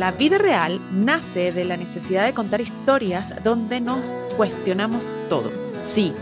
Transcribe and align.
La 0.00 0.12
vida 0.12 0.38
real 0.38 0.80
nace 0.94 1.52
de 1.52 1.66
la 1.66 1.76
necesidad 1.76 2.24
de 2.24 2.32
contar 2.32 2.62
historias 2.62 3.34
donde 3.44 3.82
nos 3.82 4.16
cuestionamos 4.34 5.06
todo. 5.28 5.52
Sí, 5.82 6.14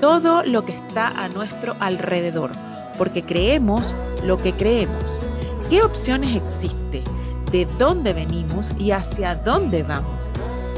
todo 0.00 0.42
lo 0.42 0.64
que 0.64 0.72
está 0.72 1.06
a 1.06 1.28
nuestro 1.28 1.76
alrededor, 1.78 2.50
porque 2.98 3.22
creemos 3.22 3.94
lo 4.24 4.36
que 4.42 4.52
creemos. 4.52 5.20
¿Qué 5.68 5.80
opciones 5.80 6.34
existe? 6.34 7.04
¿De 7.52 7.68
dónde 7.78 8.14
venimos 8.14 8.72
y 8.76 8.90
hacia 8.90 9.36
dónde 9.36 9.84
vamos? 9.84 10.26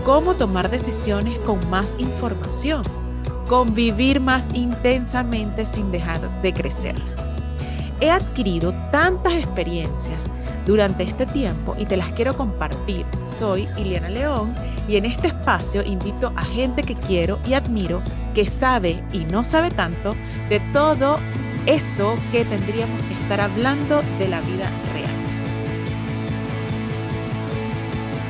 ¿Cómo 0.05 0.35
tomar 0.35 0.69
decisiones 0.69 1.39
con 1.47 1.71
más 1.71 1.95
información? 1.97 2.83
Convivir 3.49 4.21
más 4.21 4.45
intensamente 4.53 5.65
sin 5.65 5.91
dejar 5.91 6.21
de 6.43 6.53
crecer. 6.53 6.97
He 7.99 8.11
adquirido 8.11 8.75
tantas 8.91 9.33
experiencias 9.33 10.29
durante 10.67 11.03
este 11.03 11.27
tiempo 11.27 11.75
y 11.79 11.87
te 11.87 11.97
las 11.97 12.13
quiero 12.13 12.37
compartir. 12.37 13.05
Soy 13.27 13.69
Ileana 13.77 14.09
León 14.09 14.55
y 14.89 14.97
en 14.97 15.05
este 15.05 15.29
espacio 15.29 15.83
invito 15.83 16.33
a 16.37 16.43
gente 16.43 16.83
que 16.83 16.95
quiero 16.95 17.39
y 17.47 17.55
admiro, 17.55 18.01
que 18.35 18.47
sabe 18.47 19.03
y 19.13 19.25
no 19.25 19.45
sabe 19.45 19.71
tanto 19.71 20.15
de 20.49 20.61
todo 20.73 21.19
eso 21.67 22.17
que 22.33 22.45
tendríamos 22.45 23.01
que 23.03 23.15
estar 23.15 23.41
hablando 23.41 24.03
de 24.19 24.29
la 24.29 24.41
vida 24.41 24.71
real. 24.92 24.92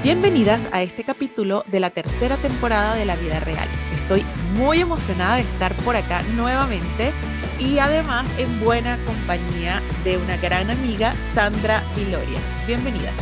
Bienvenidas 0.03 0.69
a 0.73 0.83
este 0.83 1.05
capítulo 1.05 1.63
de 1.69 1.79
la 1.79 1.91
tercera 1.91 2.37
temporada 2.37 2.97
de 2.97 3.05
la 3.05 3.15
vida 3.15 3.39
real. 3.39 3.69
Estoy 3.95 4.25
muy 4.55 4.81
emocionada 4.81 5.37
de 5.37 5.43
estar 5.43 5.77
por 5.85 5.95
acá 5.95 6.23
nuevamente 6.35 7.13
y 7.61 7.79
además 7.79 8.29
en 8.37 8.59
buena 8.59 8.99
compañía 9.05 9.81
de 10.03 10.17
una 10.17 10.37
gran 10.39 10.71
amiga, 10.71 11.13
Sandra 11.33 11.85
Viloria. 11.95 12.41
Bienvenida. 12.67 13.13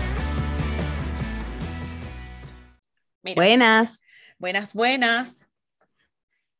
buenas. 3.34 4.00
Buenas, 4.38 4.72
buenas. 4.72 5.50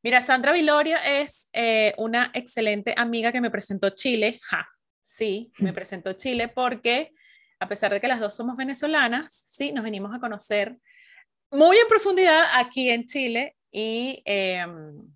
Mira, 0.03 0.21
Sandra 0.21 0.53
Viloria 0.53 0.99
es 0.99 1.49
eh, 1.55 1.95
una 1.97 2.31
excelente 2.35 2.93
amiga 2.95 3.33
que 3.33 3.41
me 3.41 3.51
presentó 3.51 3.89
Chile. 3.89 4.39
Ja, 4.43 4.69
sí, 5.01 5.51
me 5.61 5.73
presentó 5.73 6.13
Chile 6.13 6.49
porque 6.49 7.15
a 7.61 7.69
pesar 7.69 7.93
de 7.93 8.01
que 8.01 8.09
las 8.09 8.21
dos 8.21 8.35
somos 8.35 8.57
venezolanas, 8.57 9.33
sí, 9.33 9.71
nos 9.71 9.85
venimos 9.85 10.15
a 10.15 10.19
conocer 10.19 10.79
muy 11.53 11.77
en 11.77 11.89
profundidad 11.89 12.45
aquí 12.55 12.91
en 12.91 13.07
Chile 13.07 13.57
y 13.71 14.23
em, 14.25 15.07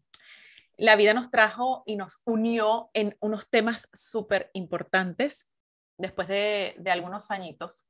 la 0.76 0.94
vida 0.96 1.14
nos 1.14 1.30
trajo 1.30 1.82
y 1.86 1.96
nos 1.96 2.20
unió 2.24 2.90
en 2.92 3.16
unos 3.20 3.48
temas 3.48 3.88
súper 3.94 4.50
importantes 4.52 5.48
después 5.96 6.28
de, 6.28 6.76
algunos 6.86 7.30
añitos. 7.30 7.86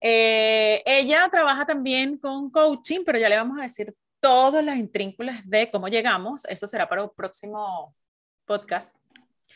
Eh, 0.00 0.82
ella 0.84 1.28
trabaja 1.30 1.64
también 1.64 2.18
con 2.18 2.50
coaching, 2.50 3.00
pero 3.06 3.18
ya 3.18 3.28
le 3.28 3.36
vamos 3.36 3.58
a 3.58 3.62
decir 3.62 3.94
todas 4.20 4.62
las 4.62 4.76
intrínculas 4.76 5.48
de 5.48 5.70
cómo 5.70 5.88
llegamos. 5.88 6.44
Eso 6.44 6.66
será 6.66 6.88
para 6.88 7.04
un 7.04 7.10
próximo 7.16 7.94
podcast. 8.44 8.98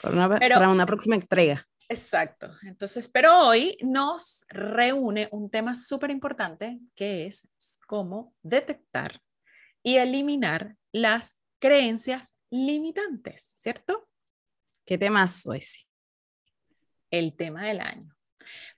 para 0.00 0.70
una 0.70 0.86
próxima 0.86 1.16
entrega. 1.16 1.66
Exacto. 1.92 2.50
Entonces, 2.62 3.06
pero 3.06 3.48
hoy 3.48 3.76
nos 3.82 4.46
reúne 4.48 5.28
un 5.30 5.50
tema 5.50 5.76
súper 5.76 6.10
importante 6.10 6.80
que 6.94 7.26
es 7.26 7.46
cómo 7.86 8.34
detectar 8.42 9.20
y 9.82 9.96
eliminar 9.96 10.76
las 10.90 11.38
creencias 11.58 12.38
limitantes, 12.48 13.42
¿cierto? 13.60 14.08
¿Qué 14.86 14.96
tema 14.96 15.26
ese? 15.26 15.80
El 17.10 17.36
tema 17.36 17.66
del 17.66 17.80
año. 17.80 18.16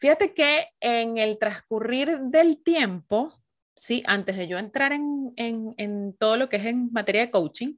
Fíjate 0.01 0.35
que 0.35 0.71
en 0.81 1.17
el 1.19 1.39
transcurrir 1.39 2.19
del 2.19 2.65
tiempo, 2.65 3.41
¿sí? 3.77 4.03
antes 4.07 4.37
de 4.37 4.49
yo 4.49 4.59
entrar 4.59 4.93
en, 4.93 5.33
en 5.37 6.17
todo 6.17 6.37
lo 6.37 6.49
que 6.49 6.57
es 6.57 6.67
en 6.67 6.91
materia 6.93 7.21
de 7.21 7.31
coaching, 7.31 7.77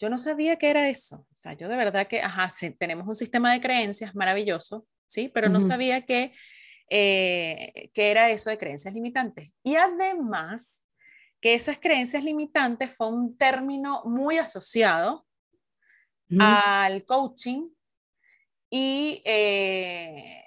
yo 0.00 0.08
no 0.08 0.18
sabía 0.18 0.56
qué 0.56 0.70
era 0.70 0.88
eso. 0.88 1.26
O 1.30 1.36
sea, 1.36 1.52
yo 1.52 1.68
de 1.68 1.76
verdad 1.76 2.06
que, 2.06 2.22
ajá, 2.22 2.50
tenemos 2.78 3.06
un 3.06 3.14
sistema 3.14 3.52
de 3.52 3.60
creencias 3.60 4.14
maravilloso, 4.14 4.86
¿sí? 5.06 5.28
Pero 5.28 5.50
no 5.50 5.60
sabía 5.60 6.06
que, 6.06 6.32
eh, 6.88 7.90
qué 7.92 8.10
era 8.10 8.30
eso 8.30 8.48
de 8.48 8.56
creencias 8.56 8.94
limitantes. 8.94 9.52
Y 9.62 9.76
además, 9.76 10.82
que 11.38 11.52
esas 11.52 11.78
creencias 11.78 12.24
limitantes 12.24 12.94
fue 12.94 13.08
un 13.08 13.36
término 13.36 14.02
muy 14.06 14.38
asociado 14.38 15.26
al 16.38 17.04
coaching 17.04 17.68
y, 18.70 19.20
eh, 19.26 20.44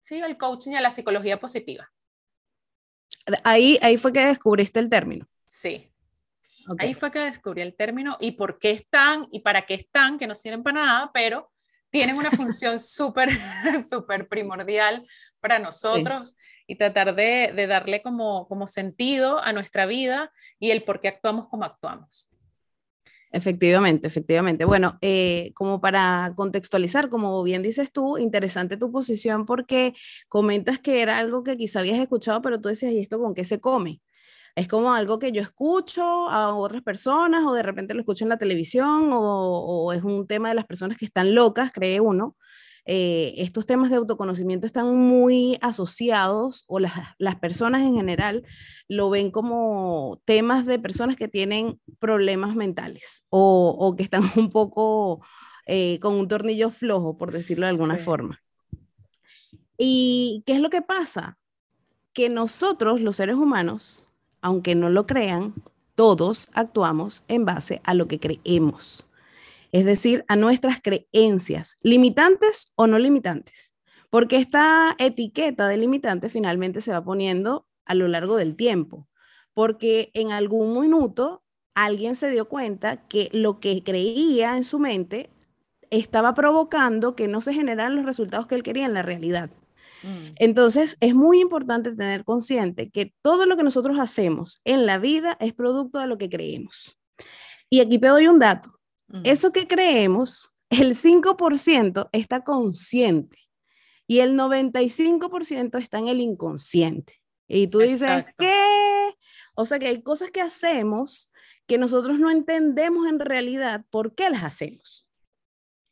sí, 0.00 0.20
al 0.20 0.36
coaching 0.36 0.72
y 0.72 0.76
a 0.76 0.80
la 0.80 0.90
psicología 0.90 1.38
positiva. 1.38 1.88
Ahí, 3.44 3.78
ahí 3.82 3.98
fue 3.98 4.12
que 4.12 4.24
descubriste 4.24 4.80
el 4.80 4.88
término. 4.88 5.28
Sí, 5.44 5.92
Ahí 6.78 6.94
fue 6.94 7.10
que 7.10 7.20
descubrí 7.20 7.62
el 7.62 7.74
término 7.74 8.16
y 8.20 8.32
por 8.32 8.58
qué 8.58 8.70
están 8.70 9.26
y 9.30 9.40
para 9.40 9.62
qué 9.62 9.74
están, 9.74 10.18
que 10.18 10.26
no 10.26 10.34
sirven 10.34 10.62
para 10.62 10.84
nada, 10.84 11.10
pero 11.12 11.50
tienen 11.90 12.16
una 12.16 12.30
función 12.30 12.78
súper, 12.80 13.28
súper 13.88 14.28
primordial 14.28 15.06
para 15.40 15.58
nosotros 15.58 16.36
y 16.66 16.76
tratar 16.76 17.14
de, 17.14 17.52
de, 17.54 17.66
darle 17.66 18.02
como, 18.02 18.48
como 18.48 18.66
sentido 18.66 19.38
a 19.42 19.52
nuestra 19.52 19.86
vida 19.86 20.32
y 20.58 20.70
el 20.72 20.82
por 20.82 21.00
qué 21.00 21.08
actuamos 21.08 21.48
como 21.48 21.64
actuamos. 21.64 22.28
Efectivamente, 23.32 24.06
efectivamente. 24.06 24.64
Bueno, 24.64 24.98
eh, 25.02 25.52
como 25.54 25.80
para 25.80 26.32
contextualizar, 26.36 27.10
como 27.10 27.42
bien 27.42 27.62
dices 27.62 27.92
tú, 27.92 28.18
interesante 28.18 28.76
tu 28.76 28.90
posición 28.90 29.44
porque 29.46 29.94
comentas 30.28 30.78
que 30.78 31.02
era 31.02 31.18
algo 31.18 31.42
que 31.42 31.56
quizá 31.56 31.80
habías 31.80 31.98
escuchado, 31.98 32.40
pero 32.40 32.60
tú 32.60 32.68
decías, 32.68 32.92
¿y 32.92 32.98
esto 32.98 33.20
con 33.20 33.34
qué 33.34 33.44
se 33.44 33.60
come? 33.60 34.00
Es 34.56 34.68
como 34.68 34.92
algo 34.92 35.18
que 35.18 35.32
yo 35.32 35.42
escucho 35.42 36.02
a 36.02 36.54
otras 36.54 36.82
personas 36.82 37.44
o 37.46 37.52
de 37.52 37.62
repente 37.62 37.92
lo 37.92 38.00
escucho 38.00 38.24
en 38.24 38.30
la 38.30 38.38
televisión 38.38 39.10
o, 39.12 39.92
es 39.92 40.02
un 40.02 40.26
tema 40.26 40.48
de 40.48 40.54
las 40.54 40.64
personas 40.64 40.96
que 40.96 41.04
están 41.04 41.34
locas, 41.34 41.70
cree 41.72 42.00
uno. 42.00 42.36
Eh, 42.86 43.34
estos 43.38 43.66
temas 43.66 43.90
de 43.90 43.96
autoconocimiento 43.96 44.66
están 44.66 44.96
muy 44.96 45.58
asociados 45.60 46.64
o 46.68 46.78
las, 46.78 46.94
las, 47.18 47.36
personas 47.36 47.82
en 47.82 47.96
general 47.96 48.44
lo 48.88 49.10
ven 49.10 49.32
como 49.32 50.22
temas 50.24 50.64
de 50.66 50.78
personas 50.78 51.16
que 51.16 51.26
tienen 51.26 51.80
problemas 51.98 52.54
mentales 52.54 53.24
o, 53.28 53.76
o 53.78 53.96
que 53.96 54.04
están 54.04 54.22
un 54.36 54.50
poco 54.50 55.20
eh, 55.66 55.98
con 56.00 56.14
un 56.14 56.28
tornillo 56.28 56.70
flojo, 56.70 57.18
por 57.18 57.32
decirlo 57.32 57.66
de 57.66 57.70
alguna 57.70 57.98
forma. 57.98 58.40
¿Y 59.76 60.44
qué 60.46 60.54
es 60.54 60.60
lo 60.60 60.70
que 60.70 60.80
pasa? 60.80 61.38
Que 62.14 62.30
nosotros, 62.30 63.00
los 63.00 63.16
seres 63.16 63.34
humanos, 63.34 64.05
aunque 64.40 64.74
no 64.74 64.90
lo 64.90 65.06
crean, 65.06 65.54
todos 65.94 66.48
actuamos 66.52 67.24
en 67.28 67.44
base 67.44 67.80
a 67.84 67.94
lo 67.94 68.06
que 68.06 68.20
creemos, 68.20 69.06
es 69.72 69.84
decir, 69.84 70.24
a 70.28 70.36
nuestras 70.36 70.80
creencias, 70.80 71.76
limitantes 71.82 72.72
o 72.76 72.86
no 72.86 72.98
limitantes, 72.98 73.74
porque 74.10 74.36
esta 74.36 74.94
etiqueta 74.98 75.68
de 75.68 75.78
limitante 75.78 76.28
finalmente 76.28 76.80
se 76.80 76.92
va 76.92 77.02
poniendo 77.02 77.66
a 77.84 77.94
lo 77.94 78.08
largo 78.08 78.36
del 78.36 78.56
tiempo, 78.56 79.08
porque 79.54 80.10
en 80.14 80.32
algún 80.32 80.78
minuto 80.78 81.42
alguien 81.74 82.14
se 82.14 82.30
dio 82.30 82.48
cuenta 82.48 83.06
que 83.08 83.28
lo 83.32 83.58
que 83.60 83.82
creía 83.82 84.56
en 84.56 84.64
su 84.64 84.78
mente 84.78 85.30
estaba 85.90 86.34
provocando 86.34 87.14
que 87.14 87.28
no 87.28 87.40
se 87.40 87.54
generaran 87.54 87.96
los 87.96 88.04
resultados 88.04 88.46
que 88.46 88.54
él 88.54 88.62
quería 88.62 88.86
en 88.86 88.94
la 88.94 89.02
realidad. 89.02 89.50
Mm. 90.02 90.34
Entonces, 90.36 90.96
es 91.00 91.14
muy 91.14 91.40
importante 91.40 91.94
tener 91.94 92.24
consciente 92.24 92.90
que 92.90 93.14
todo 93.22 93.46
lo 93.46 93.56
que 93.56 93.62
nosotros 93.62 93.98
hacemos 93.98 94.60
en 94.64 94.86
la 94.86 94.98
vida 94.98 95.36
es 95.40 95.52
producto 95.52 95.98
de 95.98 96.06
lo 96.06 96.18
que 96.18 96.28
creemos. 96.28 96.98
Y 97.70 97.80
aquí 97.80 97.98
te 97.98 98.08
doy 98.08 98.28
un 98.28 98.38
dato. 98.38 98.78
Mm. 99.08 99.22
Eso 99.24 99.52
que 99.52 99.66
creemos, 99.66 100.52
el 100.70 100.94
5% 100.94 102.08
está 102.12 102.44
consciente 102.44 103.38
y 104.06 104.20
el 104.20 104.36
95% 104.36 105.78
está 105.78 105.98
en 105.98 106.08
el 106.08 106.20
inconsciente. 106.20 107.20
Y 107.48 107.68
tú 107.68 107.78
dices, 107.78 108.24
¿qué? 108.38 109.14
O 109.54 109.66
sea 109.66 109.78
que 109.78 109.88
hay 109.88 110.02
cosas 110.02 110.30
que 110.30 110.40
hacemos 110.40 111.30
que 111.66 111.78
nosotros 111.78 112.18
no 112.18 112.30
entendemos 112.30 113.08
en 113.08 113.18
realidad 113.18 113.84
por 113.90 114.14
qué 114.14 114.30
las 114.30 114.44
hacemos. 114.44 115.06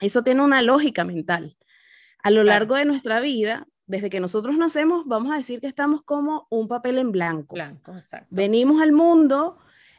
Eso 0.00 0.23
tiene 0.23 0.43
una 0.43 0.62
lógica 0.62 1.05
mental. 1.05 1.56
A 2.23 2.31
lo 2.31 2.43
largo 2.43 2.75
de 2.75 2.84
nuestra 2.84 3.20
vida 3.20 3.67
desde 3.86 4.10
que 4.10 4.20
nosotros 4.20 4.56
nacemos, 4.56 5.06
vamos 5.06 5.32
a 5.32 5.36
decir 5.36 5.60
que 5.60 5.66
estamos 5.66 6.02
como 6.02 6.46
un 6.50 6.69
papel 6.69 6.98
en 6.98 7.12
blanco. 7.12 7.54
Blanco, 7.54 7.94
exacto. 7.94 8.28
Venimos 8.31 8.81
al 8.81 8.92
mundo 8.92 9.58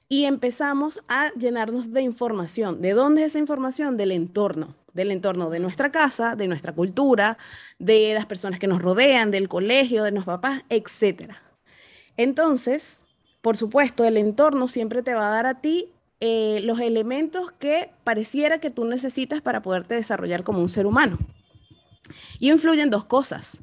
y 0.09 0.25
empezamos 0.25 1.01
a 1.07 1.31
llenarnos 1.33 1.91
de 1.91 2.01
información. 2.01 2.81
¿De 2.81 2.91
dónde 2.91 3.23
es 3.23 3.31
esa 3.31 3.39
información? 3.39 3.97
Del 3.97 4.11
entorno, 4.11 4.75
del 4.93 5.11
entorno 5.11 5.49
de 5.49 5.59
nuestra 5.59 5.91
casa, 5.91 6.35
de 6.35 6.47
nuestra 6.47 6.73
cultura, 6.73 7.37
de 7.79 8.13
las 8.13 8.25
personas 8.25 8.59
que 8.59 8.67
nos 8.67 8.81
rodean, 8.81 9.31
del 9.31 9.49
colegio, 9.49 10.03
de 10.03 10.11
nuestros 10.11 10.37
papás, 10.37 10.63
etc. 10.69 11.33
Entonces, 12.17 13.05
por 13.41 13.57
supuesto, 13.57 14.03
el 14.03 14.17
entorno 14.17 14.67
siempre 14.67 15.03
te 15.03 15.13
va 15.13 15.27
a 15.27 15.31
dar 15.31 15.45
a 15.45 15.61
ti 15.61 15.91
eh, 16.21 16.59
los 16.63 16.79
elementos 16.79 17.51
que 17.51 17.91
pareciera 18.03 18.59
que 18.59 18.71
tú 18.71 18.85
necesitas 18.85 19.41
para 19.41 19.61
poderte 19.61 19.93
desarrollar 19.93 20.43
como 20.43 20.59
un 20.59 20.69
ser 20.69 20.87
humano. 20.87 21.19
Y 22.39 22.51
influyen 22.51 22.89
dos 22.89 23.05
cosas 23.05 23.61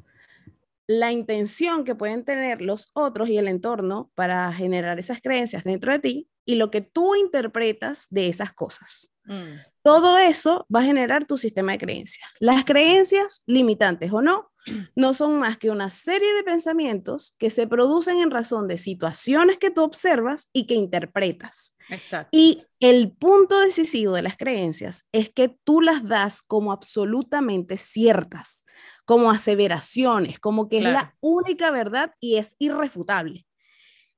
la 0.87 1.11
intención 1.11 1.83
que 1.83 1.95
pueden 1.95 2.25
tener 2.25 2.61
los 2.61 2.89
otros 2.93 3.29
y 3.29 3.37
el 3.37 3.47
entorno 3.47 4.11
para 4.15 4.51
generar 4.53 4.99
esas 4.99 5.21
creencias 5.21 5.63
dentro 5.63 5.91
de 5.91 5.99
ti 5.99 6.29
y 6.45 6.55
lo 6.55 6.71
que 6.71 6.81
tú 6.81 7.15
interpretas 7.15 8.07
de 8.09 8.27
esas 8.27 8.53
cosas. 8.53 9.13
Mm. 9.25 9.59
Todo 9.81 10.17
eso 10.17 10.65
va 10.73 10.81
a 10.81 10.85
generar 10.85 11.25
tu 11.25 11.37
sistema 11.37 11.73
de 11.73 11.77
creencias. 11.77 12.27
Las 12.39 12.65
creencias, 12.65 13.43
limitantes 13.45 14.11
o 14.11 14.21
no, 14.21 14.51
no 14.95 15.13
son 15.13 15.39
más 15.39 15.57
que 15.57 15.69
una 15.69 15.89
serie 15.89 16.33
de 16.33 16.43
pensamientos 16.43 17.33
que 17.37 17.49
se 17.49 17.67
producen 17.67 18.19
en 18.19 18.31
razón 18.31 18.67
de 18.67 18.77
situaciones 18.77 19.57
que 19.57 19.71
tú 19.71 19.83
observas 19.83 20.49
y 20.53 20.67
que 20.67 20.75
interpretas. 20.75 21.75
Exacto. 21.89 22.29
Y 22.31 22.63
el 22.79 23.11
punto 23.11 23.59
decisivo 23.59 24.13
de 24.13 24.21
las 24.21 24.37
creencias 24.37 25.05
es 25.11 25.29
que 25.29 25.55
tú 25.63 25.81
las 25.81 26.07
das 26.07 26.41
como 26.41 26.71
absolutamente 26.71 27.77
ciertas, 27.77 28.62
como 29.05 29.31
aseveraciones, 29.31 30.39
como 30.39 30.69
que 30.69 30.77
es 30.77 30.83
la 30.83 31.15
única 31.19 31.71
verdad 31.71 32.13
y 32.19 32.37
es 32.37 32.55
irrefutable. 32.59 33.45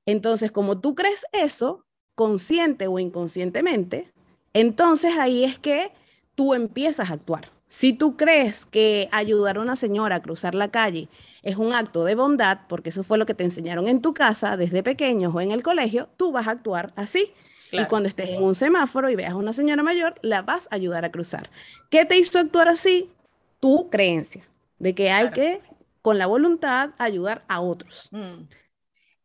Entonces, 0.04 0.52
como 0.52 0.80
tú 0.80 0.94
crees 0.94 1.26
eso, 1.32 1.84
consciente 2.14 2.86
o 2.86 2.98
inconscientemente, 2.98 4.12
entonces 4.52 5.18
ahí 5.18 5.44
es 5.44 5.58
que 5.58 5.92
tú 6.34 6.54
empiezas 6.54 7.10
a 7.10 7.14
actuar. 7.14 7.50
Si 7.68 7.92
tú 7.92 8.16
crees 8.16 8.64
que 8.64 9.08
ayudar 9.10 9.56
a 9.56 9.60
una 9.60 9.74
señora 9.74 10.16
a 10.16 10.22
cruzar 10.22 10.54
la 10.54 10.70
calle 10.70 11.08
es 11.42 11.56
un 11.56 11.72
acto 11.72 12.04
de 12.04 12.14
bondad, 12.14 12.60
porque 12.68 12.90
eso 12.90 13.02
fue 13.02 13.18
lo 13.18 13.26
que 13.26 13.34
te 13.34 13.42
enseñaron 13.42 13.88
en 13.88 14.00
tu 14.00 14.14
casa 14.14 14.56
desde 14.56 14.84
pequeños 14.84 15.34
o 15.34 15.40
en 15.40 15.50
el 15.50 15.64
colegio, 15.64 16.08
tú 16.16 16.30
vas 16.30 16.46
a 16.46 16.52
actuar 16.52 16.92
así. 16.94 17.32
Y 17.72 17.84
cuando 17.86 18.08
estés 18.08 18.30
en 18.30 18.42
un 18.44 18.54
semáforo 18.54 19.10
y 19.10 19.16
veas 19.16 19.32
a 19.32 19.36
una 19.36 19.52
señora 19.52 19.82
mayor, 19.82 20.14
la 20.22 20.42
vas 20.42 20.68
a 20.70 20.76
ayudar 20.76 21.04
a 21.04 21.10
cruzar. 21.10 21.50
¿Qué 21.90 22.04
te 22.04 22.16
hizo 22.16 22.38
actuar 22.38 22.68
así? 22.68 23.10
Tu 23.58 23.90
creencia 23.90 24.44
de 24.78 24.94
que 24.94 25.10
hay 25.10 25.30
que, 25.30 25.60
con 26.02 26.18
la 26.18 26.26
voluntad, 26.26 26.90
ayudar 26.98 27.44
a 27.48 27.60
otros. 27.60 28.08
Mm. 28.10 28.44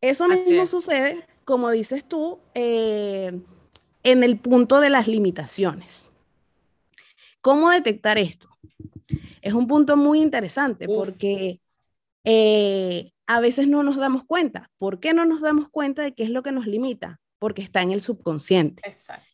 Eso 0.02 0.28
mismo 0.28 0.66
sucede, 0.66 1.26
como 1.46 1.70
dices 1.70 2.06
tú, 2.06 2.40
eh, 2.56 3.40
en 4.04 4.24
el 4.24 4.40
punto 4.40 4.80
de 4.80 4.90
las 4.90 5.08
limitaciones. 5.08 6.10
¿Cómo 7.42 7.70
detectar 7.70 8.18
esto? 8.18 8.50
Es 9.42 9.54
un 9.54 9.68
punto 9.68 9.98
muy 9.98 10.22
interesante 10.22 10.88
porque 10.88 11.60
eh, 12.24 13.12
a 13.28 13.40
veces 13.40 13.68
no 13.68 13.84
nos 13.84 13.98
damos 13.98 14.24
cuenta. 14.24 14.70
¿Por 14.78 15.00
qué 15.00 15.14
no 15.14 15.26
nos 15.26 15.42
damos 15.42 15.70
cuenta 15.70 16.04
de 16.04 16.14
qué 16.14 16.24
es 16.24 16.30
lo 16.30 16.44
que 16.44 16.52
nos 16.52 16.68
limita? 16.68 17.20
Porque 17.40 17.62
está 17.62 17.82
en 17.82 17.92
el 17.92 18.02
subconsciente. 18.02 18.82
Exacto. 18.86 19.31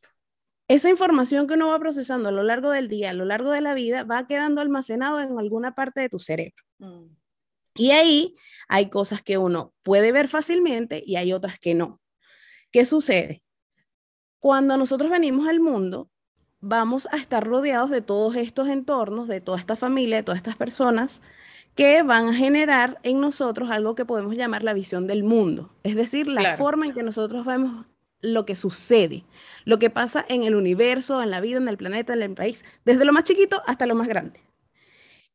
Esa 0.68 0.90
información 0.90 1.48
que 1.48 1.54
uno 1.54 1.70
va 1.70 1.80
procesando 1.80 2.30
a 2.30 2.32
lo 2.32 2.44
largo 2.44 2.72
del 2.72 2.90
día, 2.90 3.12
a 3.12 3.14
lo 3.14 3.26
largo 3.26 3.52
de 3.52 3.62
la 3.62 3.74
vida, 3.74 4.04
va 4.04 4.28
quedando 4.28 4.60
almacenado 4.60 5.22
en 5.22 5.40
alguna 5.40 5.76
parte 5.76 6.02
de 6.02 6.10
tu 6.10 6.20
cerebro. 6.20 6.64
Mm. 6.80 7.06
Y 7.76 7.92
ahí 7.92 8.36
hay 8.68 8.90
cosas 8.90 9.22
que 9.22 9.38
uno 9.38 9.74
puede 9.84 10.12
ver 10.12 10.28
fácilmente 10.28 11.04
y 11.06 11.16
hay 11.16 11.32
otras 11.32 11.60
que 11.60 11.76
no. 11.76 12.02
¿Qué 12.72 12.86
sucede? 12.86 13.44
Cuando 14.40 14.78
nosotros 14.78 15.10
venimos 15.10 15.48
al 15.48 15.60
mundo, 15.60 16.10
vamos 16.60 17.08
a 17.12 17.18
estar 17.18 17.46
rodeados 17.46 17.90
de 17.90 18.02
todos 18.02 18.36
estos 18.36 18.68
entornos, 18.68 19.28
de 19.28 19.42
toda 19.42 19.60
esta 19.60 19.76
familia, 19.76 20.18
de 20.18 20.24
todas 20.24 20.38
estas 20.38 20.56
personas 20.56 21.22
que 21.76 22.02
van 22.02 22.28
a 22.28 22.34
generar 22.34 23.00
en 23.04 23.22
nosotros 23.22 23.70
algo 23.70 23.94
que 23.94 24.06
podemos 24.06 24.36
llamar 24.36 24.64
la 24.64 24.74
visión 24.74 25.06
del 25.06 25.24
mundo, 25.24 25.72
es 25.84 25.96
decir, 25.96 26.28
la 26.28 26.58
forma 26.58 26.88
en 26.88 26.94
que 26.94 27.04
nosotros 27.04 27.46
vemos 27.46 27.86
lo 28.22 28.46
que 28.46 28.56
sucede, 28.56 29.26
lo 29.66 29.80
que 29.80 29.90
pasa 29.90 30.26
en 30.30 30.44
el 30.44 30.56
universo, 30.56 31.22
en 31.22 31.32
la 31.32 31.42
vida, 31.42 31.58
en 31.58 31.68
el 31.68 31.78
planeta, 31.78 32.14
en 32.14 32.22
el 32.24 32.34
país, 32.34 32.66
desde 32.86 33.06
lo 33.06 33.14
más 33.14 33.24
chiquito 33.24 33.62
hasta 33.68 33.86
lo 33.86 33.96
más 33.96 34.08
grande. 34.08 34.42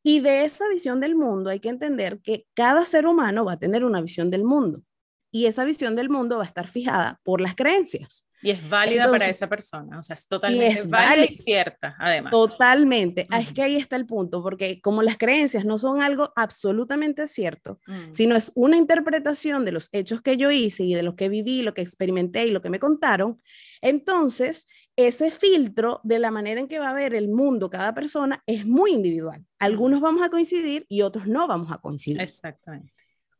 Y 0.03 0.19
de 0.19 0.43
esa 0.43 0.67
visión 0.67 0.99
del 0.99 1.15
mundo 1.15 1.49
hay 1.49 1.59
que 1.59 1.69
entender 1.69 2.19
que 2.21 2.45
cada 2.53 2.85
ser 2.85 3.07
humano 3.07 3.45
va 3.45 3.53
a 3.53 3.59
tener 3.59 3.85
una 3.85 4.01
visión 4.01 4.29
del 4.29 4.43
mundo 4.43 4.83
y 5.31 5.45
esa 5.45 5.63
visión 5.65 5.95
del 5.95 6.09
mundo 6.09 6.37
va 6.37 6.43
a 6.43 6.47
estar 6.47 6.67
fijada 6.67 7.19
por 7.23 7.41
las 7.41 7.55
creencias. 7.55 8.25
Y 8.43 8.51
es 8.51 8.69
válida 8.69 9.09
para 9.09 9.27
esa 9.27 9.47
persona, 9.47 9.97
o 9.97 10.01
sea, 10.01 10.15
es 10.15 10.27
totalmente 10.27 10.83
válida 10.83 11.25
y 11.25 11.29
cierta, 11.29 11.95
además. 11.97 12.31
Totalmente. 12.31 13.25
Ah, 13.29 13.39
es 13.39 13.53
que 13.53 13.63
ahí 13.63 13.77
está 13.77 13.95
el 13.95 14.05
punto, 14.05 14.43
porque 14.43 14.81
como 14.81 15.01
las 15.01 15.17
creencias 15.17 15.65
no 15.65 15.79
son 15.79 16.01
algo 16.01 16.33
absolutamente 16.35 17.25
cierto, 17.27 17.79
mm. 17.87 18.11
sino 18.13 18.35
es 18.35 18.51
una 18.53 18.77
interpretación 18.77 19.65
de 19.65 19.71
los 19.71 19.89
hechos 19.91 20.21
que 20.21 20.37
yo 20.37 20.51
hice 20.51 20.83
y 20.83 20.93
de 20.93 21.03
lo 21.03 21.15
que 21.15 21.29
viví, 21.29 21.61
lo 21.61 21.73
que 21.73 21.81
experimenté 21.81 22.45
y 22.45 22.51
lo 22.51 22.61
que 22.61 22.69
me 22.69 22.79
contaron, 22.79 23.41
entonces 23.81 24.67
ese 24.95 25.31
filtro 25.31 26.01
de 26.03 26.19
la 26.19 26.31
manera 26.31 26.59
en 26.59 26.67
que 26.67 26.79
va 26.79 26.89
a 26.89 26.93
ver 26.93 27.15
el 27.15 27.29
mundo 27.29 27.69
cada 27.69 27.93
persona 27.93 28.43
es 28.45 28.65
muy 28.65 28.91
individual. 28.91 29.45
Algunos 29.59 30.01
vamos 30.01 30.21
a 30.23 30.29
coincidir 30.29 30.85
y 30.89 31.01
otros 31.01 31.27
no 31.27 31.47
vamos 31.47 31.71
a 31.71 31.77
coincidir. 31.77 32.21
Exactamente. 32.21 32.93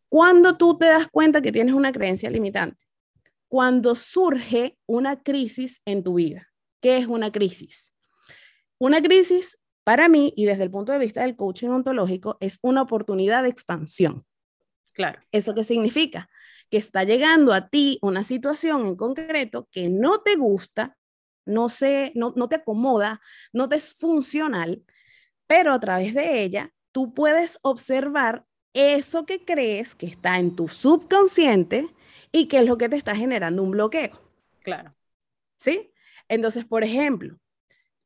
Cuando 0.09 0.57
tú 0.57 0.77
te 0.77 0.85
das 0.85 1.07
cuenta 1.07 1.41
que 1.41 1.51
tienes 1.51 1.73
una 1.73 1.91
creencia 1.91 2.29
limitante, 2.29 2.83
cuando 3.53 3.94
surge 3.94 4.79
una 4.88 5.21
crisis 5.21 5.79
en 5.85 6.01
tu 6.01 6.15
vida. 6.15 6.51
¿Qué 6.81 6.97
es 6.97 7.05
una 7.05 7.31
crisis? 7.31 7.94
Una 8.79 9.00
crisis, 9.00 9.59
para 9.83 10.09
mí, 10.09 10.33
y 10.35 10.45
desde 10.45 10.63
el 10.63 10.71
punto 10.71 10.91
de 10.91 10.97
vista 10.97 11.21
del 11.21 11.35
coaching 11.35 11.69
ontológico, 11.69 12.35
es 12.39 12.57
una 12.63 12.81
oportunidad 12.81 13.44
de 13.44 13.50
expansión. 13.50 14.25
Claro. 14.91 15.21
¿Eso 15.31 15.53
qué 15.53 15.63
significa? 15.63 16.31
Que 16.71 16.77
está 16.77 17.03
llegando 17.03 17.53
a 17.53 17.69
ti 17.69 18.00
una 18.01 18.23
situación 18.23 18.88
en 18.88 18.95
concreto 18.95 19.67
que 19.71 19.88
no 19.88 20.21
te 20.21 20.35
gusta, 20.35 20.97
no, 21.45 21.69
se, 21.69 22.11
no, 22.15 22.33
no 22.35 22.49
te 22.49 22.56
acomoda, 22.56 23.21
no 23.51 23.69
te 23.69 23.75
es 23.75 23.94
funcional, 23.94 24.83
pero 25.45 25.73
a 25.73 25.79
través 25.79 26.15
de 26.15 26.41
ella 26.41 26.73
tú 26.91 27.13
puedes 27.13 27.59
observar 27.61 28.45
eso 28.73 29.27
que 29.27 29.45
crees 29.45 29.94
que 29.94 30.07
está 30.07 30.39
en 30.39 30.56
tu 30.56 30.67
subconsciente 30.69 31.94
y 32.33 32.47
qué 32.47 32.57
es 32.57 32.65
lo 32.65 32.77
que 32.77 32.89
te 32.89 32.97
está 32.97 33.15
generando 33.15 33.63
un 33.63 33.71
bloqueo. 33.71 34.19
Claro. 34.63 34.94
¿Sí? 35.57 35.94
Entonces, 36.27 36.65
por 36.65 36.83
ejemplo, 36.83 37.38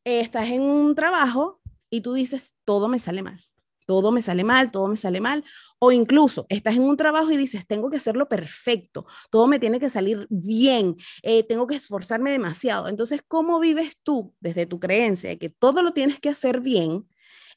estás 0.04 0.50
en 0.50 0.62
un 0.62 0.94
trabajo 0.94 1.62
y 1.90 2.02
tú 2.02 2.14
dices, 2.14 2.54
todo 2.66 2.90
me 2.90 3.00
sale 3.00 3.24
mal, 3.24 3.42
todo 3.86 4.12
me 4.12 4.22
sale 4.22 4.44
mal, 4.44 4.70
todo 4.70 4.88
me 4.88 4.98
sale 4.98 5.22
mal, 5.22 5.46
o 5.80 5.94
incluso 5.94 6.46
estás 6.50 6.76
en 6.76 6.84
un 6.84 6.98
trabajo 6.98 7.32
y 7.32 7.38
dices, 7.38 7.66
tengo 7.66 7.90
que 7.90 7.98
hacerlo 7.98 8.28
perfecto, 8.28 9.06
todo 9.32 9.48
me 9.48 9.60
tiene 9.60 9.80
que 9.80 9.90
salir 9.90 10.28
bien, 10.30 10.98
eh, 11.24 11.44
tengo 11.44 11.66
que 11.66 11.76
esforzarme 11.76 12.32
demasiado. 12.32 12.90
Entonces, 12.90 13.22
¿cómo 13.26 13.60
vives 13.60 13.98
tú 14.04 14.36
desde 14.42 14.66
tu 14.66 14.80
creencia 14.80 15.30
de 15.30 15.40
que 15.40 15.50
todo 15.50 15.82
lo 15.82 15.94
tienes 15.94 16.20
que 16.20 16.30
hacer 16.30 16.60
bien? 16.60 17.08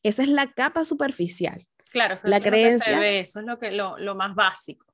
Esa 0.05 0.23
es 0.23 0.29
la 0.29 0.53
capa 0.53 0.85
superficial. 0.85 1.67
Claro, 1.91 2.21
la 2.23 2.41
creencia. 2.41 3.19
eso 3.19 3.41
es 3.41 3.47
lo, 3.47 3.59
que, 3.59 3.73
lo, 3.73 3.99
lo 3.99 4.15
más 4.15 4.37
básico. 4.37 4.87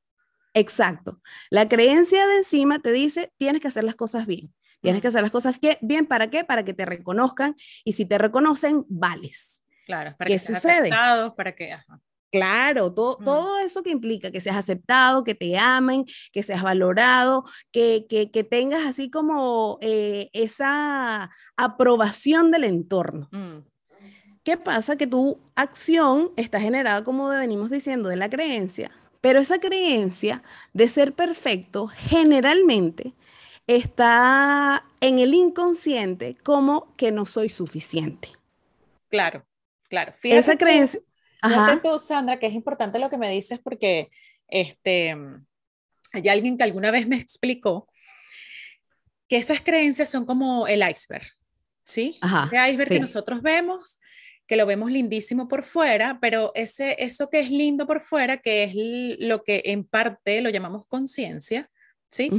Exacto. 0.57 1.21
La 1.51 1.69
creencia 1.69 2.27
de 2.27 2.39
encima 2.39 2.79
te 2.79 2.91
dice, 2.91 3.31
tienes 3.37 3.61
que 3.61 3.69
hacer 3.69 3.85
las 3.85 3.95
cosas 3.95 4.27
bien. 4.27 4.55
Tienes 4.81 5.03
que 5.03 5.09
hacer 5.09 5.21
las 5.21 5.31
cosas 5.31 5.59
bien, 5.83 6.07
¿para 6.07 6.31
qué? 6.31 6.45
Para 6.45 6.65
que 6.65 6.73
te 6.73 6.87
reconozcan 6.87 7.57
y 7.85 7.93
si 7.93 8.07
te 8.07 8.17
reconocen, 8.19 8.85
vales. 8.89 9.63
Claro, 9.85 10.15
para 10.17 10.29
que 10.29 10.39
seas 10.39 10.65
aceptado, 10.65 11.35
para 11.35 11.55
que... 11.55 11.77
Claro, 12.33 12.93
todo, 12.93 13.17
todo 13.17 13.59
eso 13.59 13.83
que 13.83 13.91
implica 13.91 14.31
que 14.31 14.41
seas 14.41 14.57
aceptado, 14.57 15.25
que 15.25 15.35
te 15.35 15.59
amen, 15.59 16.05
que 16.33 16.43
seas 16.43 16.63
valorado, 16.63 17.45
que, 17.71 18.07
que, 18.09 18.31
que 18.31 18.45
tengas 18.45 18.85
así 18.87 19.11
como 19.11 19.79
eh, 19.81 20.31
esa 20.33 21.31
aprobación 21.57 22.51
del 22.51 22.65
entorno. 22.65 23.29
Mm. 23.31 23.59
¿Qué 24.43 24.57
pasa? 24.57 24.97
Que 24.97 25.07
tu 25.07 25.41
acción 25.55 26.31
está 26.37 26.61
generada, 26.61 27.05
como 27.05 27.29
venimos 27.29 27.71
diciendo, 27.71 28.09
de 28.09 28.17
la 28.17 28.29
creencia, 28.29 28.91
pero 29.21 29.41
esa 29.41 29.59
creencia 29.59 30.43
de 30.73 30.89
ser 30.89 31.13
perfecto 31.13 31.89
generalmente 31.89 33.15
está 33.67 34.85
en 35.01 35.19
el 35.19 35.35
inconsciente 35.35 36.37
como 36.43 36.95
que 36.97 37.13
no 37.13 37.27
soy 37.27 37.49
suficiente. 37.49 38.29
Claro, 39.09 39.45
claro. 39.89 40.13
Fíjate 40.17 40.39
esa 40.39 40.57
creencia. 40.57 41.01
Ajá. 41.43 41.81
tú, 41.83 41.99
Sandra, 41.99 42.39
que 42.39 42.47
es 42.47 42.55
importante 42.55 42.99
lo 42.99 43.11
que 43.11 43.19
me 43.19 43.31
dices 43.31 43.59
porque 43.63 44.11
este, 44.49 45.17
hay 46.13 46.29
alguien 46.29 46.57
que 46.57 46.65
alguna 46.65 46.91
vez 46.91 47.07
me 47.07 47.17
explicó 47.17 47.89
que 49.29 49.37
esas 49.37 49.61
creencias 49.61 50.09
son 50.09 50.25
como 50.25 50.67
el 50.67 50.89
iceberg, 50.89 51.27
¿sí? 51.85 52.19
Ajá, 52.21 52.47
Ese 52.47 52.71
iceberg 52.71 52.89
que 52.89 53.01
nosotros 53.01 53.43
vemos 53.43 54.01
que 54.47 54.57
lo 54.57 54.67
vemos 54.67 54.91
lindísimo 54.91 55.49
por 55.49 55.65
fuera, 55.65 56.19
pero 56.21 56.53
ese, 56.55 56.97
eso 56.99 57.29
que 57.31 57.41
es 57.41 57.51
lindo 57.51 57.87
por 57.87 58.01
fuera, 58.01 58.39
que 58.39 58.65
es 58.65 58.73
lo 58.75 59.43
que 59.43 59.63
en 59.67 59.85
parte 59.85 60.41
lo 60.41 60.51
llamamos 60.51 60.87
conciencia, 60.89 61.69
¿sí? 62.11 62.31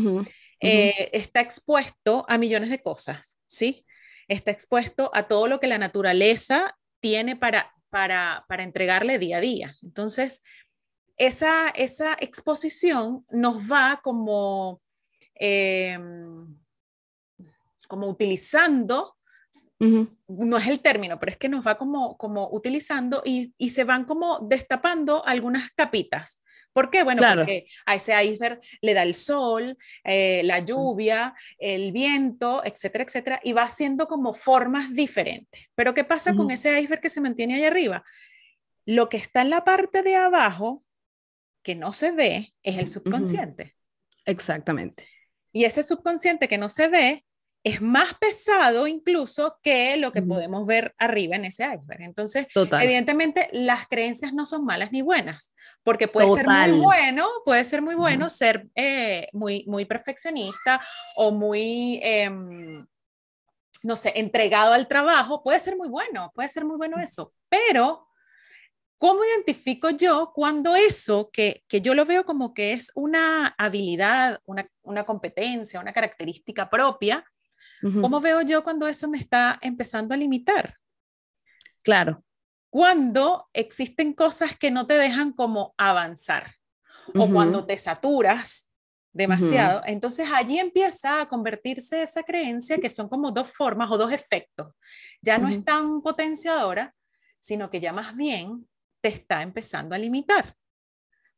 Eh, 0.60 1.10
está 1.14 1.42
expuesto 1.42 2.26
a 2.28 2.38
millones 2.38 2.70
de 2.70 2.82
cosas, 2.82 3.40
¿sí? 3.46 3.86
Está 4.28 4.52
expuesto 4.52 5.12
a 5.14 5.28
todo 5.28 5.48
lo 5.48 5.60
que 5.60 5.68
la 5.68 5.78
naturaleza 5.78 6.78
tiene 7.00 7.36
para, 7.36 7.74
para, 7.90 8.46
para 8.48 8.64
entregarle 8.64 9.20
día 9.20 9.38
a 9.38 9.42
día. 9.42 9.76
Entonces, 9.84 10.42
esa, 11.18 11.70
esa 11.70 12.16
exposición 12.20 13.26
nos 13.30 13.70
va 13.70 14.00
como, 14.04 14.82
em, 15.36 16.58
como 17.88 18.08
utilizando 18.08 19.17
no 19.80 20.58
es 20.58 20.68
el 20.68 20.80
término, 20.80 21.20
pero 21.20 21.32
es 21.32 21.38
que 21.38 21.50
nos 21.50 21.66
va 21.66 21.78
como, 21.78 22.18
como 22.18 22.50
utilizando 22.52 23.22
y, 23.26 23.54
y 23.58 23.70
se 23.70 23.84
van 23.84 24.06
como 24.06 24.40
destapando 24.40 25.26
algunas 25.26 25.72
capitas. 25.76 26.42
¿Por 26.78 26.92
qué? 26.92 27.02
Bueno, 27.02 27.24
porque 27.36 27.66
a 27.88 27.96
ese 27.96 28.14
iceberg 28.24 28.62
le 28.82 28.94
da 28.94 29.02
el 29.02 29.16
sol, 29.16 29.76
eh, 30.04 30.44
la 30.44 30.60
lluvia, 30.60 31.34
el 31.58 31.92
viento, 31.92 32.62
etcétera, 32.64 33.04
etcétera, 33.04 33.40
y 33.44 33.54
va 33.54 33.64
haciendo 33.64 34.08
como 34.08 34.36
formas 34.36 34.94
diferentes. 34.94 35.60
Pero 35.74 35.96
¿qué 35.96 36.04
pasa 36.04 36.36
con 36.36 36.52
ese 36.52 36.80
iceberg 36.80 37.02
que 37.02 37.10
se 37.10 37.20
mantiene 37.20 37.56
ahí 37.56 37.64
arriba? 37.64 38.04
Lo 38.86 39.10
que 39.10 39.18
está 39.18 39.42
en 39.42 39.50
la 39.50 39.64
parte 39.64 40.04
de 40.04 40.18
abajo, 40.18 40.84
que 41.64 41.74
no 41.74 41.94
se 41.94 42.12
ve, 42.12 42.54
es 42.62 42.78
el 42.78 42.88
subconsciente. 42.88 43.76
Exactamente. 44.26 45.08
Y 45.52 45.66
ese 45.66 45.82
subconsciente 45.82 46.48
que 46.48 46.60
no 46.60 46.70
se 46.70 46.90
ve 46.90 47.26
es 47.64 47.82
más 47.82 48.14
pesado 48.16 48.88
incluso 48.88 49.60
que 49.62 49.98
lo 49.98 50.12
que 50.12 50.22
podemos 50.22 50.66
ver 50.66 50.96
arriba 50.98 51.36
en 51.36 51.46
ese 51.46 51.64
iceberg. 51.64 52.02
Entonces, 52.02 52.48
evidentemente, 52.56 53.50
las 53.52 53.88
creencias 53.88 54.34
no 54.34 54.46
son 54.46 54.64
malas 54.64 54.92
ni 54.92 55.02
buenas, 55.02 55.54
porque 55.84 56.08
puede 56.08 56.30
ser 56.34 56.48
muy 56.48 56.80
bueno, 56.80 57.28
puede 57.44 57.64
ser 57.66 57.82
muy 57.82 57.96
bueno 57.96 58.30
ser 58.30 58.68
eh, 58.76 59.28
muy, 59.34 59.66
muy 59.68 59.86
perfeccionista 59.86 60.80
o 61.18 61.32
muy, 61.32 62.00
em, 62.04 62.86
no 63.84 63.96
sé, 63.96 64.14
entregado 64.16 64.74
al 64.74 64.88
trabajo, 64.88 65.44
puede 65.44 65.60
ser 65.60 65.76
muy 65.76 65.90
bueno, 65.90 66.32
puede 66.34 66.50
ser 66.50 66.64
muy 66.64 66.78
bueno 66.78 66.98
eso, 67.00 67.34
pero 67.50 68.08
¿cómo 68.98 69.26
identifico 69.26 69.90
yo 69.90 70.32
cuando 70.34 70.76
eso, 70.76 71.30
que, 71.34 71.64
que 71.68 71.82
yo 71.82 71.94
lo 71.94 72.06
veo 72.06 72.26
como 72.26 72.54
que 72.54 72.74
es 72.74 72.92
una 72.96 73.48
habilidad, 73.58 74.40
una, 74.46 74.70
una 74.84 75.06
competencia, 75.06 75.80
una 75.80 75.94
característica 75.94 76.70
propia, 76.70 77.26
¿Cómo 77.82 78.20
veo 78.20 78.42
yo 78.42 78.64
cuando 78.64 78.88
eso 78.88 79.08
me 79.08 79.18
está 79.18 79.60
empezando 79.62 80.14
a 80.14 80.18
limitar? 80.18 80.76
Claro. 81.84 82.24
Cuando 82.70 83.48
existen 83.54 84.14
cosas 84.14 84.58
que 84.58 84.72
no 84.72 84.88
te 84.88 84.96
dejan 84.96 85.32
como 85.32 85.74
avanzar 85.78 86.56
o 87.16 87.32
cuando 87.32 87.66
te 87.66 87.78
saturas 87.78 88.70
demasiado, 89.14 89.82
entonces 89.86 90.28
allí 90.32 90.60
empieza 90.60 91.22
a 91.22 91.30
convertirse 91.30 92.02
esa 92.02 92.24
creencia 92.24 92.78
que 92.78 92.90
son 92.90 93.08
como 93.08 93.32
dos 93.32 93.50
formas 93.50 93.90
o 93.90 93.98
dos 93.98 94.12
efectos. 94.12 94.74
Ya 95.22 95.38
no 95.38 95.48
es 95.48 95.64
tan 95.64 96.02
potenciadora, 96.02 96.94
sino 97.40 97.70
que 97.70 97.80
ya 97.80 97.94
más 97.94 98.16
bien 98.16 98.68
te 99.02 99.10
está 99.10 99.42
empezando 99.42 99.96
a 99.96 99.98
limitar. 99.98 100.56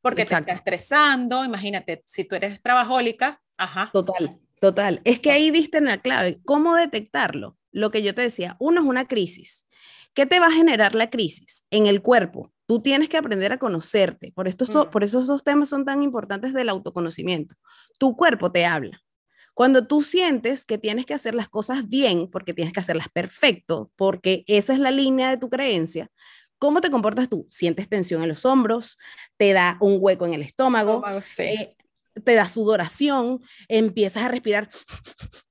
Porque 0.01 0.25
te 0.25 0.35
está 0.35 0.53
estresando, 0.53 1.43
imagínate, 1.43 2.01
si 2.05 2.23
tú 2.23 2.35
eres 2.35 2.61
trabajólica, 2.61 3.41
ajá. 3.57 3.89
Total. 3.91 4.39
Total, 4.61 5.01
es 5.05 5.19
que 5.19 5.31
ahí 5.31 5.51
diste 5.51 5.77
en 5.77 5.85
la 5.85 5.99
clave. 5.99 6.39
¿Cómo 6.45 6.75
detectarlo? 6.75 7.57
Lo 7.71 7.91
que 7.91 8.01
yo 8.01 8.13
te 8.13 8.21
decía, 8.21 8.57
uno 8.59 8.81
es 8.81 8.87
una 8.87 9.07
crisis. 9.07 9.67
¿Qué 10.13 10.25
te 10.25 10.39
va 10.39 10.47
a 10.47 10.51
generar 10.51 10.95
la 10.95 11.09
crisis? 11.09 11.65
En 11.69 11.87
el 11.87 12.01
cuerpo. 12.01 12.51
Tú 12.65 12.81
tienes 12.81 13.09
que 13.09 13.17
aprender 13.17 13.53
a 13.53 13.57
conocerte. 13.57 14.31
Por, 14.33 14.47
estos, 14.47 14.69
mm. 14.69 14.89
por 14.89 15.03
esos 15.03 15.27
dos 15.27 15.43
temas 15.43 15.69
son 15.69 15.85
tan 15.85 16.03
importantes 16.03 16.53
del 16.53 16.69
autoconocimiento. 16.69 17.55
Tu 17.99 18.15
cuerpo 18.15 18.51
te 18.51 18.65
habla. 18.65 19.01
Cuando 19.53 19.87
tú 19.87 20.01
sientes 20.01 20.65
que 20.65 20.77
tienes 20.77 21.05
que 21.05 21.13
hacer 21.13 21.35
las 21.35 21.49
cosas 21.49 21.87
bien, 21.89 22.29
porque 22.29 22.53
tienes 22.53 22.73
que 22.73 22.79
hacerlas 22.79 23.09
perfecto, 23.09 23.91
porque 23.95 24.43
esa 24.47 24.73
es 24.73 24.79
la 24.79 24.91
línea 24.91 25.29
de 25.29 25.37
tu 25.37 25.49
creencia, 25.49 26.09
¿cómo 26.59 26.79
te 26.79 26.89
comportas 26.89 27.27
tú? 27.27 27.45
Sientes 27.49 27.89
tensión 27.89 28.21
en 28.23 28.29
los 28.29 28.45
hombros, 28.45 28.97
te 29.37 29.51
da 29.51 29.77
un 29.81 29.97
hueco 29.99 30.25
en 30.25 30.33
el 30.33 30.43
estómago, 30.43 31.03
eh, 31.39 31.75
te 32.23 32.35
da 32.35 32.47
sudoración, 32.47 33.41
empiezas 33.67 34.23
a 34.23 34.27
respirar, 34.27 34.69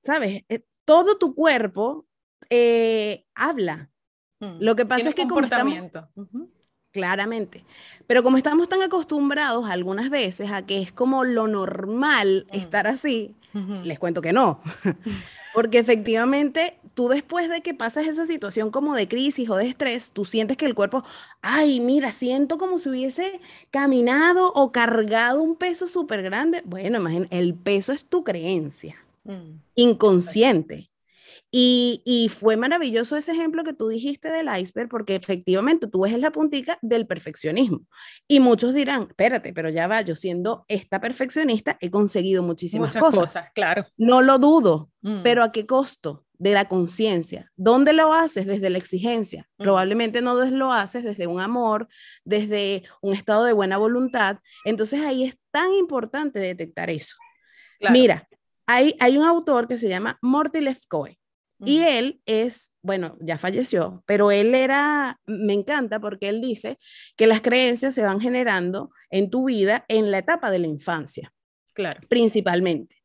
¿sabes? 0.01 0.43
Eh, 0.49 0.63
todo 0.85 1.17
tu 1.17 1.35
cuerpo 1.35 2.07
eh, 2.49 3.25
habla. 3.35 3.89
Mm, 4.39 4.57
Lo 4.59 4.75
que 4.75 4.85
pasa 4.85 5.09
es 5.09 5.15
que 5.15 5.27
comportamiento. 5.27 6.09
Claramente. 6.91 7.65
Pero 8.07 8.23
como 8.23 8.37
estamos 8.37 8.67
tan 8.67 8.81
acostumbrados 8.81 9.69
algunas 9.69 10.09
veces 10.09 10.51
a 10.51 10.65
que 10.65 10.81
es 10.81 10.91
como 10.91 11.23
lo 11.23 11.47
normal 11.47 12.47
mm. 12.51 12.55
estar 12.55 12.87
así, 12.87 13.35
les 13.83 13.99
cuento 13.99 14.21
que 14.21 14.33
no. 14.33 14.61
Porque 15.53 15.79
efectivamente, 15.79 16.77
tú 16.93 17.07
después 17.07 17.49
de 17.49 17.61
que 17.61 17.73
pasas 17.73 18.07
esa 18.07 18.25
situación 18.25 18.71
como 18.71 18.95
de 18.95 19.07
crisis 19.07 19.49
o 19.49 19.55
de 19.55 19.67
estrés, 19.67 20.11
tú 20.11 20.25
sientes 20.25 20.57
que 20.57 20.65
el 20.65 20.75
cuerpo, 20.75 21.03
ay, 21.41 21.79
mira, 21.79 22.11
siento 22.11 22.57
como 22.57 22.77
si 22.77 22.89
hubiese 22.89 23.39
caminado 23.71 24.51
o 24.53 24.71
cargado 24.71 25.41
un 25.41 25.55
peso 25.55 25.87
súper 25.87 26.21
grande. 26.21 26.61
Bueno, 26.65 26.99
imagínate, 26.99 27.37
el 27.37 27.55
peso 27.55 27.93
es 27.93 28.05
tu 28.05 28.23
creencia 28.23 28.97
mm. 29.23 29.59
inconsciente. 29.75 30.88
Y, 31.51 32.29
fue 32.29 32.57
maravilloso 32.57 33.17
ese 33.17 33.31
ejemplo 33.31 33.63
que 33.63 33.73
tú 33.73 33.87
dijiste 33.87 34.29
del 34.29 34.49
iceberg, 34.55 34.87
porque 34.87 35.15
efectivamente 35.15 35.87
tú 35.87 36.01
ves 36.01 36.17
la 36.19 36.31
puntica 36.31 36.77
del 36.81 37.07
perfeccionismo. 37.07 37.81
Y 38.27 38.39
muchos 38.39 38.73
dirán, 38.73 39.07
espérate, 39.09 39.51
pero 39.51 39.69
ya 39.69 39.87
va, 39.87 40.01
yo 40.01 40.15
siendo 40.15 40.65
esta 40.67 41.01
perfeccionista 41.01 41.77
he 41.81 41.89
conseguido 41.89 42.43
muchísimas 42.43 42.95
Muchas 42.95 43.01
cosas. 43.01 43.45
claro. 43.55 43.85
No 43.97 44.21
lo 44.21 44.37
dudo, 44.37 44.91
mm. 45.01 45.21
pero 45.23 45.43
¿a 45.43 45.51
qué 45.51 45.65
costo? 45.65 46.25
De 46.33 46.53
la 46.53 46.69
conciencia. 46.69 47.51
¿Dónde 47.57 47.93
lo 47.93 48.13
haces? 48.13 48.45
Desde 48.45 48.69
la 48.69 48.77
exigencia. 48.77 49.49
Mm. 49.57 49.63
Probablemente 49.63 50.21
no 50.21 50.35
lo 50.35 50.71
haces 50.71 51.03
desde 51.03 51.27
un 51.27 51.41
amor, 51.41 51.87
desde 52.23 52.83
un 53.01 53.13
estado 53.13 53.43
de 53.43 53.53
buena 53.53 53.77
voluntad. 53.77 54.37
Entonces 54.65 55.01
ahí 55.01 55.25
es 55.25 55.37
tan 55.51 55.73
importante 55.73 56.39
detectar 56.39 56.89
eso. 56.89 57.15
Mira, 57.91 58.27
hay, 58.67 58.95
hay 58.99 59.17
un 59.17 59.25
autor 59.25 59.67
que 59.67 59.77
se 59.77 59.89
llama 59.89 60.17
Morty 60.21 60.61
Lefkoe 60.61 61.18
y 61.65 61.79
él 61.79 62.21
es, 62.25 62.71
bueno, 62.81 63.17
ya 63.19 63.37
falleció, 63.37 64.03
pero 64.05 64.31
él 64.31 64.55
era, 64.55 65.19
me 65.25 65.53
encanta 65.53 65.99
porque 65.99 66.29
él 66.29 66.41
dice 66.41 66.77
que 67.17 67.27
las 67.27 67.41
creencias 67.41 67.95
se 67.95 68.01
van 68.01 68.21
generando 68.21 68.91
en 69.09 69.29
tu 69.29 69.45
vida 69.45 69.85
en 69.87 70.11
la 70.11 70.19
etapa 70.19 70.51
de 70.51 70.59
la 70.59 70.67
infancia. 70.67 71.33
Claro. 71.73 71.99
Principalmente. 72.07 72.95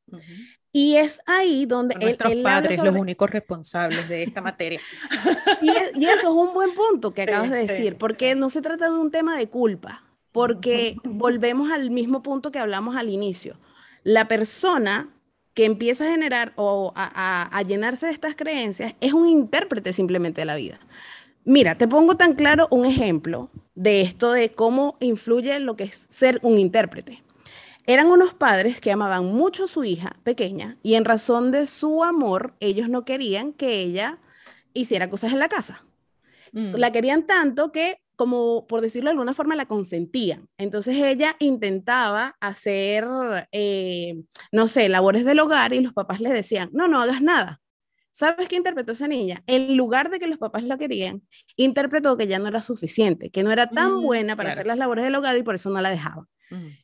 Y 0.70 0.96
es 0.96 1.20
ahí 1.26 1.66
donde 1.66 1.94
él, 1.94 2.02
nuestros 2.02 2.34
padres 2.36 2.78
los 2.78 2.96
únicos 2.96 3.30
responsables 3.30 4.08
de 4.08 4.24
esta 4.24 4.40
materia. 4.40 4.80
y, 5.62 5.70
y, 6.00 6.06
eso 6.06 6.28
es 6.28 6.48
un 6.48 6.52
buen 6.52 6.74
punto 6.74 7.14
que 7.14 7.22
acabas 7.22 7.50
de 7.50 7.66
decir, 7.66 7.96
porque 7.96 8.34
no 8.34 8.50
se 8.50 8.60
trata 8.60 8.90
de 8.90 8.98
un 8.98 9.10
tema 9.10 9.36
de 9.36 9.48
culpa, 9.48 10.04
porque 10.32 10.96
volvemos 11.04 11.70
al 11.70 11.90
mismo 11.90 12.22
punto 12.22 12.50
que 12.50 12.58
hablamos 12.58 12.96
al 12.96 13.08
inicio. 13.08 13.58
La 14.02 14.26
persona 14.26 15.13
que 15.54 15.64
empieza 15.64 16.04
a 16.04 16.10
generar 16.10 16.52
o 16.56 16.92
a, 16.96 17.62
llenarse 17.66 18.06
de 18.06 18.12
estas 18.12 18.34
creencias 18.34 18.94
es 19.00 19.12
un 19.12 19.28
intérprete 19.28 19.92
simplemente 19.92 20.40
de 20.40 20.44
la 20.46 20.56
vida. 20.56 20.80
Mira, 21.44 21.76
te 21.76 21.86
pongo 21.86 22.16
tan 22.16 22.34
claro 22.34 22.66
un 22.70 22.84
ejemplo 22.84 23.50
de 23.74 24.02
esto 24.02 24.32
de 24.32 24.50
cómo 24.50 24.96
influye 25.00 25.58
lo 25.60 25.76
que 25.76 25.84
es 25.84 26.06
ser 26.10 26.40
un 26.42 26.58
intérprete. 26.58 27.22
Eran 27.86 28.08
unos 28.08 28.34
padres 28.34 28.80
que 28.80 28.90
amaban 28.90 29.26
mucho 29.26 29.64
a 29.64 29.68
su 29.68 29.84
hija 29.84 30.16
pequeña 30.24 30.78
y 30.82 30.94
en 30.94 31.04
razón 31.04 31.50
de 31.50 31.66
su 31.66 32.02
amor, 32.02 32.54
ellos 32.60 32.88
no 32.88 33.04
querían 33.04 33.52
que 33.52 33.80
ella 33.80 34.18
hiciera 34.72 35.10
cosas 35.10 35.32
en 35.32 35.38
la 35.38 35.48
casa. 35.48 35.84
Mm. 36.52 36.74
La 36.76 36.92
querían 36.92 37.24
tanto 37.24 37.72
que 37.72 37.98
como 38.16 38.66
por 38.66 38.80
decirlo 38.80 39.08
de 39.08 39.12
alguna 39.12 39.34
forma, 39.34 39.56
la 39.56 39.66
consentían. 39.66 40.48
Entonces 40.58 40.96
ella 40.96 41.36
intentaba 41.38 42.36
hacer, 42.40 43.06
eh, 43.52 44.22
no 44.52 44.68
sé, 44.68 44.88
labores 44.88 45.24
del 45.24 45.40
hogar 45.40 45.72
y 45.72 45.80
los 45.80 45.92
papás 45.92 46.20
le 46.20 46.30
decían, 46.30 46.70
no, 46.72 46.88
no 46.88 47.00
hagas 47.00 47.22
nada. 47.22 47.60
¿Sabes 48.12 48.48
qué 48.48 48.54
interpretó 48.54 48.92
esa 48.92 49.08
niña? 49.08 49.42
En 49.48 49.76
lugar 49.76 50.08
de 50.08 50.20
que 50.20 50.28
los 50.28 50.38
papás 50.38 50.62
la 50.62 50.78
querían, 50.78 51.22
interpretó 51.56 52.16
que 52.16 52.28
ya 52.28 52.38
no 52.38 52.46
era 52.46 52.62
suficiente, 52.62 53.30
que 53.30 53.42
no 53.42 53.50
era 53.50 53.68
tan 53.68 53.94
mm, 53.94 54.02
buena 54.02 54.36
para 54.36 54.50
hacer 54.50 54.66
las 54.66 54.78
labores 54.78 55.04
del 55.04 55.16
hogar 55.16 55.36
y 55.36 55.42
por 55.42 55.56
eso 55.56 55.68
no 55.70 55.80
la 55.80 55.90
dejaba. 55.90 56.28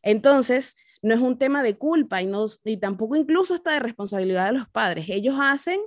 Entonces, 0.03 0.75
no 1.03 1.15
es 1.15 1.21
un 1.21 1.39
tema 1.39 1.63
de 1.63 1.77
culpa 1.77 2.21
y, 2.21 2.27
no, 2.27 2.47
y 2.65 2.79
tampoco 2.79 3.15
incluso 3.15 3.55
está 3.55 3.73
de 3.73 3.79
responsabilidad 3.79 4.47
de 4.47 4.59
los 4.59 4.69
padres. 4.69 5.07
Ellos 5.09 5.37
hacen 5.41 5.81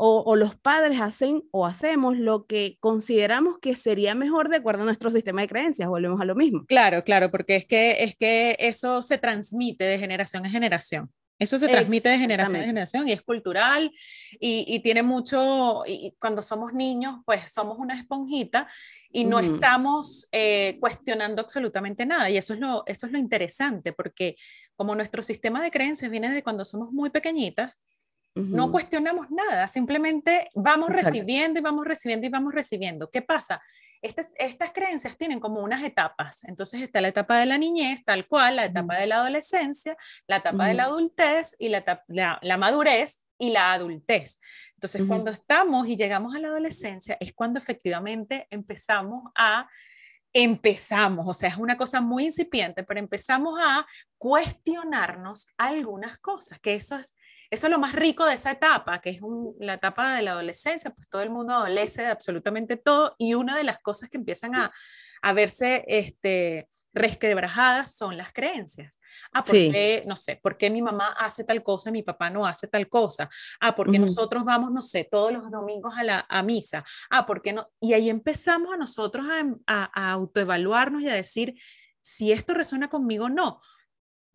o, 0.00 0.36
los 0.36 0.54
padres 0.56 1.00
hacen 1.00 1.42
o 1.50 1.66
hacemos 1.66 2.16
lo 2.16 2.46
que 2.46 2.76
consideramos 2.78 3.58
que 3.60 3.74
sería 3.74 4.14
mejor 4.14 4.48
de 4.48 4.56
acuerdo 4.56 4.82
a 4.82 4.86
nuestro 4.86 5.10
sistema 5.10 5.40
de 5.40 5.48
creencias, 5.48 5.88
volvemos 5.88 6.20
a 6.20 6.24
lo 6.24 6.36
mismo. 6.36 6.64
Claro, 6.66 7.02
claro, 7.02 7.30
porque 7.30 7.56
es 7.56 7.66
que, 7.66 8.04
es 8.04 8.16
que 8.16 8.56
eso 8.60 9.02
se 9.02 9.18
transmite 9.18 9.84
de 9.84 9.98
generación 9.98 10.46
en 10.46 10.52
generación. 10.52 11.10
Eso 11.40 11.58
se 11.58 11.68
transmite 11.68 12.08
de 12.08 12.18
generación 12.18 12.60
en 12.60 12.66
generación 12.66 13.08
y 13.08 13.12
es 13.12 13.22
cultural 13.22 13.92
y, 14.40 14.80
tiene 14.80 15.02
mucho, 15.02 15.82
y 15.86 16.14
cuando 16.18 16.42
somos 16.42 16.74
niños, 16.74 17.16
pues 17.24 17.52
somos 17.52 17.78
una 17.78 17.94
esponjita 17.94 18.68
y 19.10 19.24
no 19.24 19.38
estamos 19.38 20.28
eh, 20.32 20.76
cuestionando 20.80 21.40
absolutamente 21.42 22.06
nada. 22.06 22.28
Y 22.28 22.36
eso 22.36 22.54
es, 22.54 22.60
lo, 22.60 22.82
eso 22.86 23.06
es 23.06 23.12
lo 23.12 23.18
interesante, 23.18 23.92
porque 23.92 24.36
como 24.74 24.96
nuestro 24.96 25.22
sistema 25.22 25.62
de 25.62 25.70
creencias 25.70 26.10
viene 26.10 26.30
de 26.30 26.42
cuando 26.42 26.64
somos 26.64 26.92
muy 26.92 27.10
pequeñitas, 27.10 27.80
no 28.38 28.70
cuestionamos 28.70 29.30
nada, 29.30 29.68
simplemente 29.68 30.50
vamos 30.54 30.90
recibiendo 30.90 31.58
y 31.58 31.62
vamos 31.62 31.84
recibiendo 31.84 32.26
y 32.26 32.30
vamos 32.30 32.54
recibiendo. 32.54 33.10
¿Qué 33.10 33.22
pasa? 33.22 33.60
Estas, 34.00 34.30
estas 34.36 34.72
creencias 34.72 35.16
tienen 35.16 35.40
como 35.40 35.60
unas 35.60 35.82
etapas. 35.82 36.44
Entonces 36.44 36.82
está 36.82 37.00
la 37.00 37.08
etapa 37.08 37.38
de 37.38 37.46
la 37.46 37.58
niñez, 37.58 38.04
tal 38.04 38.26
cual, 38.26 38.56
la 38.56 38.66
etapa 38.66 38.96
de 38.96 39.06
la 39.06 39.16
adolescencia, 39.16 39.96
la 40.26 40.36
etapa 40.36 40.66
de 40.66 40.74
la 40.74 40.84
adultez 40.84 41.56
y 41.58 41.68
la, 41.68 42.04
la, 42.08 42.56
madurez, 42.56 43.20
y 43.38 43.50
la 43.50 43.72
adultez. 43.72 44.40
Entonces, 44.74 45.02
cuando 45.06 45.30
estamos 45.30 45.88
y 45.88 45.96
llegamos 45.96 46.34
a 46.34 46.40
la 46.40 46.48
adolescencia, 46.48 47.16
es 47.20 47.32
cuando 47.32 47.58
efectivamente 47.58 48.46
empezamos 48.50 49.24
a 49.36 49.68
empezamos, 50.32 51.26
o 51.26 51.34
sea, 51.34 51.48
es 51.48 51.56
una 51.56 51.76
cosa 51.76 52.00
muy 52.00 52.26
incipiente, 52.26 52.84
pero 52.84 53.00
empezamos 53.00 53.58
a 53.60 53.86
cuestionarnos 54.18 55.48
algunas 55.56 56.18
cosas, 56.18 56.60
que 56.60 56.74
eso 56.74 56.96
es, 56.96 57.14
eso 57.50 57.66
es 57.66 57.70
lo 57.70 57.78
más 57.78 57.94
rico 57.94 58.26
de 58.26 58.34
esa 58.34 58.52
etapa, 58.52 59.00
que 59.00 59.10
es 59.10 59.20
la 59.58 59.74
etapa 59.74 60.16
de 60.16 60.22
la 60.22 60.32
adolescencia, 60.32 60.90
pues 60.90 61.08
todo 61.08 61.22
el 61.22 61.30
mundo 61.30 61.54
adolece 61.54 62.02
de 62.02 62.08
absolutamente 62.08 62.76
todo 62.76 63.14
y 63.18 63.34
una 63.34 63.56
de 63.56 63.64
las 63.64 63.78
cosas 63.78 64.10
que 64.10 64.18
empiezan 64.18 64.54
a, 64.54 64.72
a 65.22 65.32
verse 65.32 65.84
este, 65.88 66.68
resquebrajadas 66.92 67.94
son 67.96 68.16
las 68.16 68.32
creencias. 68.32 69.00
Ah, 69.32 69.42
¿por 69.42 69.54
qué, 69.54 70.04
no 70.06 70.16
sé, 70.16 70.38
por 70.42 70.56
qué 70.56 70.70
mi 70.70 70.82
mamá 70.82 71.08
hace 71.18 71.44
tal 71.44 71.62
cosa 71.62 71.90
y 71.90 71.92
mi 71.92 72.02
papá 72.02 72.30
no 72.30 72.46
hace 72.46 72.66
tal 72.66 72.88
cosa? 72.88 73.28
Ah, 73.60 73.74
porque 73.74 73.98
nosotros 73.98 74.44
vamos, 74.44 74.70
no 74.72 74.82
sé, 74.82 75.06
todos 75.10 75.32
los 75.32 75.50
domingos 75.50 75.96
a 75.96 76.04
la 76.04 76.26
a 76.28 76.42
misa. 76.42 76.84
Ah, 77.10 77.26
¿por 77.26 77.42
qué 77.42 77.52
no? 77.52 77.68
Y 77.80 77.92
ahí 77.92 78.10
empezamos 78.10 78.72
a 78.72 78.76
nosotros 78.76 79.26
a, 79.66 79.90
a, 79.94 80.12
autoevaluarnos 80.12 81.02
y 81.02 81.08
a 81.08 81.14
decir 81.14 81.54
si 82.00 82.32
esto 82.32 82.54
resuena 82.54 82.88
conmigo 82.88 83.26
o 83.26 83.30
no. 83.30 83.60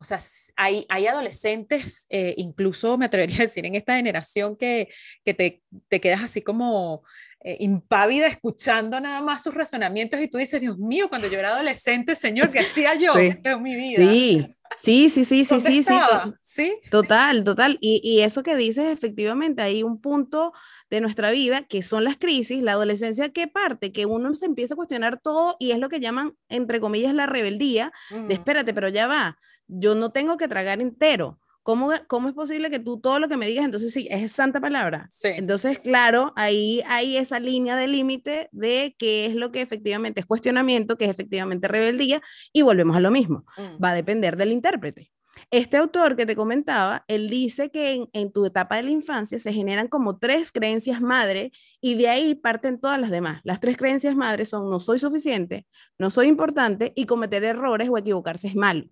O 0.04 0.06
sea, 0.06 0.20
hay, 0.58 0.86
hay 0.90 1.08
adolescentes, 1.08 2.06
eh, 2.10 2.36
incluso 2.38 2.98
me 2.98 3.06
atrevería 3.06 3.38
a 3.38 3.42
decir 3.42 3.66
en 3.66 3.76
esta 3.76 3.96
generación, 3.96 4.58
que, 4.58 4.90
que 5.24 5.34
te, 5.34 5.64
te 5.88 6.02
quedas 6.02 6.22
así 6.22 6.42
como 6.42 7.04
eh, 7.46 7.58
impávida 7.60 8.28
escuchando 8.28 9.02
nada 9.02 9.22
más 9.22 9.44
sus 9.44 9.54
razonamientos 9.54 10.20
y 10.22 10.30
tú 10.30 10.38
dices, 10.38 10.62
Dios 10.62 10.78
mío, 10.78 11.10
cuando 11.10 11.28
yo 11.28 11.40
era 11.40 11.54
adolescente, 11.54 12.16
Señor, 12.16 12.50
¿qué 12.52 12.60
hacía 12.62 12.96
yo 12.96 13.14
en 13.18 13.62
mi 13.62 13.76
vida? 13.76 14.10
Sí, 14.10 14.46
sí, 14.82 15.10
sí, 15.10 15.26
sí, 15.26 15.46
sí, 15.46 15.62
sí, 15.62 15.84
sí, 15.84 15.94
sí, 16.42 16.74
Total, 16.90 17.44
total. 17.44 17.78
Y, 17.82 18.00
y, 18.02 18.22
eso 18.22 18.44
que 18.44 18.56
dices, 18.56 18.86
efectivamente, 18.86 19.62
hay 19.62 19.84
un 19.84 20.00
punto 20.00 20.54
de 20.90 21.02
nuestra 21.02 21.32
vida 21.32 21.64
que 21.64 21.84
son 21.84 22.06
las 22.06 22.16
crisis, 22.18 22.64
la 22.64 22.74
adolescencia, 22.74 23.30
¿qué 23.30 23.48
parte? 23.48 23.92
Que 23.92 24.06
uno 24.06 24.34
se 24.36 24.46
empieza 24.46 24.76
a 24.76 24.78
cuestionar 24.78 25.20
todo 25.20 25.58
y 25.60 25.72
es 25.72 25.80
lo 25.80 25.90
que 25.90 26.00
llaman, 26.00 26.38
entre 26.48 26.80
comillas, 26.80 27.14
la 27.14 27.26
rebeldía, 27.26 27.92
de 28.10 28.34
espérate, 28.34 28.74
pero 28.74 28.88
ya 28.88 29.08
va, 29.08 29.38
yo 29.80 29.96
no 29.96 30.12
tengo 30.12 30.38
que 30.38 30.48
tragar 30.48 30.82
entero 30.82 31.40
¿Cómo, 31.64 31.92
¿Cómo 32.08 32.28
es 32.28 32.36
posible 32.36 32.70
que 32.70 32.80
tú 32.80 33.00
todo 33.00 33.20
lo 33.20 33.30
que 33.30 33.38
me 33.38 33.48
digas, 33.48 33.64
entonces 33.64 33.94
sí, 33.94 34.08
es 34.12 34.34
santa 34.34 34.60
palabra? 34.60 35.08
Sí. 35.10 35.30
Entonces, 35.30 35.80
claro, 35.80 36.34
ahí 36.36 36.82
hay 36.88 37.16
esa 37.16 37.40
línea 37.40 37.78
de 37.78 37.88
límite 37.88 38.50
de 38.52 38.96
qué 39.00 39.26
es 39.26 39.36
lo 39.36 39.52
que 39.54 39.62
efectivamente 39.62 40.20
es 40.20 40.26
cuestionamiento, 40.26 40.98
que 40.98 41.06
es 41.06 41.12
efectivamente 41.12 41.70
rebeldía, 41.70 42.22
y 42.52 42.64
volvemos 42.64 42.98
a 42.98 43.00
lo 43.00 43.12
mismo. 43.12 43.46
Mm. 43.58 43.82
Va 43.82 43.92
a 43.92 43.96
depender 43.96 44.36
del 44.36 44.52
intérprete. 44.52 45.10
Este 45.52 45.78
autor 45.78 46.18
que 46.18 46.26
te 46.26 46.36
comentaba, 46.36 47.06
él 47.08 47.30
dice 47.30 47.72
que 47.72 47.94
en, 47.94 48.10
en, 48.12 48.32
tu 48.32 48.46
etapa 48.46 48.76
de 48.76 48.84
la 48.84 48.92
infancia 48.92 49.40
se 49.40 49.54
generan 49.54 49.88
como 49.88 50.18
tres 50.18 50.52
creencias 50.52 51.02
madre 51.02 51.52
y 51.80 51.96
de 51.96 52.10
ahí 52.10 52.36
parten 52.36 52.80
todas 52.80 53.00
las 53.00 53.10
demás. 53.10 53.40
Las 53.44 53.62
tres 53.62 53.78
creencias 53.78 54.16
madre 54.16 54.46
son 54.46 54.70
no 54.70 54.80
soy 54.80 55.00
suficiente, 55.00 55.66
no 55.98 56.12
soy 56.12 56.28
importante 56.28 56.92
y 56.96 57.06
cometer 57.06 57.44
errores 57.46 57.90
o 57.90 57.98
equivocarse 57.98 58.48
es 58.50 58.56
malo. 58.56 58.86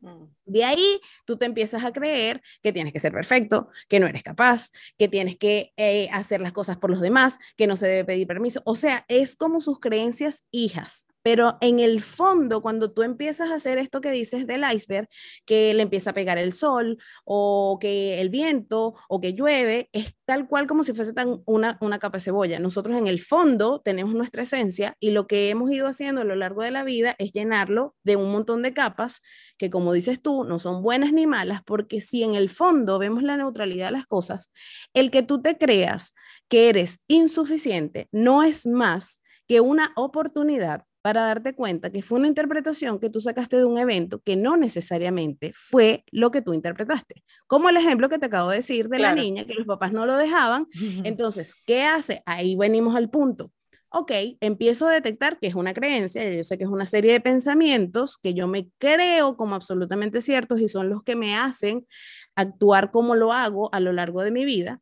Mm. 0.00 0.24
De 0.46 0.64
ahí 0.64 1.00
tú 1.24 1.36
te 1.36 1.46
empiezas 1.46 1.84
a 1.84 1.92
creer 1.92 2.42
que 2.62 2.72
tienes 2.72 2.92
que 2.92 3.00
ser 3.00 3.12
perfecto, 3.12 3.68
que 3.88 4.00
no 4.00 4.06
eres 4.06 4.22
capaz, 4.22 4.70
que 4.98 5.08
tienes 5.08 5.36
que 5.36 5.72
eh, 5.76 6.08
hacer 6.12 6.40
las 6.40 6.52
cosas 6.52 6.76
por 6.76 6.90
los 6.90 7.00
demás, 7.00 7.38
que 7.56 7.66
no 7.66 7.76
se 7.76 7.86
debe 7.86 8.04
pedir 8.04 8.26
permiso. 8.26 8.62
O 8.64 8.76
sea, 8.76 9.04
es 9.08 9.36
como 9.36 9.60
sus 9.60 9.80
creencias 9.80 10.44
hijas. 10.50 11.06
Pero 11.22 11.58
en 11.60 11.80
el 11.80 12.00
fondo, 12.00 12.62
cuando 12.62 12.92
tú 12.92 13.02
empiezas 13.02 13.50
a 13.50 13.54
hacer 13.56 13.78
esto 13.78 14.00
que 14.00 14.10
dices 14.10 14.46
del 14.46 14.64
iceberg, 14.72 15.08
que 15.44 15.74
le 15.74 15.82
empieza 15.82 16.10
a 16.10 16.14
pegar 16.14 16.38
el 16.38 16.52
sol 16.52 16.98
o 17.24 17.78
que 17.80 18.20
el 18.20 18.30
viento 18.30 18.94
o 19.08 19.20
que 19.20 19.34
llueve, 19.34 19.88
es 19.92 20.14
tal 20.24 20.48
cual 20.48 20.66
como 20.66 20.84
si 20.84 20.92
fuese 20.92 21.12
tan 21.12 21.42
una, 21.46 21.76
una 21.80 21.98
capa 21.98 22.18
de 22.18 22.24
cebolla. 22.24 22.58
Nosotros 22.58 22.96
en 22.96 23.06
el 23.06 23.20
fondo 23.20 23.80
tenemos 23.84 24.14
nuestra 24.14 24.42
esencia 24.42 24.96
y 25.00 25.10
lo 25.10 25.26
que 25.26 25.50
hemos 25.50 25.70
ido 25.70 25.86
haciendo 25.86 26.22
a 26.22 26.24
lo 26.24 26.36
largo 26.36 26.62
de 26.62 26.70
la 26.70 26.84
vida 26.84 27.14
es 27.18 27.32
llenarlo 27.32 27.94
de 28.02 28.16
un 28.16 28.30
montón 28.32 28.62
de 28.62 28.72
capas 28.72 29.20
que, 29.58 29.70
como 29.70 29.92
dices 29.92 30.22
tú, 30.22 30.44
no 30.44 30.58
son 30.58 30.82
buenas 30.82 31.12
ni 31.12 31.26
malas, 31.26 31.62
porque 31.64 32.00
si 32.00 32.22
en 32.22 32.34
el 32.34 32.48
fondo 32.48 32.98
vemos 32.98 33.22
la 33.22 33.36
neutralidad 33.36 33.86
de 33.86 33.92
las 33.92 34.06
cosas, 34.06 34.50
el 34.94 35.10
que 35.10 35.22
tú 35.22 35.42
te 35.42 35.58
creas 35.58 36.14
que 36.48 36.68
eres 36.68 37.00
insuficiente 37.08 38.08
no 38.12 38.42
es 38.42 38.66
más 38.66 39.20
que 39.46 39.60
una 39.60 39.92
oportunidad 39.96 40.84
para 41.02 41.22
darte 41.22 41.54
cuenta 41.54 41.90
que 41.90 42.02
fue 42.02 42.18
una 42.18 42.28
interpretación 42.28 42.98
que 42.98 43.10
tú 43.10 43.20
sacaste 43.20 43.56
de 43.56 43.64
un 43.64 43.78
evento 43.78 44.20
que 44.20 44.36
no 44.36 44.56
necesariamente 44.56 45.52
fue 45.54 46.04
lo 46.10 46.30
que 46.30 46.42
tú 46.42 46.52
interpretaste. 46.52 47.22
Como 47.46 47.68
el 47.68 47.76
ejemplo 47.76 48.08
que 48.08 48.18
te 48.18 48.26
acabo 48.26 48.50
de 48.50 48.56
decir 48.56 48.88
de 48.88 48.98
la 48.98 49.14
niña, 49.14 49.44
que 49.44 49.54
los 49.54 49.66
papás 49.66 49.92
no 49.92 50.06
lo 50.06 50.16
dejaban. 50.16 50.66
Entonces, 51.04 51.54
¿qué 51.66 51.84
hace? 51.84 52.22
Ahí 52.26 52.56
venimos 52.56 52.96
al 52.96 53.10
punto. 53.10 53.50
Ok, 53.92 54.12
empiezo 54.40 54.86
a 54.86 54.92
detectar 54.92 55.40
que 55.40 55.48
es 55.48 55.56
una 55.56 55.74
creencia, 55.74 56.30
yo 56.30 56.44
sé 56.44 56.56
que 56.56 56.62
es 56.62 56.70
una 56.70 56.86
serie 56.86 57.12
de 57.12 57.20
pensamientos 57.20 58.18
que 58.18 58.34
yo 58.34 58.46
me 58.46 58.68
creo 58.78 59.36
como 59.36 59.56
absolutamente 59.56 60.22
ciertos 60.22 60.60
y 60.60 60.68
son 60.68 60.88
los 60.88 61.02
que 61.02 61.16
me 61.16 61.34
hacen 61.34 61.88
actuar 62.36 62.92
como 62.92 63.16
lo 63.16 63.32
hago 63.32 63.68
a 63.74 63.80
lo 63.80 63.92
largo 63.92 64.22
de 64.22 64.30
mi 64.30 64.44
vida. 64.44 64.80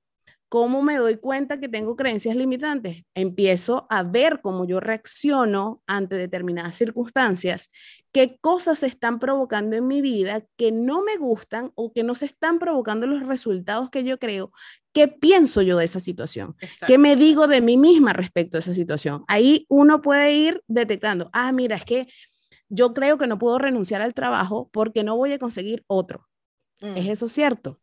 ¿Cómo 0.48 0.82
me 0.82 0.96
doy 0.96 1.18
cuenta 1.18 1.60
que 1.60 1.68
tengo 1.68 1.94
creencias 1.94 2.34
limitantes? 2.34 3.04
Empiezo 3.14 3.86
a 3.90 4.02
ver 4.02 4.40
cómo 4.40 4.64
yo 4.64 4.80
reacciono 4.80 5.82
ante 5.86 6.16
determinadas 6.16 6.74
circunstancias, 6.74 7.70
qué 8.12 8.38
cosas 8.40 8.78
se 8.78 8.86
están 8.86 9.18
provocando 9.18 9.76
en 9.76 9.86
mi 9.86 10.00
vida 10.00 10.44
que 10.56 10.72
no 10.72 11.02
me 11.02 11.18
gustan 11.18 11.72
o 11.74 11.92
que 11.92 12.02
no 12.02 12.14
se 12.14 12.24
están 12.24 12.58
provocando 12.58 13.06
los 13.06 13.26
resultados 13.26 13.90
que 13.90 14.04
yo 14.04 14.18
creo. 14.18 14.50
¿Qué 14.94 15.06
pienso 15.06 15.60
yo 15.60 15.76
de 15.76 15.84
esa 15.84 16.00
situación? 16.00 16.56
¿Qué 16.86 16.96
me 16.96 17.14
digo 17.14 17.46
de 17.46 17.60
mí 17.60 17.76
misma 17.76 18.14
respecto 18.14 18.56
a 18.56 18.60
esa 18.60 18.72
situación? 18.72 19.24
Ahí 19.28 19.66
uno 19.68 20.00
puede 20.00 20.32
ir 20.32 20.62
detectando, 20.66 21.28
ah, 21.34 21.52
mira, 21.52 21.76
es 21.76 21.84
que 21.84 22.08
yo 22.70 22.94
creo 22.94 23.18
que 23.18 23.26
no 23.26 23.38
puedo 23.38 23.58
renunciar 23.58 24.00
al 24.00 24.14
trabajo 24.14 24.70
porque 24.72 25.04
no 25.04 25.14
voy 25.14 25.32
a 25.32 25.38
conseguir 25.38 25.84
otro. 25.86 26.26
¿Es 26.80 27.04
mm. 27.04 27.10
eso 27.10 27.28
cierto? 27.28 27.80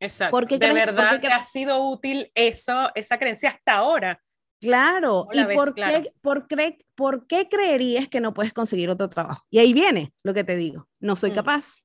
Exacto. 0.00 0.32
Porque 0.32 0.58
de 0.58 0.72
verdad 0.72 1.20
que 1.20 1.28
ha 1.28 1.42
sido 1.42 1.84
útil 1.84 2.32
eso, 2.34 2.90
esa 2.94 3.18
creencia 3.18 3.50
hasta 3.50 3.74
ahora. 3.74 4.20
Claro, 4.60 5.28
¿y 5.32 5.42
por, 5.54 5.74
qué, 5.74 6.12
por, 6.20 6.46
por, 6.94 7.26
qué 7.26 7.48
creerías 7.48 8.08
que 8.08 8.20
no 8.20 8.34
puedes 8.34 8.52
conseguir 8.52 8.90
otro 8.90 9.08
trabajo? 9.08 9.44
Y 9.48 9.58
ahí 9.58 9.72
viene 9.72 10.12
lo 10.22 10.34
que 10.34 10.44
te 10.44 10.56
digo, 10.56 10.86
no 10.98 11.16
soy 11.16 11.30
mm. 11.30 11.34
capaz, 11.34 11.78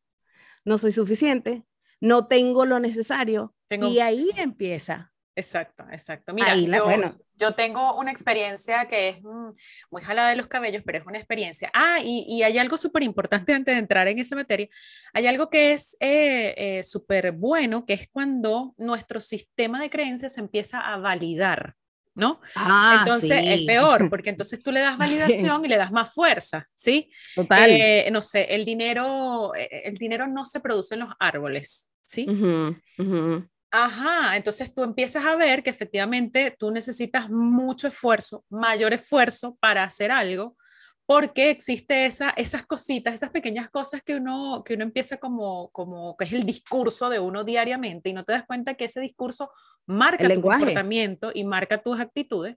no 0.65 0.77
soy 0.77 0.91
suficiente, 0.91 1.63
no 2.01 2.27
tengo 2.27 2.65
lo 2.65 2.79
necesario, 2.79 3.55
y 3.69 3.99
ahí 3.99 4.29
empieza. 4.35 5.13
Exacto, 5.37 5.85
exacto. 5.91 6.33
Mira, 6.33 6.55
yo, 6.55 6.85
bueno. 6.85 7.17
Yo, 7.37 7.53
tengo 7.53 7.95
una 7.95 8.11
experiencia 8.11 8.85
que 8.85 9.09
es 9.09 9.23
mm, 9.23 9.49
muy 9.91 10.01
jalada 10.01 10.29
de 10.29 10.35
los 10.35 10.47
cabellos, 10.47 10.83
pero 10.85 10.97
es 10.97 11.05
una 11.05 11.17
experiencia. 11.17 11.69
Ah, 11.73 11.99
y, 12.03 12.25
y 12.27 12.43
hay 12.43 12.57
algo 12.57 12.77
súper 12.77 13.03
importante 13.03 13.53
antes 13.53 13.75
de 13.75 13.79
entrar 13.79 14.07
en 14.07 14.19
esa 14.19 14.35
materia. 14.35 14.67
Hay 15.13 15.27
algo 15.27 15.49
que 15.49 15.73
es 15.73 15.95
eh, 15.99 16.53
eh, 16.57 16.83
súper 16.83 17.31
bueno, 17.31 17.85
que 17.85 17.93
es 17.93 18.07
cuando 18.11 18.73
nuestro 18.77 19.21
sistema 19.21 19.81
de 19.81 19.89
creencias 19.89 20.33
se 20.33 20.41
empieza 20.41 20.79
a 20.79 20.97
validar. 20.97 21.75
¿no? 22.17 22.39
Ah, 22.55 22.99
entonces 22.99 23.43
es 23.43 23.65
peor, 23.65 24.09
porque 24.09 24.29
entonces 24.35 24.63
tú 24.63 24.71
le 24.71 24.79
das 24.79 24.97
validación 24.97 25.65
y 25.65 25.67
le 25.67 25.75
das 25.75 25.91
más 25.91 26.13
fuerza, 26.13 26.65
¿sí? 26.73 27.11
Total. 27.35 27.69
Eh, 27.69 28.07
no 28.09 28.21
sé, 28.21 28.55
el 28.55 28.63
dinero, 28.63 29.51
el 29.53 29.97
dinero 29.97 30.25
no 30.25 30.45
se 30.45 30.61
produce 30.61 30.93
en 30.93 31.01
los 31.01 31.09
árboles, 31.19 31.89
¿sí? 32.05 32.25
Ajá, 33.77 34.37
entonces 34.37 34.73
tú 34.73 34.83
empiezas 34.83 35.25
a 35.25 35.35
ver 35.35 35.61
que 35.61 35.69
efectivamente 35.69 36.55
tú 36.57 36.71
necesitas 36.71 37.29
mucho 37.29 37.89
esfuerzo, 37.89 38.45
mayor 38.49 38.93
esfuerzo 38.93 39.57
para 39.59 39.83
hacer 39.83 40.11
algo, 40.11 40.55
porque 41.05 41.49
existe 41.49 42.05
esa, 42.05 42.29
esas 42.37 42.65
cositas, 42.65 43.13
esas 43.13 43.31
pequeñas 43.31 43.69
cosas 43.69 44.01
que 44.01 44.15
uno, 44.15 44.63
que 44.63 44.75
uno 44.75 44.85
empieza 44.85 45.17
como, 45.17 45.71
como, 45.71 46.15
que 46.15 46.23
es 46.23 46.31
el 46.31 46.45
discurso 46.45 47.09
de 47.09 47.19
uno 47.19 47.43
diariamente 47.43 48.09
y 48.09 48.13
no 48.13 48.23
te 48.23 48.31
das 48.31 48.45
cuenta 48.45 48.75
que 48.75 48.85
ese 48.85 49.01
discurso 49.01 49.51
marca 49.85 50.33
tu 50.33 50.41
comportamiento 50.41 51.31
y 51.35 51.43
marca 51.43 51.77
tus 51.77 51.99
actitudes. 51.99 52.55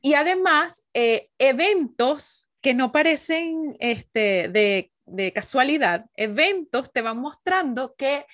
Y 0.00 0.14
además, 0.14 0.82
eh, 0.94 1.28
eventos 1.38 2.50
que 2.62 2.72
no 2.72 2.90
parecen 2.90 3.76
este, 3.80 4.48
de, 4.48 4.92
de 5.04 5.32
casualidad, 5.34 6.06
eventos 6.16 6.90
te 6.90 7.02
van 7.02 7.18
mostrando 7.18 7.94
que 7.96 8.24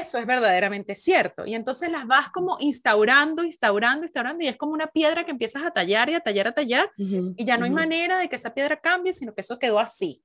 eso 0.00 0.18
es 0.18 0.26
verdaderamente 0.26 0.94
cierto. 0.94 1.46
Y 1.46 1.54
entonces 1.54 1.90
las 1.90 2.06
vas 2.06 2.30
como 2.30 2.56
instaurando, 2.60 3.44
instaurando, 3.44 4.04
instaurando, 4.04 4.44
y 4.44 4.48
es 4.48 4.56
como 4.56 4.72
una 4.72 4.86
piedra 4.86 5.24
que 5.24 5.30
empiezas 5.30 5.62
a 5.62 5.70
tallar 5.70 6.10
y 6.10 6.14
a 6.14 6.20
tallar, 6.20 6.48
a 6.48 6.52
tallar, 6.52 6.90
y 6.96 7.44
ya 7.44 7.56
no 7.56 7.64
hay 7.64 7.70
manera 7.70 8.18
de 8.18 8.28
que 8.28 8.36
esa 8.36 8.54
piedra 8.54 8.80
cambie, 8.80 9.12
sino 9.12 9.34
que 9.34 9.40
eso 9.42 9.58
quedó 9.58 9.78
así. 9.78 10.22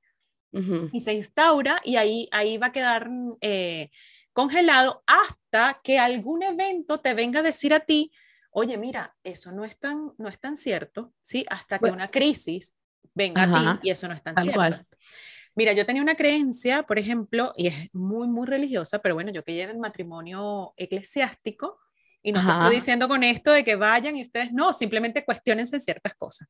Y 0.91 1.01
se 1.01 1.13
instaura 1.13 1.81
y 1.83 1.97
ahí, 1.97 2.27
ahí 2.31 2.57
va 2.57 2.67
a 2.67 2.71
quedar 2.71 3.09
eh, 3.41 3.91
congelado 4.33 5.03
hasta 5.05 5.79
que 5.83 5.99
algún 5.99 6.41
evento 6.41 6.99
te 6.99 7.13
venga 7.13 7.41
a 7.41 7.43
decir 7.43 7.73
a 7.73 7.81
ti, 7.81 8.11
oye, 8.51 8.77
mira, 8.77 9.15
eso 9.23 9.51
no 9.51 9.65
es 9.65 9.77
tan, 9.77 10.13
no 10.17 10.27
es 10.27 10.39
tan 10.39 10.57
cierto, 10.57 11.13
¿sí? 11.21 11.45
Hasta 11.49 11.77
que 11.77 11.91
una 11.91 12.09
crisis 12.09 12.75
venga 13.13 13.43
a 13.43 13.79
ti 13.79 13.87
y 13.89 13.91
eso 13.91 14.07
no 14.07 14.13
es 14.13 14.23
tan 14.23 14.35
cierto. 14.41 14.81
Mira, 15.57 15.73
yo 15.73 15.87
tenía 15.87 16.03
una 16.03 16.13
creencia, 16.13 16.83
por 16.83 16.99
ejemplo, 16.99 17.51
y 17.57 17.65
es 17.65 17.91
muy, 17.91 18.27
muy 18.27 18.45
religiosa, 18.45 18.99
pero 18.99 19.15
bueno, 19.15 19.31
yo 19.31 19.43
que 19.43 19.59
en 19.59 19.71
el 19.71 19.79
matrimonio 19.79 20.75
eclesiástico, 20.77 21.79
y 22.21 22.31
no 22.31 22.39
estoy 22.39 22.75
diciendo 22.75 23.07
con 23.07 23.23
esto 23.23 23.51
de 23.51 23.63
que 23.63 23.75
vayan 23.75 24.15
y 24.15 24.21
ustedes 24.21 24.53
no, 24.53 24.71
simplemente 24.71 25.25
cuestionense 25.25 25.79
ciertas 25.79 26.13
cosas. 26.13 26.47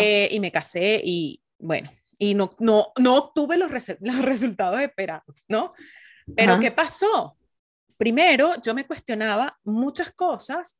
Eh, 0.00 0.28
y 0.32 0.40
me 0.40 0.50
casé 0.50 1.00
y 1.04 1.40
bueno, 1.58 1.92
y 2.18 2.34
no, 2.34 2.56
no, 2.58 2.92
no 2.98 3.18
obtuve 3.18 3.56
los, 3.56 3.70
los 4.00 4.22
resultados 4.22 4.80
esperados, 4.80 5.36
¿no? 5.46 5.72
Pero 6.34 6.58
¿qué 6.58 6.72
pasó? 6.72 7.38
Primero, 7.96 8.60
yo 8.62 8.74
me 8.74 8.84
cuestionaba 8.84 9.56
muchas 9.62 10.10
cosas 10.10 10.76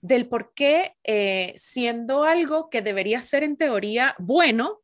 del 0.00 0.26
por 0.26 0.54
qué, 0.54 0.96
eh, 1.04 1.52
siendo 1.54 2.24
algo 2.24 2.70
que 2.70 2.80
debería 2.80 3.20
ser 3.20 3.44
en 3.44 3.58
teoría 3.58 4.14
bueno, 4.18 4.80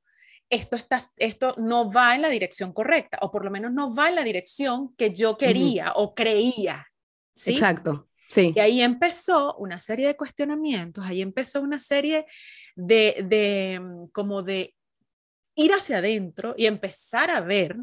esto, 0.50 0.76
está, 0.76 1.00
esto 1.16 1.54
no 1.59 1.90
va 1.90 2.14
en 2.14 2.22
la 2.22 2.28
dirección 2.28 2.72
correcta, 2.72 3.18
o 3.22 3.30
por 3.30 3.44
lo 3.44 3.50
menos 3.50 3.72
no 3.72 3.94
va 3.94 4.09
en 4.09 4.14
la 4.14 4.24
dirección 4.24 4.94
que 4.96 5.12
yo 5.12 5.37
quería 5.37 5.92
o 5.96 6.14
creía. 6.14 6.87
¿sí? 7.35 7.54
Exacto. 7.54 8.09
Sí. 8.28 8.52
Y 8.54 8.61
ahí 8.61 8.80
empezó 8.80 9.54
una 9.57 9.78
serie 9.78 10.07
de 10.07 10.16
cuestionamientos, 10.16 11.04
ahí 11.04 11.22
empezó 11.22 11.61
una 11.61 11.78
serie 11.78 12.26
de, 12.74 13.24
de 13.28 13.80
mm, 13.80 14.07
como 14.12 14.42
de 14.42 14.74
ir 15.57 15.72
hacia 15.72 15.98
adentro 15.98 16.54
y 16.57 16.66
empezar 16.66 17.30
a 17.30 17.40
ver 17.40 17.76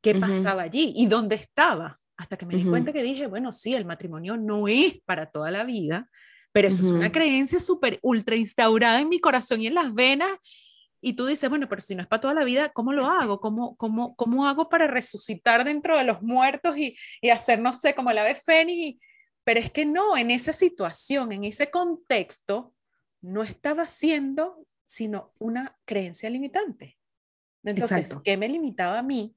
qué 0.00 0.14
pasaba 0.14 0.62
allí 0.62 0.92
y 0.96 1.06
dónde 1.06 1.36
estaba. 1.36 1.98
Hasta 2.16 2.36
que 2.36 2.46
me 2.46 2.56
di 2.56 2.64
cuenta 2.64 2.92
que 2.92 3.02
dije, 3.02 3.28
bueno, 3.28 3.52
sí, 3.52 3.74
el 3.74 3.84
matrimonio 3.84 4.36
no 4.36 4.66
es 4.66 5.00
para 5.04 5.30
toda 5.30 5.52
la 5.52 5.62
vida, 5.64 6.10
pero 6.50 6.66
eso 6.66 6.82
es 6.82 6.90
una 6.90 7.12
creencia 7.12 7.60
súper 7.60 8.00
ultra 8.02 8.34
instaurada 8.34 9.00
en 9.00 9.08
mi 9.08 9.20
corazón 9.20 9.62
y 9.62 9.68
en 9.68 9.74
las 9.74 9.94
venas. 9.94 10.30
Y 11.00 11.14
tú 11.14 11.26
dices, 11.26 11.48
bueno, 11.48 11.68
pero 11.68 11.80
si 11.80 11.94
no 11.94 12.02
es 12.02 12.08
para 12.08 12.20
toda 12.20 12.34
la 12.34 12.44
vida, 12.44 12.70
¿cómo 12.70 12.92
lo 12.92 13.06
hago? 13.06 13.40
¿Cómo, 13.40 13.76
cómo, 13.76 14.16
cómo 14.16 14.46
hago 14.48 14.68
para 14.68 14.86
resucitar 14.86 15.64
dentro 15.64 15.96
de 15.96 16.04
los 16.04 16.22
muertos 16.22 16.76
y, 16.76 16.96
y 17.20 17.30
hacer, 17.30 17.60
no 17.60 17.74
sé, 17.74 17.94
como 17.94 18.12
la 18.12 18.22
ave 18.22 18.34
fénix? 18.34 19.00
Pero 19.44 19.60
es 19.60 19.70
que 19.70 19.86
no, 19.86 20.16
en 20.16 20.30
esa 20.30 20.52
situación, 20.52 21.32
en 21.32 21.44
ese 21.44 21.70
contexto, 21.70 22.74
no 23.20 23.42
estaba 23.42 23.86
siendo 23.86 24.64
sino 24.88 25.32
una 25.38 25.78
creencia 25.84 26.30
limitante. 26.30 26.98
Entonces, 27.62 28.16
¿qué 28.24 28.36
me 28.36 28.48
limitaba 28.48 28.98
a 28.98 29.02
mí 29.02 29.36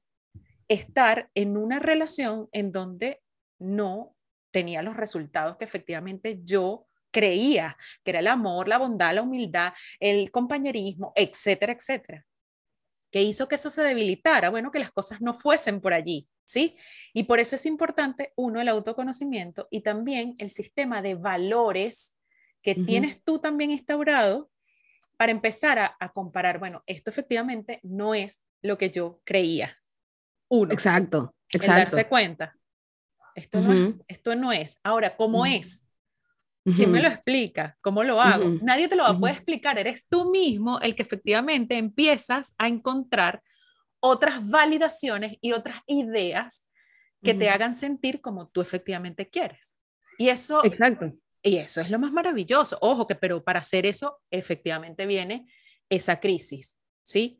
estar 0.66 1.30
en 1.34 1.58
una 1.58 1.78
relación 1.78 2.48
en 2.52 2.72
donde 2.72 3.22
no 3.58 4.16
tenía 4.50 4.82
los 4.82 4.96
resultados 4.96 5.56
que 5.58 5.64
efectivamente 5.64 6.40
yo 6.42 6.86
creía, 7.12 7.76
que 8.02 8.10
era 8.10 8.20
el 8.20 8.26
amor, 8.26 8.66
la 8.66 8.78
bondad, 8.78 9.14
la 9.14 9.22
humildad, 9.22 9.72
el 10.00 10.30
compañerismo, 10.32 11.12
etcétera, 11.14 11.72
etcétera. 11.72 12.24
¿Qué 13.12 13.22
hizo 13.22 13.46
que 13.46 13.56
eso 13.56 13.70
se 13.70 13.82
debilitara? 13.82 14.48
Bueno, 14.48 14.72
que 14.72 14.78
las 14.78 14.90
cosas 14.90 15.20
no 15.20 15.34
fuesen 15.34 15.80
por 15.80 15.92
allí, 15.92 16.28
¿sí? 16.44 16.76
Y 17.12 17.24
por 17.24 17.40
eso 17.40 17.56
es 17.56 17.66
importante, 17.66 18.32
uno, 18.36 18.60
el 18.60 18.68
autoconocimiento 18.68 19.68
y 19.70 19.82
también 19.82 20.34
el 20.38 20.50
sistema 20.50 21.02
de 21.02 21.14
valores 21.14 22.16
que 22.62 22.74
tienes 22.74 23.22
tú 23.22 23.38
también 23.38 23.70
instaurado 23.70 24.50
para 25.18 25.32
empezar 25.32 25.78
a, 25.78 26.12
comparar, 26.12 26.58
bueno, 26.58 26.82
esto 26.86 27.10
efectivamente 27.10 27.80
no 27.82 28.14
es 28.14 28.42
lo 28.62 28.78
que 28.78 28.90
yo 28.90 29.20
creía. 29.24 29.76
Uno. 30.48 30.72
Exacto, 30.72 31.34
exacto. 31.50 31.80
darse 31.80 32.08
cuenta. 32.08 32.56
Esto, 33.34 33.60
no 33.60 33.72
es, 33.72 33.94
esto 34.08 34.34
no 34.36 34.52
es. 34.52 34.78
Ahora, 34.82 35.16
¿cómo 35.16 35.44
es? 35.44 35.84
¿Quién 36.64 36.92
me 36.92 37.02
lo 37.02 37.08
explica? 37.08 37.76
¿Cómo 37.80 38.04
lo 38.04 38.20
hago? 38.20 38.58
Nadie 38.62 38.88
te 38.88 38.94
lo 38.94 39.02
va 39.02 39.10
a 39.10 39.18
poder 39.18 39.34
explicar. 39.34 39.78
Eres 39.78 40.06
tú 40.08 40.30
mismo 40.30 40.78
el 40.80 40.94
que 40.94 41.02
efectivamente 41.02 41.76
empiezas 41.76 42.54
a 42.56 42.68
encontrar 42.68 43.42
otras 44.00 44.48
validaciones 44.48 45.36
y 45.40 45.52
otras 45.52 45.80
ideas 45.86 46.64
que 47.22 47.34
te 47.34 47.50
hagan 47.50 47.74
sentir 47.74 48.20
como 48.20 48.48
tú 48.48 48.60
efectivamente 48.60 49.28
quieres. 49.28 49.76
Y 50.18 50.28
eso, 50.28 50.64
Exacto. 50.64 51.12
Y 51.42 51.56
eso 51.56 51.80
es 51.80 51.90
lo 51.90 51.98
más 51.98 52.12
maravilloso. 52.12 52.78
Ojo 52.80 53.06
que, 53.06 53.16
pero 53.16 53.42
para 53.42 53.60
hacer 53.60 53.84
eso, 53.84 54.20
efectivamente 54.30 55.06
viene 55.06 55.46
esa 55.88 56.20
crisis, 56.20 56.78
¿sí? 57.02 57.38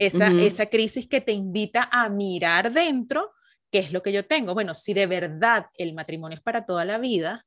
esa, 0.00 0.28
esa 0.32 0.66
crisis 0.66 1.06
que 1.06 1.20
te 1.20 1.32
invita 1.32 1.88
a 1.90 2.08
mirar 2.08 2.72
dentro 2.72 3.32
qué 3.70 3.78
es 3.78 3.92
lo 3.92 4.02
que 4.02 4.12
yo 4.12 4.26
tengo. 4.26 4.54
Bueno, 4.54 4.74
si 4.74 4.92
de 4.92 5.06
verdad 5.06 5.66
el 5.74 5.94
matrimonio 5.94 6.36
es 6.36 6.42
para 6.42 6.66
toda 6.66 6.84
la 6.84 6.98
vida, 6.98 7.46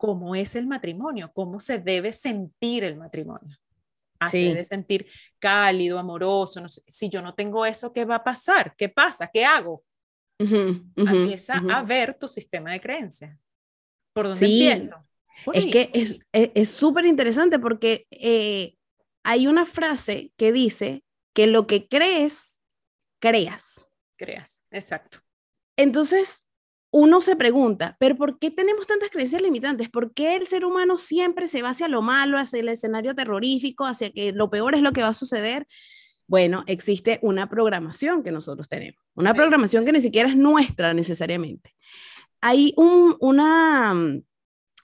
¿cómo 0.00 0.34
es 0.34 0.56
el 0.56 0.66
matrimonio? 0.66 1.30
¿Cómo 1.34 1.60
se 1.60 1.78
debe 1.78 2.14
sentir 2.14 2.84
el 2.84 2.96
matrimonio? 2.96 3.54
Así 4.18 4.48
debe 4.48 4.64
sentir 4.64 5.06
cálido, 5.38 5.98
amoroso. 5.98 6.58
No 6.62 6.70
sé. 6.70 6.82
Si 6.88 7.10
yo 7.10 7.20
no 7.20 7.34
tengo 7.34 7.66
eso, 7.66 7.92
¿qué 7.92 8.06
va 8.06 8.16
a 8.16 8.24
pasar? 8.24 8.74
¿Qué 8.76 8.88
pasa? 8.88 9.30
¿Qué 9.30 9.44
hago? 9.44 9.84
Empieza 10.38 11.62
a 11.70 11.82
ver 11.82 12.14
tu 12.14 12.28
sistema 12.28 12.72
de 12.72 12.80
creencias. 12.80 13.38
¿Por 14.14 14.28
dónde 14.28 14.46
empiezo? 14.46 15.06
es 15.52 15.66
que 15.66 16.18
es 16.32 16.70
súper 16.70 17.04
interesante 17.04 17.58
porque 17.58 18.06
eh, 18.10 18.76
hay 19.22 19.46
una 19.48 19.66
frase 19.66 20.32
que 20.38 20.50
dice 20.50 21.04
que 21.34 21.46
lo 21.46 21.66
que 21.66 21.88
crees, 21.88 22.58
creas. 23.20 23.86
Creas, 24.16 24.62
exacto. 24.70 25.18
Entonces, 25.76 26.42
uno 26.92 27.20
se 27.20 27.36
pregunta, 27.36 27.96
¿pero 28.00 28.16
por 28.16 28.38
qué 28.38 28.50
tenemos 28.50 28.86
tantas 28.86 29.10
creencias 29.10 29.42
limitantes? 29.42 29.88
¿Por 29.88 30.12
qué 30.12 30.36
el 30.36 30.46
ser 30.46 30.64
humano 30.64 30.96
siempre 30.96 31.46
se 31.46 31.62
va 31.62 31.70
hacia 31.70 31.88
lo 31.88 32.02
malo, 32.02 32.38
hacia 32.38 32.58
el 32.60 32.68
escenario 32.68 33.14
terrorífico, 33.14 33.86
hacia 33.86 34.10
que 34.10 34.32
lo 34.32 34.50
peor 34.50 34.74
es 34.74 34.82
lo 34.82 34.92
que 34.92 35.02
va 35.02 35.08
a 35.08 35.14
suceder? 35.14 35.66
Bueno, 36.26 36.64
existe 36.66 37.18
una 37.22 37.48
programación 37.48 38.22
que 38.22 38.32
nosotros 38.32 38.68
tenemos, 38.68 39.00
una 39.14 39.34
programación 39.34 39.84
que 39.84 39.92
ni 39.92 40.00
siquiera 40.00 40.28
es 40.28 40.36
nuestra 40.36 40.92
necesariamente. 40.94 41.74
Hay 42.40 42.72
una, 42.76 43.94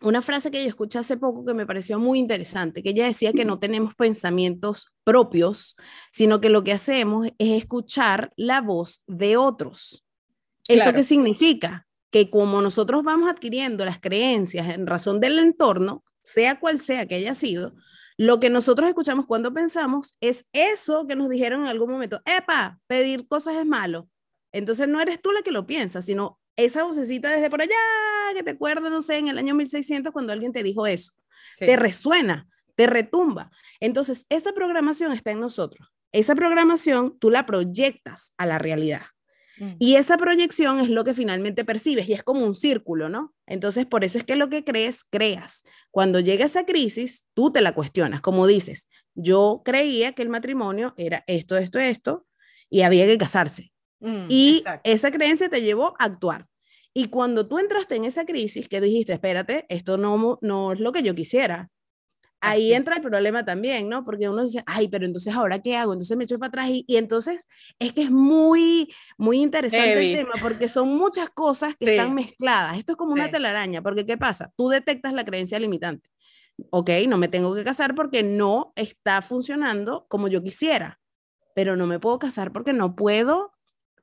una 0.00 0.22
frase 0.22 0.50
que 0.50 0.62
yo 0.62 0.68
escuché 0.68 0.98
hace 0.98 1.16
poco 1.16 1.44
que 1.44 1.54
me 1.54 1.66
pareció 1.66 1.98
muy 1.98 2.18
interesante, 2.18 2.82
que 2.82 2.90
ella 2.90 3.06
decía 3.06 3.32
que 3.32 3.44
no 3.44 3.58
tenemos 3.58 3.94
pensamientos 3.94 4.92
propios, 5.04 5.76
sino 6.12 6.40
que 6.40 6.50
lo 6.50 6.62
que 6.62 6.72
hacemos 6.72 7.28
es 7.38 7.62
escuchar 7.62 8.32
la 8.36 8.60
voz 8.60 9.02
de 9.06 9.36
otros. 9.36 10.04
¿Esto 10.68 10.92
qué 10.92 11.04
significa? 11.04 11.86
Que 12.10 12.30
como 12.30 12.62
nosotros 12.62 13.02
vamos 13.02 13.30
adquiriendo 13.30 13.84
las 13.84 14.00
creencias 14.00 14.68
en 14.68 14.86
razón 14.86 15.20
del 15.20 15.38
entorno, 15.38 16.04
sea 16.22 16.58
cual 16.58 16.80
sea 16.80 17.06
que 17.06 17.16
haya 17.16 17.34
sido, 17.34 17.74
lo 18.18 18.40
que 18.40 18.48
nosotros 18.48 18.88
escuchamos 18.88 19.26
cuando 19.26 19.52
pensamos 19.52 20.16
es 20.20 20.46
eso 20.52 21.06
que 21.06 21.16
nos 21.16 21.28
dijeron 21.28 21.62
en 21.62 21.66
algún 21.68 21.90
momento, 21.90 22.22
epa, 22.24 22.78
pedir 22.86 23.28
cosas 23.28 23.56
es 23.56 23.66
malo. 23.66 24.08
Entonces 24.52 24.88
no 24.88 25.00
eres 25.00 25.20
tú 25.20 25.32
la 25.32 25.42
que 25.42 25.50
lo 25.50 25.66
piensa, 25.66 26.00
sino 26.00 26.40
esa 26.56 26.84
vocecita 26.84 27.30
desde 27.30 27.50
por 27.50 27.60
allá, 27.60 27.74
que 28.34 28.42
te 28.42 28.52
acuerdas, 28.52 28.90
no 28.90 29.02
sé, 29.02 29.18
en 29.18 29.28
el 29.28 29.38
año 29.38 29.54
1600 29.54 30.12
cuando 30.12 30.32
alguien 30.32 30.52
te 30.52 30.62
dijo 30.62 30.86
eso, 30.86 31.12
te 31.58 31.76
resuena, 31.76 32.48
te 32.74 32.86
retumba. 32.86 33.50
Entonces, 33.80 34.24
esa 34.30 34.52
programación 34.52 35.12
está 35.12 35.30
en 35.30 35.40
nosotros. 35.40 35.92
Esa 36.12 36.34
programación 36.34 37.18
tú 37.18 37.30
la 37.30 37.44
proyectas 37.44 38.32
a 38.38 38.46
la 38.46 38.58
realidad. 38.58 39.02
Mm. 39.58 39.72
Y 39.78 39.96
esa 39.96 40.16
proyección 40.16 40.80
es 40.80 40.88
lo 40.88 41.04
que 41.04 41.14
finalmente 41.14 41.64
percibes 41.64 42.08
y 42.08 42.12
es 42.12 42.22
como 42.22 42.44
un 42.44 42.54
círculo, 42.54 43.08
¿no? 43.08 43.34
Entonces, 43.46 43.86
por 43.86 44.04
eso 44.04 44.18
es 44.18 44.24
que 44.24 44.36
lo 44.36 44.48
que 44.48 44.64
crees, 44.64 45.04
creas. 45.04 45.64
Cuando 45.90 46.20
llega 46.20 46.44
esa 46.44 46.66
crisis, 46.66 47.26
tú 47.34 47.52
te 47.52 47.60
la 47.60 47.74
cuestionas, 47.74 48.20
como 48.20 48.46
dices, 48.46 48.88
yo 49.14 49.62
creía 49.64 50.12
que 50.12 50.22
el 50.22 50.28
matrimonio 50.28 50.94
era 50.96 51.24
esto, 51.26 51.56
esto, 51.56 51.78
esto, 51.78 52.26
y 52.68 52.82
había 52.82 53.06
que 53.06 53.18
casarse. 53.18 53.72
Mm, 54.00 54.26
y 54.28 54.64
esa 54.84 55.10
creencia 55.10 55.48
te 55.48 55.62
llevó 55.62 55.94
a 55.98 56.04
actuar. 56.04 56.46
Y 56.92 57.08
cuando 57.08 57.46
tú 57.46 57.58
entraste 57.58 57.96
en 57.96 58.04
esa 58.04 58.24
crisis, 58.24 58.68
que 58.68 58.80
dijiste, 58.80 59.12
espérate, 59.12 59.66
esto 59.68 59.98
no, 59.98 60.38
no 60.40 60.72
es 60.72 60.80
lo 60.80 60.92
que 60.92 61.02
yo 61.02 61.14
quisiera, 61.14 61.70
ahí 62.46 62.72
entra 62.72 62.96
el 62.96 63.02
problema 63.02 63.44
también, 63.44 63.88
¿no? 63.88 64.04
Porque 64.04 64.28
uno 64.28 64.44
dice, 64.44 64.62
ay, 64.66 64.88
pero 64.88 65.04
entonces 65.06 65.34
ahora 65.34 65.60
qué 65.60 65.76
hago? 65.76 65.92
Entonces 65.92 66.16
me 66.16 66.24
echo 66.24 66.38
para 66.38 66.48
atrás 66.48 66.68
y, 66.70 66.84
y 66.86 66.96
entonces 66.96 67.46
es 67.78 67.92
que 67.92 68.02
es 68.02 68.10
muy, 68.10 68.92
muy 69.18 69.40
interesante 69.42 70.10
el 70.10 70.16
tema 70.16 70.32
porque 70.40 70.68
son 70.68 70.96
muchas 70.96 71.30
cosas 71.30 71.76
que 71.76 71.92
están 71.92 72.14
mezcladas. 72.14 72.78
Esto 72.78 72.92
es 72.92 72.98
como 72.98 73.12
una 73.12 73.30
telaraña, 73.30 73.82
porque 73.82 74.06
¿qué 74.06 74.16
pasa? 74.16 74.52
Tú 74.56 74.68
detectas 74.68 75.12
la 75.12 75.24
creencia 75.24 75.58
limitante. 75.58 76.10
Ok, 76.70 76.90
no 77.08 77.18
me 77.18 77.28
tengo 77.28 77.54
que 77.54 77.64
casar 77.64 77.94
porque 77.94 78.22
no 78.22 78.72
está 78.76 79.20
funcionando 79.20 80.06
como 80.08 80.28
yo 80.28 80.42
quisiera, 80.42 81.00
pero 81.54 81.76
no 81.76 81.86
me 81.86 82.00
puedo 82.00 82.18
casar 82.18 82.52
porque 82.52 82.72
no 82.72 82.96
puedo 82.96 83.52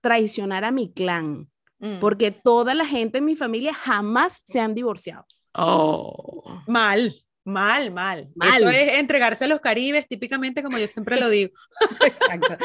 traicionar 0.01 0.65
a 0.65 0.71
mi 0.71 0.91
clan, 0.91 1.49
mm. 1.79 1.99
porque 1.99 2.31
toda 2.31 2.75
la 2.75 2.85
gente 2.85 3.19
en 3.19 3.25
mi 3.25 3.35
familia 3.35 3.73
jamás 3.73 4.41
se 4.45 4.59
han 4.59 4.75
divorciado. 4.75 5.25
Oh, 5.53 6.43
mal. 6.67 7.22
Mal, 7.45 7.91
mal, 7.91 8.29
Eso 8.55 8.69
es 8.69 8.93
entregarse 8.99 9.45
a 9.45 9.47
los 9.47 9.59
caribes, 9.59 10.07
típicamente 10.07 10.63
como 10.63 10.77
yo 10.77 10.87
siempre 10.87 11.19
lo 11.19 11.29
digo. 11.29 11.51
exacto. 12.05 12.57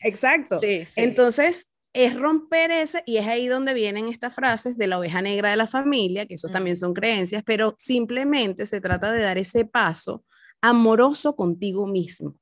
Exacto. 0.00 0.60
Entonces, 0.96 1.68
es 1.92 2.16
romper 2.16 2.72
ese, 2.72 3.02
y 3.06 3.18
es 3.18 3.26
ahí 3.28 3.46
donde 3.46 3.72
vienen 3.72 4.08
estas 4.08 4.34
frases 4.34 4.76
de 4.76 4.88
la 4.88 4.98
oveja 4.98 5.22
negra 5.22 5.50
de 5.50 5.56
la 5.56 5.68
familia, 5.68 6.26
que 6.26 6.34
esos 6.34 6.50
mm. 6.50 6.54
también 6.54 6.76
son 6.76 6.92
creencias, 6.92 7.44
pero 7.46 7.76
simplemente 7.78 8.66
se 8.66 8.80
trata 8.80 9.12
de 9.12 9.22
dar 9.22 9.38
ese 9.38 9.64
paso 9.64 10.24
amoroso 10.60 11.36
contigo 11.36 11.86
mismo. 11.86 12.34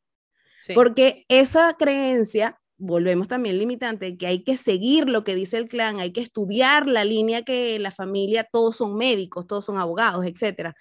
Porque 0.74 1.24
esa 1.28 1.74
creencia 1.76 2.60
volvemos 2.78 3.28
también 3.28 3.58
limitante, 3.58 4.16
que 4.16 4.26
hay 4.26 4.42
que 4.42 4.56
seguir 4.56 5.08
lo 5.08 5.22
que 5.24 5.34
dice 5.34 5.56
el 5.56 5.68
clan, 5.68 6.00
hay 6.00 6.12
que 6.12 6.20
estudiar 6.20 6.86
la 6.86 7.04
línea 7.04 7.42
que 7.42 7.78
la 7.78 7.90
familia, 7.90 8.48
todos 8.50 8.76
son 8.76 8.96
médicos, 8.96 9.46
todos 9.46 9.66
son 9.66 9.78
abogados, 9.78 10.24
etc. 10.26 10.74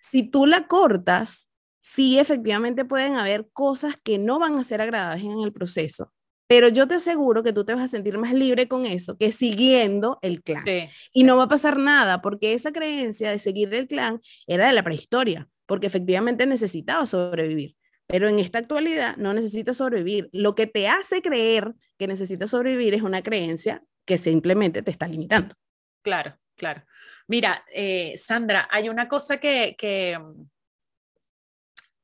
Si 0.00 0.22
tú 0.22 0.46
la 0.46 0.66
cortas, 0.66 1.50
sí 1.80 2.18
efectivamente 2.18 2.84
pueden 2.84 3.16
haber 3.16 3.48
cosas 3.52 3.96
que 4.02 4.18
no 4.18 4.38
van 4.38 4.56
a 4.56 4.64
ser 4.64 4.80
agradables 4.80 5.24
en 5.24 5.40
el 5.40 5.52
proceso, 5.52 6.12
pero 6.50 6.68
yo 6.68 6.88
te 6.88 6.94
aseguro 6.94 7.44
que 7.44 7.52
tú 7.52 7.64
te 7.64 7.74
vas 7.74 7.84
a 7.84 7.88
sentir 7.88 8.18
más 8.18 8.32
libre 8.32 8.66
con 8.66 8.84
eso 8.84 9.16
que 9.16 9.30
siguiendo 9.30 10.18
el 10.20 10.42
clan. 10.42 10.64
Y 11.12 11.22
no 11.22 11.36
va 11.36 11.44
a 11.44 11.48
pasar 11.48 11.78
nada, 11.78 12.22
porque 12.22 12.54
esa 12.54 12.72
creencia 12.72 13.30
de 13.30 13.38
seguir 13.38 13.72
el 13.72 13.86
clan 13.86 14.20
era 14.48 14.66
de 14.66 14.72
la 14.72 14.82
prehistoria, 14.82 15.48
porque 15.66 15.86
efectivamente 15.86 16.46
necesitaba 16.46 17.06
sobrevivir. 17.06 17.76
Pero 18.08 18.28
en 18.28 18.40
esta 18.40 18.58
actualidad 18.58 19.16
no 19.16 19.32
necesitas 19.32 19.76
sobrevivir. 19.76 20.28
Lo 20.32 20.56
que 20.56 20.66
te 20.66 20.88
hace 20.88 21.22
creer 21.22 21.72
que 21.96 22.08
necesitas 22.08 22.50
sobrevivir 22.50 22.94
es 22.94 23.02
una 23.02 23.22
creencia 23.22 23.84
que 24.04 24.18
simplemente 24.18 24.82
te 24.82 24.90
está 24.90 25.06
limitando. 25.06 25.54
Claro, 26.02 26.36
claro. 26.60 26.84
Mira, 27.26 27.64
eh, 27.72 28.18
Sandra, 28.18 28.68
hay 28.70 28.90
una 28.90 29.08
cosa 29.08 29.38
que, 29.38 29.74
que, 29.78 30.20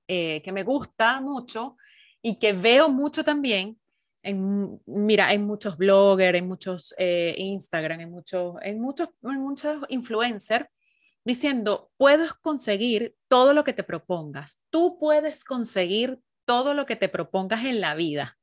eh, 0.09 0.41
que 0.43 0.53
me 0.53 0.63
gusta 0.63 1.21
mucho 1.21 1.77
y 2.23 2.39
que 2.39 2.55
veo 2.55 2.89
mucho 2.89 3.23
también, 3.23 3.79
en, 4.23 4.81
mira, 4.87 5.35
en 5.35 5.45
muchos 5.45 5.77
bloggers, 5.77 6.39
en 6.39 6.49
muchos 6.49 6.95
eh, 6.97 7.35
Instagram, 7.37 8.01
en 8.01 8.11
muchos, 8.11 8.57
en 8.63 8.81
muchos, 8.81 9.11
en 9.23 9.41
muchos 9.41 9.85
influencers, 9.91 10.67
diciendo, 11.23 11.91
puedes 11.99 12.33
conseguir 12.33 13.15
todo 13.29 13.53
lo 13.53 13.63
que 13.63 13.75
te 13.75 13.85
propongas. 13.85 14.59
Tú 14.71 14.97
puedes 14.99 15.45
conseguir 15.45 16.19
todo 16.47 16.73
lo 16.73 16.87
que 16.87 16.97
te 16.97 17.11
propongas 17.11 17.67
en 17.67 17.83
la 17.83 17.95
vida. 17.95 18.39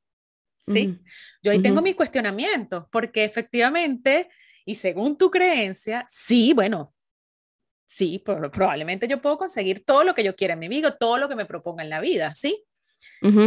¿Sí? 0.62 0.98
Yo 1.42 1.52
ahí 1.52 1.60
tengo 1.60 1.82
mis 1.82 1.94
cuestionamientos, 1.94 2.84
porque 2.90 3.24
efectivamente, 3.24 4.30
y 4.64 4.74
según 4.74 5.16
tu 5.16 5.30
creencia, 5.30 6.04
sí, 6.08 6.52
bueno, 6.52 6.94
sí, 7.86 8.18
probablemente 8.18 9.08
yo 9.08 9.20
puedo 9.20 9.38
conseguir 9.38 9.84
todo 9.84 10.04
lo 10.04 10.14
que 10.14 10.24
yo 10.24 10.34
quiera 10.34 10.54
en 10.54 10.60
mi 10.60 10.68
vida, 10.68 10.96
todo 10.96 11.18
lo 11.18 11.28
que 11.28 11.36
me 11.36 11.46
proponga 11.46 11.82
en 11.82 11.90
la 11.90 12.00
vida, 12.00 12.34
¿sí? 12.34 12.64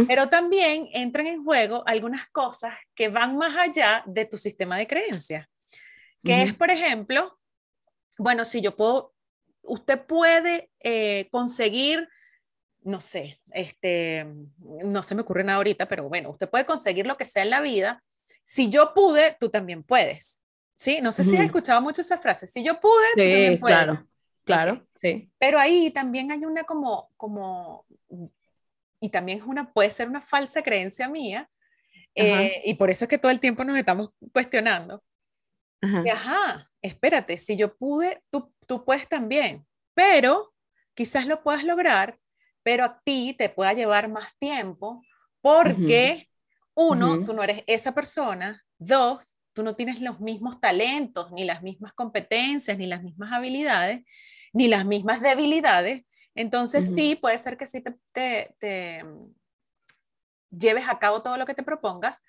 Pero 0.06 0.28
también 0.28 0.88
entran 0.92 1.26
en 1.26 1.42
juego 1.42 1.82
algunas 1.86 2.28
cosas 2.30 2.74
que 2.94 3.08
van 3.08 3.36
más 3.36 3.56
allá 3.56 4.04
de 4.06 4.24
tu 4.24 4.36
sistema 4.36 4.78
de 4.78 4.86
creencias, 4.86 5.46
que 6.22 6.42
es, 6.42 6.54
por 6.54 6.70
ejemplo, 6.70 7.38
bueno, 8.16 8.44
si 8.44 8.60
yo 8.60 8.76
puedo 8.76 9.14
usted 9.68 10.04
puede 10.04 10.70
eh, 10.80 11.28
conseguir, 11.30 12.08
no 12.82 13.00
sé, 13.00 13.40
este, 13.52 14.26
no 14.58 15.02
se 15.02 15.14
me 15.14 15.22
ocurre 15.22 15.44
nada 15.44 15.58
ahorita, 15.58 15.86
pero 15.86 16.08
bueno, 16.08 16.30
usted 16.30 16.48
puede 16.48 16.66
conseguir 16.66 17.06
lo 17.06 17.16
que 17.16 17.26
sea 17.26 17.42
en 17.42 17.50
la 17.50 17.60
vida. 17.60 18.02
Si 18.44 18.68
yo 18.68 18.94
pude, 18.94 19.36
tú 19.38 19.50
también 19.50 19.82
puedes. 19.82 20.42
Sí, 20.78 21.00
no 21.02 21.10
sé 21.10 21.24
si 21.24 21.36
has 21.36 21.44
escuchado 21.44 21.80
mucho 21.82 22.02
esa 22.02 22.18
frase. 22.18 22.46
Si 22.46 22.62
yo 22.62 22.78
pude, 22.78 23.06
tú 23.14 23.18
también 23.18 23.58
puedes. 23.58 23.76
Claro, 23.76 24.06
claro, 24.44 24.86
sí. 25.00 25.28
Pero 25.36 25.58
ahí 25.58 25.90
también 25.90 26.30
hay 26.30 26.44
una 26.44 26.62
como, 26.62 27.10
como, 27.16 27.84
y 29.00 29.08
también 29.08 29.40
es 29.40 29.44
una, 29.44 29.72
puede 29.72 29.90
ser 29.90 30.08
una 30.08 30.22
falsa 30.22 30.62
creencia 30.62 31.08
mía, 31.08 31.50
eh, 32.14 32.62
y 32.64 32.74
por 32.74 32.90
eso 32.90 33.04
es 33.04 33.08
que 33.08 33.18
todo 33.18 33.32
el 33.32 33.40
tiempo 33.40 33.64
nos 33.64 33.76
estamos 33.76 34.10
cuestionando. 34.32 35.02
ajá, 35.82 36.70
espérate, 36.80 37.36
si 37.38 37.56
yo 37.56 37.76
pude, 37.76 38.22
tú 38.30 38.52
tú 38.68 38.84
puedes 38.84 39.08
también, 39.08 39.66
pero 39.94 40.54
quizás 40.94 41.26
lo 41.26 41.42
puedas 41.42 41.64
lograr, 41.64 42.18
pero 42.62 42.84
a 42.84 43.00
ti 43.02 43.34
te 43.36 43.48
pueda 43.48 43.72
llevar 43.72 44.08
más 44.08 44.38
tiempo 44.38 45.02
porque, 45.40 46.28
uno, 46.74 47.24
tú 47.24 47.32
no 47.32 47.42
eres 47.42 47.64
esa 47.66 47.92
persona, 47.92 48.62
dos, 48.78 49.34
tú 49.58 49.64
no 49.64 49.74
tienes 49.74 50.00
los 50.00 50.20
mismos 50.20 50.60
talentos, 50.60 51.32
ni 51.32 51.44
las 51.44 51.64
mismas 51.64 51.92
competencias, 51.92 52.78
ni 52.78 52.86
las 52.86 53.02
mismas 53.02 53.32
habilidades, 53.32 54.04
ni 54.52 54.68
las 54.68 54.86
mismas 54.86 55.20
debilidades. 55.20 56.04
Entonces 56.36 56.94
sí, 56.94 57.16
puede 57.16 57.38
ser 57.38 57.56
que 57.56 57.66
sí 57.66 57.82
te, 58.12 58.54
te, 58.60 59.04
lleves 60.56 60.88
a 60.88 61.00
cabo 61.00 61.22
todo 61.22 61.36
lo 61.36 61.44
que 61.44 61.54
te 61.54 61.64
propongas, 61.64 62.22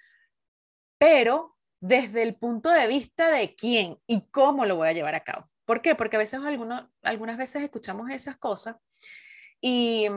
pero 0.97 1.55
desde 1.79 2.23
el 2.23 2.35
punto 2.35 2.71
de 2.71 2.87
vista 2.87 3.29
de 3.29 3.53
quién 3.53 3.99
y 4.07 4.21
cómo 4.31 4.65
lo 4.65 4.77
voy 4.77 4.87
a 4.87 4.93
llevar 4.93 5.13
a 5.13 5.23
cabo. 5.23 5.47
¿Por 5.65 5.83
qué? 5.83 5.93
Porque 5.93 6.15
a 6.15 6.19
veces 6.25 6.39
algunas 7.03 7.37
veces 7.37 7.61
escuchamos 7.61 8.09
esas 8.09 8.37
cosas 8.37 8.77
y, 9.61 10.07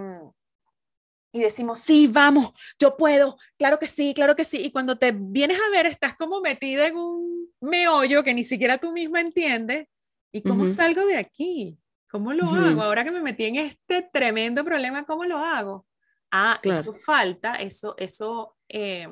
y 1.32 1.40
decimos, 1.40 1.80
sí, 1.80 2.06
vamos, 2.06 2.52
yo 2.78 2.96
puedo, 2.96 3.36
claro 3.56 3.78
que 3.78 3.88
sí, 3.88 4.12
claro 4.14 4.36
que 4.36 4.44
sí. 4.44 4.58
Y 4.58 4.70
cuando 4.70 4.98
te 4.98 5.12
vienes 5.12 5.58
a 5.58 5.70
ver, 5.70 5.86
estás 5.86 6.14
como 6.14 6.40
metida 6.42 6.86
en 6.86 6.96
un 6.96 7.50
meollo 7.60 8.22
que 8.22 8.34
ni 8.34 8.44
siquiera 8.44 8.76
tú 8.76 8.92
misma 8.92 9.20
entiendes. 9.20 9.86
¿Y 10.30 10.42
cómo 10.42 10.66
salgo 10.68 11.04
de 11.06 11.16
aquí? 11.16 11.78
¿Cómo 12.10 12.32
lo 12.32 12.50
hago? 12.50 12.82
Ahora 12.82 13.04
que 13.04 13.10
me 13.10 13.22
metí 13.22 13.44
en 13.44 13.56
este 13.56 14.08
tremendo 14.12 14.64
problema, 14.64 15.04
¿cómo 15.04 15.24
lo 15.24 15.38
hago? 15.38 15.86
Ah, 16.30 16.60
eso 16.62 16.94
falta, 16.94 17.56
eso, 17.56 17.94
eso 17.98 18.56
eh, 18.68 19.08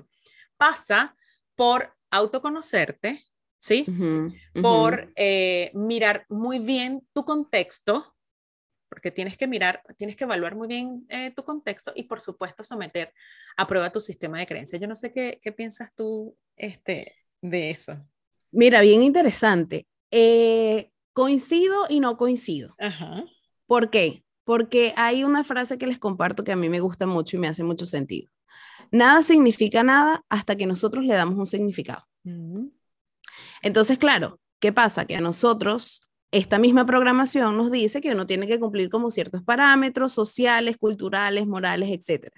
pasa 0.56 1.14
por 1.54 1.94
autoconocerte, 2.10 3.24
¿sí? 3.58 3.86
Por 4.62 5.12
eh, 5.16 5.70
mirar 5.74 6.26
muy 6.28 6.58
bien 6.58 7.06
tu 7.12 7.24
contexto, 7.24 8.14
porque 8.90 9.12
tienes 9.12 9.38
que 9.38 9.46
mirar, 9.46 9.82
tienes 9.96 10.16
que 10.16 10.24
evaluar 10.24 10.56
muy 10.56 10.66
bien 10.66 11.06
eh, 11.08 11.30
tu 11.30 11.44
contexto 11.44 11.92
y 11.94 12.02
por 12.02 12.20
supuesto 12.20 12.64
someter 12.64 13.14
a 13.56 13.66
prueba 13.66 13.90
tu 13.90 14.00
sistema 14.00 14.40
de 14.40 14.46
creencias. 14.46 14.80
Yo 14.80 14.88
no 14.88 14.96
sé 14.96 15.12
qué, 15.12 15.38
qué 15.40 15.52
piensas 15.52 15.94
tú 15.94 16.36
este, 16.56 17.14
de 17.40 17.70
eso. 17.70 17.96
Mira, 18.50 18.80
bien 18.80 19.02
interesante. 19.02 19.86
Eh, 20.10 20.90
coincido 21.12 21.86
y 21.88 22.00
no 22.00 22.16
coincido. 22.16 22.74
Ajá. 22.78 23.22
¿Por 23.66 23.90
qué? 23.90 24.24
Porque 24.42 24.92
hay 24.96 25.22
una 25.22 25.44
frase 25.44 25.78
que 25.78 25.86
les 25.86 26.00
comparto 26.00 26.42
que 26.42 26.50
a 26.50 26.56
mí 26.56 26.68
me 26.68 26.80
gusta 26.80 27.06
mucho 27.06 27.36
y 27.36 27.38
me 27.38 27.46
hace 27.46 27.62
mucho 27.62 27.86
sentido. 27.86 28.28
Nada 28.90 29.22
significa 29.22 29.84
nada 29.84 30.24
hasta 30.28 30.56
que 30.56 30.66
nosotros 30.66 31.04
le 31.04 31.14
damos 31.14 31.38
un 31.38 31.46
significado. 31.46 32.04
Entonces, 33.62 33.98
claro, 33.98 34.40
¿qué 34.58 34.72
pasa? 34.72 35.04
Que 35.04 35.14
a 35.14 35.20
nosotros 35.20 36.02
esta 36.30 36.58
misma 36.58 36.86
programación 36.86 37.56
nos 37.56 37.70
dice 37.70 38.00
que 38.00 38.12
uno 38.12 38.26
tiene 38.26 38.46
que 38.46 38.60
cumplir 38.60 38.90
como 38.90 39.10
ciertos 39.10 39.42
parámetros 39.42 40.12
sociales, 40.12 40.76
culturales, 40.76 41.46
morales, 41.46 41.90
etc. 41.90 42.32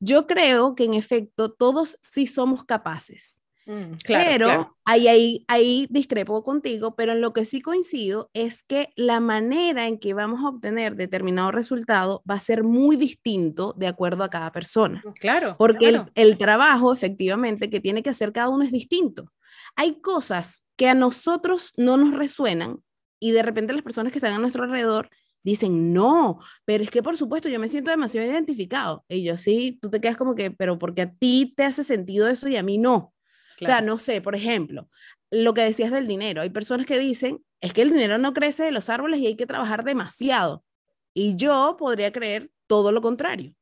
Yo 0.00 0.26
creo 0.26 0.74
que 0.74 0.84
en 0.84 0.94
efecto 0.94 1.50
todos 1.50 1.98
sí 2.00 2.26
somos 2.26 2.64
capaces. 2.64 3.42
Mm, 3.66 3.98
pero 4.06 4.74
Ahí, 4.86 5.08
ahí, 5.08 5.44
ahí 5.48 5.86
discrepo 5.90 6.42
contigo, 6.42 6.96
pero 6.96 7.12
en 7.12 7.20
lo 7.20 7.34
que 7.34 7.44
sí 7.44 7.60
coincido 7.60 8.30
es 8.32 8.62
que 8.62 8.88
la 8.96 9.20
manera 9.20 9.86
en 9.86 9.98
que 9.98 10.14
vamos 10.14 10.40
a 10.40 10.48
obtener 10.48 10.96
determinado 10.96 11.50
resultado 11.50 12.22
va 12.28 12.36
a 12.36 12.40
ser 12.40 12.64
muy 12.64 12.96
distinto 12.96 13.74
de 13.76 13.88
acuerdo 13.88 14.24
a 14.24 14.30
cada 14.30 14.50
persona. 14.52 15.02
Claro. 15.20 15.56
Porque 15.58 15.88
El, 15.88 16.04
el 16.14 16.38
trabajo 16.38 16.94
efectivamente 16.94 17.68
que 17.68 17.80
tiene 17.80 18.02
que 18.02 18.08
hacer 18.08 18.32
cada 18.32 18.48
uno 18.48 18.64
es 18.64 18.72
distinto 18.72 19.30
hay 19.76 20.00
cosas 20.00 20.64
que 20.76 20.88
a 20.88 20.94
nosotros 20.94 21.72
no 21.76 21.96
nos 21.96 22.14
resuenan 22.14 22.82
y 23.20 23.32
de 23.32 23.42
repente 23.42 23.72
las 23.72 23.82
personas 23.82 24.12
que 24.12 24.18
están 24.18 24.34
a 24.34 24.38
nuestro 24.38 24.64
alrededor 24.64 25.10
dicen, 25.42 25.92
no, 25.92 26.40
pero 26.64 26.84
es 26.84 26.90
que 26.90 27.02
por 27.02 27.16
supuesto 27.16 27.48
yo 27.48 27.58
me 27.58 27.68
siento 27.68 27.90
demasiado 27.90 28.30
identificado. 28.30 29.04
Y 29.08 29.22
yo 29.22 29.38
sí, 29.38 29.78
tú 29.80 29.90
te 29.90 30.00
quedas 30.00 30.16
como 30.16 30.34
que, 30.34 30.50
pero 30.50 30.78
porque 30.78 31.02
a 31.02 31.12
ti 31.12 31.54
te 31.56 31.64
hace 31.64 31.84
sentido 31.84 32.28
eso 32.28 32.48
y 32.48 32.56
a 32.56 32.62
mí 32.62 32.78
no. 32.78 33.14
O 33.60 33.64
sea, 33.64 33.80
no 33.80 33.98
sé, 33.98 34.20
por 34.20 34.36
ejemplo, 34.36 34.88
lo 35.30 35.52
que 35.52 35.62
decías 35.62 35.90
del 35.90 36.06
dinero. 36.06 36.42
Hay 36.42 36.50
personas 36.50 36.86
que 36.86 36.98
dicen, 36.98 37.44
es 37.60 37.72
que 37.72 37.82
el 37.82 37.90
dinero 37.90 38.18
no 38.18 38.32
crece 38.32 38.62
de 38.62 38.70
los 38.70 38.88
árboles 38.88 39.20
y 39.20 39.26
hay 39.26 39.36
que 39.36 39.46
trabajar 39.46 39.84
demasiado. 39.84 40.64
Y 41.12 41.34
yo 41.34 41.76
podría 41.76 42.12
creer 42.12 42.50
todo 42.68 42.92
lo 42.92 43.00
contrario. 43.00 43.54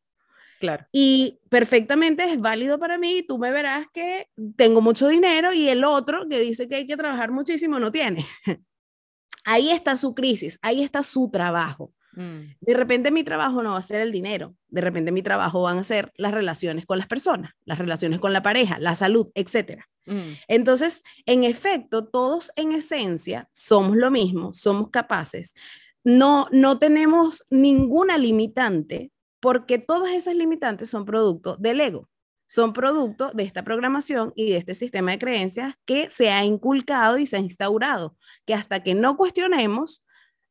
Claro. 0.60 0.86
Y 0.92 1.40
perfectamente 1.48 2.24
es 2.24 2.40
válido 2.40 2.78
para 2.78 2.98
mí. 2.98 3.22
Tú 3.22 3.38
me 3.38 3.50
verás 3.50 3.86
que 3.92 4.28
tengo 4.56 4.80
mucho 4.80 5.08
dinero 5.08 5.52
y 5.52 5.68
el 5.68 5.84
otro 5.84 6.28
que 6.28 6.40
dice 6.40 6.68
que 6.68 6.76
hay 6.76 6.86
que 6.86 6.96
trabajar 6.96 7.30
muchísimo 7.30 7.78
no 7.78 7.90
tiene. 7.90 8.26
Ahí 9.46 9.70
está 9.70 9.96
su 9.96 10.12
crisis, 10.12 10.58
ahí 10.60 10.82
está 10.82 11.04
su 11.04 11.30
trabajo. 11.30 11.92
Mm. 12.16 12.56
De 12.60 12.74
repente 12.74 13.12
mi 13.12 13.22
trabajo 13.22 13.62
no 13.62 13.70
va 13.70 13.78
a 13.78 13.82
ser 13.82 14.00
el 14.00 14.10
dinero, 14.10 14.56
de 14.66 14.80
repente 14.80 15.12
mi 15.12 15.22
trabajo 15.22 15.62
van 15.62 15.78
a 15.78 15.84
ser 15.84 16.12
las 16.16 16.32
relaciones 16.32 16.84
con 16.84 16.98
las 16.98 17.06
personas, 17.06 17.52
las 17.64 17.78
relaciones 17.78 18.18
con 18.18 18.32
la 18.32 18.42
pareja, 18.42 18.80
la 18.80 18.96
salud, 18.96 19.28
etc. 19.34 19.82
Mm. 20.06 20.32
Entonces, 20.48 21.04
en 21.26 21.44
efecto, 21.44 22.08
todos 22.08 22.50
en 22.56 22.72
esencia 22.72 23.48
somos 23.52 23.96
lo 23.96 24.10
mismo, 24.10 24.52
somos 24.52 24.90
capaces. 24.90 25.54
No, 26.02 26.48
no 26.50 26.80
tenemos 26.80 27.46
ninguna 27.48 28.18
limitante 28.18 29.12
porque 29.38 29.78
todas 29.78 30.12
esas 30.12 30.34
limitantes 30.34 30.90
son 30.90 31.04
producto 31.04 31.56
del 31.56 31.80
ego, 31.80 32.08
son 32.46 32.72
producto 32.72 33.30
de 33.34 33.42
esta 33.42 33.64
programación 33.64 34.32
y 34.36 34.50
de 34.50 34.58
este 34.58 34.74
sistema 34.74 35.10
de 35.10 35.18
creencias 35.18 35.74
que 35.84 36.10
se 36.10 36.30
ha 36.30 36.44
inculcado 36.44 37.18
y 37.18 37.26
se 37.26 37.36
ha 37.36 37.40
instaurado, 37.40 38.16
que 38.46 38.54
hasta 38.54 38.82
que 38.82 38.94
no 38.94 39.16
cuestionemos, 39.16 40.04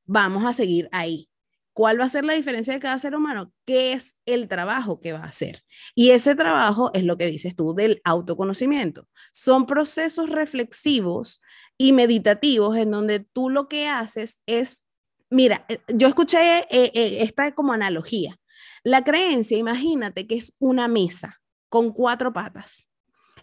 vamos 0.06 0.46
a 0.46 0.54
seguir 0.54 0.90
ahí. 0.92 1.30
¿Cuál 1.74 2.00
va 2.00 2.06
a 2.06 2.10
ser 2.10 2.24
la 2.24 2.34
diferencia 2.34 2.74
de 2.74 2.80
cada 2.80 2.98
ser 3.00 3.16
humano? 3.16 3.52
¿Qué 3.66 3.92
es 3.92 4.16
el 4.26 4.48
trabajo 4.48 5.02
que 5.02 5.12
va 5.12 5.20
a 5.20 5.26
hacer? 5.26 5.64
Y 5.94 6.12
ese 6.12 6.34
trabajo 6.34 6.90
es 6.94 7.04
lo 7.04 7.18
que 7.18 7.26
dices 7.28 7.54
tú 7.54 7.74
del 7.74 8.00
autoconocimiento. 8.06 9.10
Son 9.34 9.66
procesos 9.66 10.30
reflexivos 10.30 11.42
y 11.78 11.92
meditativos 11.92 12.78
en 12.78 12.92
donde 12.92 13.20
tú 13.20 13.50
lo 13.50 13.68
que 13.68 13.90
haces 13.90 14.40
es, 14.46 14.86
mira, 15.30 15.66
eh, 15.68 15.80
yo 15.94 16.08
escuché 16.08 16.60
eh, 16.60 16.92
eh, 16.94 17.18
esta 17.24 17.54
como 17.54 17.74
analogía. 17.74 18.38
La 18.86 19.04
creencia, 19.04 19.58
imagínate 19.58 20.28
que 20.28 20.36
es 20.36 20.54
una 20.60 20.88
mesa 20.88 21.42
con 21.76 21.92
cuatro 21.92 22.32
patas 22.32 22.88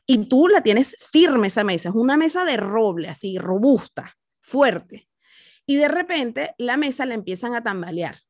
y 0.06 0.24
tú 0.24 0.48
la 0.48 0.62
tienes 0.62 0.96
firme 1.10 1.48
esa 1.48 1.64
mesa, 1.64 1.90
es 1.90 1.94
una 1.94 2.16
mesa 2.16 2.46
de 2.46 2.56
roble, 2.56 3.10
así 3.10 3.36
robusta, 3.36 4.16
fuerte 4.40 5.06
y 5.66 5.76
de 5.76 5.86
repente 5.88 6.54
la 6.56 6.78
mesa 6.78 7.04
la 7.04 7.12
empiezan 7.12 7.54
a 7.54 7.62
tambalear. 7.62 8.20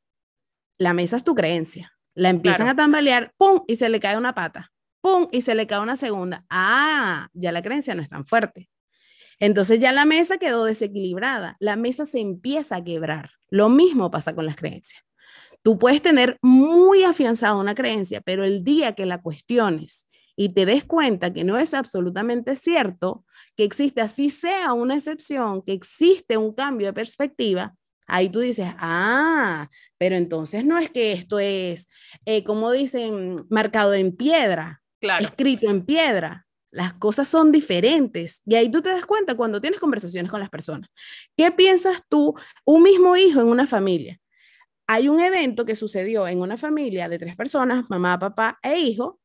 La 0.76 0.92
mesa 0.92 1.16
es 1.16 1.22
tu 1.22 1.36
creencia. 1.36 1.92
La 2.14 2.30
empiezan 2.30 2.66
a 2.66 2.74
tambalear, 2.74 3.32
¡pum! 3.36 3.62
y 3.68 3.76
se 3.76 3.88
le 3.88 4.00
cae 4.00 4.18
una 4.18 4.34
pata. 4.34 4.72
¡Pum! 5.00 5.28
y 5.30 5.42
se 5.42 5.54
le 5.54 5.68
cae 5.68 5.78
una 5.78 5.96
segunda. 5.96 6.44
Ah, 6.50 7.28
ya 7.32 7.52
la 7.52 7.62
creencia 7.62 7.94
no 7.94 8.02
es 8.02 8.08
tan 8.08 8.26
fuerte. 8.26 8.68
Entonces 9.38 9.78
ya 9.78 9.92
la 9.92 10.04
mesa 10.04 10.38
quedó 10.38 10.64
desequilibrada. 10.64 11.56
La 11.60 11.76
mesa 11.76 12.06
se 12.06 12.18
empieza 12.18 12.74
a 12.74 12.82
quebrar. 12.82 13.30
Lo 13.50 13.68
mismo 13.68 14.10
pasa 14.10 14.34
con 14.34 14.46
las 14.46 14.56
creencias. 14.56 15.00
Tú 15.62 15.78
puedes 15.78 16.02
tener 16.02 16.38
muy 16.42 17.04
afianzada 17.04 17.54
una 17.54 17.74
creencia, 17.74 18.20
pero 18.20 18.44
el 18.44 18.64
día 18.64 18.94
que 18.94 19.06
la 19.06 19.20
cuestiones 19.20 20.08
y 20.36 20.50
te 20.50 20.66
des 20.66 20.84
cuenta 20.84 21.32
que 21.32 21.44
no 21.44 21.58
es 21.58 21.74
absolutamente 21.74 22.56
cierto, 22.56 23.24
que 23.56 23.64
existe, 23.64 24.00
así 24.00 24.30
sea 24.30 24.72
una 24.72 24.96
excepción, 24.96 25.62
que 25.62 25.72
existe 25.72 26.36
un 26.36 26.54
cambio 26.54 26.88
de 26.88 26.92
perspectiva, 26.92 27.74
ahí 28.06 28.28
tú 28.28 28.40
dices, 28.40 28.68
ah, 28.78 29.68
pero 29.98 30.16
entonces 30.16 30.64
no 30.64 30.78
es 30.78 30.90
que 30.90 31.12
esto 31.12 31.38
es, 31.38 31.88
eh, 32.24 32.44
como 32.44 32.72
dicen, 32.72 33.36
marcado 33.50 33.94
en 33.94 34.16
piedra, 34.16 34.82
escrito 35.20 35.68
en 35.68 35.84
piedra. 35.84 36.46
Las 36.70 36.94
cosas 36.94 37.28
son 37.28 37.52
diferentes 37.52 38.40
y 38.46 38.54
ahí 38.54 38.70
tú 38.70 38.80
te 38.80 38.88
das 38.88 39.04
cuenta 39.04 39.34
cuando 39.34 39.60
tienes 39.60 39.78
conversaciones 39.78 40.30
con 40.30 40.40
las 40.40 40.48
personas. 40.48 40.88
¿Qué 41.36 41.50
piensas 41.50 42.02
tú, 42.08 42.34
un 42.64 42.82
mismo 42.82 43.14
hijo 43.14 43.42
en 43.42 43.48
una 43.48 43.66
familia? 43.66 44.21
Hay 44.86 45.08
un 45.08 45.20
evento 45.20 45.64
que 45.64 45.76
sucedió 45.76 46.26
en 46.28 46.40
una 46.40 46.56
familia 46.56 47.08
de 47.08 47.18
tres 47.18 47.36
personas, 47.36 47.88
mamá, 47.88 48.18
papá 48.18 48.58
e 48.62 48.78
hijo, 48.78 49.20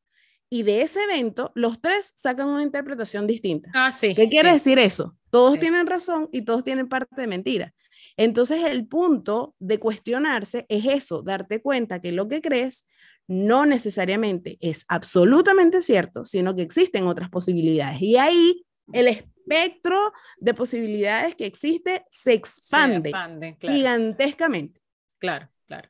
y 0.50 0.64
de 0.64 0.82
ese 0.82 1.04
evento 1.04 1.52
los 1.56 1.82
tres 1.82 2.14
sacan 2.16 2.48
una 2.48 2.64
interpretación 2.64 3.28
distinta. 3.28 3.70
Ah, 3.74 3.92
sí. 3.92 4.16
¿Qué 4.16 4.30
quiere 4.30 4.54
decir 4.54 4.80
eso? 4.80 5.18
Todos 5.30 5.60
tienen 5.60 5.88
razón 5.88 6.30
y 6.32 6.44
todos 6.44 6.64
tienen 6.64 6.88
parte 6.88 7.20
de 7.20 7.28
mentira. 7.28 7.74
Entonces 8.16 8.64
el 8.64 8.88
punto 8.88 9.56
de 9.60 9.80
cuestionarse 9.80 10.66
es 10.70 10.86
eso, 10.86 11.22
darte 11.22 11.62
cuenta 11.62 12.00
que 12.00 12.12
lo 12.12 12.28
que 12.28 12.42
crees 12.42 12.88
no 13.28 13.66
necesariamente 13.66 14.58
es 14.62 14.86
absolutamente 14.88 15.82
cierto, 15.82 16.24
sino 16.24 16.56
que 16.56 16.62
existen 16.62 17.08
otras 17.08 17.30
posibilidades. 17.30 18.02
Y 18.02 18.16
ahí 18.18 18.66
el 18.94 19.08
espectro 19.08 20.14
de 20.38 20.54
posibilidades 20.54 21.36
que 21.36 21.46
existe 21.46 22.06
se 22.10 22.34
expande, 22.34 23.12
gigantescamente. 23.60 24.82
Claro, 25.20 25.50
claro. 25.66 25.90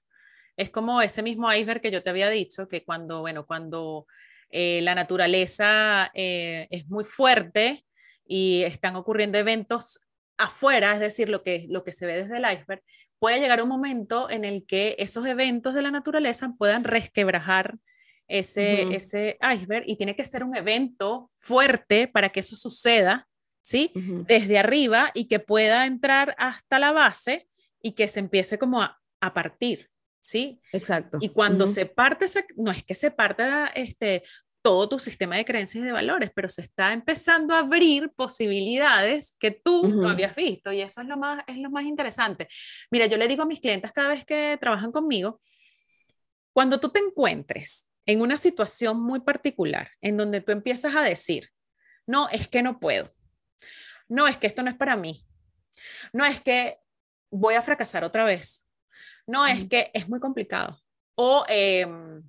Es 0.56 0.70
como 0.70 1.02
ese 1.02 1.22
mismo 1.22 1.52
iceberg 1.54 1.82
que 1.82 1.92
yo 1.92 2.04
te 2.04 2.10
había 2.10 2.30
dicho, 2.30 2.68
que 2.68 2.84
cuando, 2.84 3.22
bueno, 3.22 3.46
cuando 3.46 4.08
eh, 4.50 4.82
la 4.82 4.96
naturaleza 4.96 6.10
eh, 6.14 6.68
es 6.72 6.88
muy 6.88 7.04
fuerte 7.04 7.86
y 8.26 8.64
están 8.64 8.96
ocurriendo 8.96 9.38
eventos 9.38 10.02
afuera, 10.38 10.94
es 10.94 11.00
decir, 11.00 11.30
lo 11.30 11.44
que, 11.44 11.66
lo 11.70 11.84
que 11.84 11.94
se 11.94 12.06
ve 12.06 12.24
desde 12.24 12.38
el 12.38 12.46
iceberg, 12.52 12.82
puede 13.20 13.40
llegar 13.40 13.62
un 13.62 13.70
momento 13.70 14.30
en 14.30 14.46
el 14.46 14.66
que 14.66 14.96
esos 15.00 15.26
eventos 15.26 15.74
de 15.74 15.82
la 15.82 15.92
naturaleza 15.92 16.54
puedan 16.58 16.84
resquebrajar 16.84 17.78
ese, 18.28 18.94
ese 18.94 19.38
iceberg 19.42 19.86
y 19.88 19.96
tiene 19.96 20.16
que 20.16 20.26
ser 20.26 20.44
un 20.44 20.56
evento 20.56 21.32
fuerte 21.38 22.08
para 22.08 22.30
que 22.30 22.42
eso 22.42 22.56
suceda, 22.56 23.28
¿sí? 23.62 23.92
Desde 24.28 24.60
arriba 24.60 25.12
y 25.14 25.28
que 25.28 25.40
pueda 25.40 25.86
entrar 25.86 26.36
hasta 26.38 26.78
la 26.78 26.92
base 26.92 27.48
y 27.82 27.94
que 27.94 28.08
se 28.08 28.20
empiece 28.20 28.60
como 28.60 28.82
a, 28.82 29.00
a 29.22 29.34
partir. 29.34 29.90
¿sí? 30.28 30.62
Exacto. 30.74 31.20
Y 31.22 31.30
cuando 31.30 31.68
se 31.68 31.86
parte, 31.86 32.26
no 32.58 32.72
es 32.72 32.84
que 32.84 32.96
se 32.96 33.12
parta 33.12 33.68
este, 33.68 34.24
todo 34.62 34.90
tu 34.90 35.00
sistema 35.00 35.38
de 35.38 35.46
creencias 35.46 35.82
y 35.82 35.86
de 35.86 35.94
valores, 35.94 36.32
pero 36.36 36.50
se 36.50 36.64
está 36.64 36.92
empezando 36.92 37.56
a 37.56 37.60
abrir 37.60 38.12
posibilidades 38.14 39.38
que 39.40 39.52
tú 39.52 39.88
no 39.88 40.10
habías 40.10 40.36
visto 40.36 40.74
y 40.74 40.82
eso 40.82 41.00
es 41.00 41.08
lo, 41.08 41.16
más, 41.16 41.46
es 41.48 41.58
lo 41.58 41.70
más 41.70 41.86
interesante. 41.86 42.50
Mira, 42.92 43.06
yo 43.06 43.16
le 43.16 43.30
digo 43.30 43.44
a 43.44 43.46
mis 43.46 43.62
clientes 43.62 43.94
cada 43.94 44.10
vez 44.10 44.26
que 44.26 44.58
trabajan 44.60 44.92
conmigo, 44.92 45.40
cuando 46.52 46.78
tú 46.78 46.90
te 46.90 47.00
encuentres 47.00 47.88
en 48.06 48.20
una 48.20 48.36
situación 48.36 49.02
muy 49.02 49.22
particular 49.22 49.92
en 50.02 50.18
donde 50.18 50.42
tú 50.42 50.52
empiezas 50.52 50.94
a 50.94 51.04
decir, 51.04 51.50
no, 52.06 52.28
es 52.28 52.50
que 52.50 52.62
no 52.62 52.82
puedo, 52.82 53.14
no, 54.10 54.28
es 54.28 54.36
que 54.36 54.48
esto 54.48 54.62
no 54.62 54.70
es 54.70 54.76
para 54.76 54.98
mí, 54.98 55.26
no, 56.12 56.26
es 56.26 56.42
que 56.42 56.80
voy 57.32 57.54
a 57.56 57.62
fracasar 57.62 58.04
otra 58.04 58.26
vez, 58.26 58.67
no, 59.26 59.46
es 59.46 59.68
que 59.68 59.92
es 59.94 60.08
muy 60.08 60.20
complicado. 60.20 60.80
O, 61.16 61.46
em, 61.48 62.24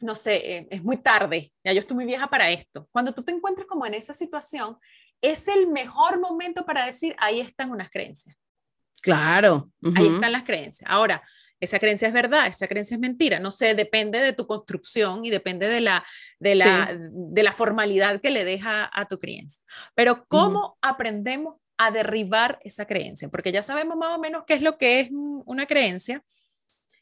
no 0.00 0.14
sé, 0.14 0.36
eh, 0.36 0.68
es 0.70 0.82
muy 0.82 0.96
tarde, 0.96 1.52
ya 1.64 1.72
yo 1.72 1.80
estoy 1.80 1.94
muy 1.94 2.06
vieja 2.06 2.28
para 2.28 2.50
esto. 2.50 2.88
Cuando 2.92 3.12
tú 3.12 3.22
te 3.22 3.32
encuentres 3.32 3.66
como 3.66 3.86
en 3.86 3.94
esa 3.94 4.12
situación, 4.12 4.78
es 5.20 5.48
el 5.48 5.68
mejor 5.68 6.20
momento 6.20 6.64
para 6.64 6.86
decir, 6.86 7.14
ahí 7.18 7.40
están 7.40 7.70
unas 7.70 7.90
creencias. 7.90 8.36
Claro. 9.02 9.70
Ahí 9.96 10.06
están 10.06 10.32
las 10.32 10.44
creencias. 10.44 10.88
Ahora, 10.90 11.22
esa 11.60 11.78
creencia 11.78 12.08
es 12.08 12.14
verdad, 12.14 12.46
esa 12.46 12.66
creencia 12.66 12.94
es 12.94 13.00
mentira. 13.00 13.38
No 13.38 13.50
sé, 13.50 13.74
depende 13.74 14.18
de 14.18 14.32
tu 14.32 14.46
construcción 14.46 15.24
y 15.24 15.30
depende 15.30 15.68
de 15.68 15.80
la, 15.80 16.04
de 16.38 16.54
la, 16.54 16.98
de 16.98 17.42
la 17.42 17.52
formalidad 17.52 18.20
que 18.20 18.30
le 18.30 18.44
deja 18.44 18.90
a 18.92 19.06
tu 19.06 19.18
creencia. 19.18 19.62
Pero 19.94 20.24
¿cómo 20.26 20.78
aprendemos 20.80 21.59
a 21.82 21.90
derribar 21.90 22.58
esa 22.62 22.86
creencia, 22.86 23.30
porque 23.30 23.52
ya 23.52 23.62
sabemos 23.62 23.96
más 23.96 24.14
o 24.14 24.20
menos 24.20 24.44
qué 24.46 24.52
es 24.52 24.60
lo 24.60 24.76
que 24.76 25.00
es 25.00 25.08
una 25.10 25.64
creencia. 25.64 26.22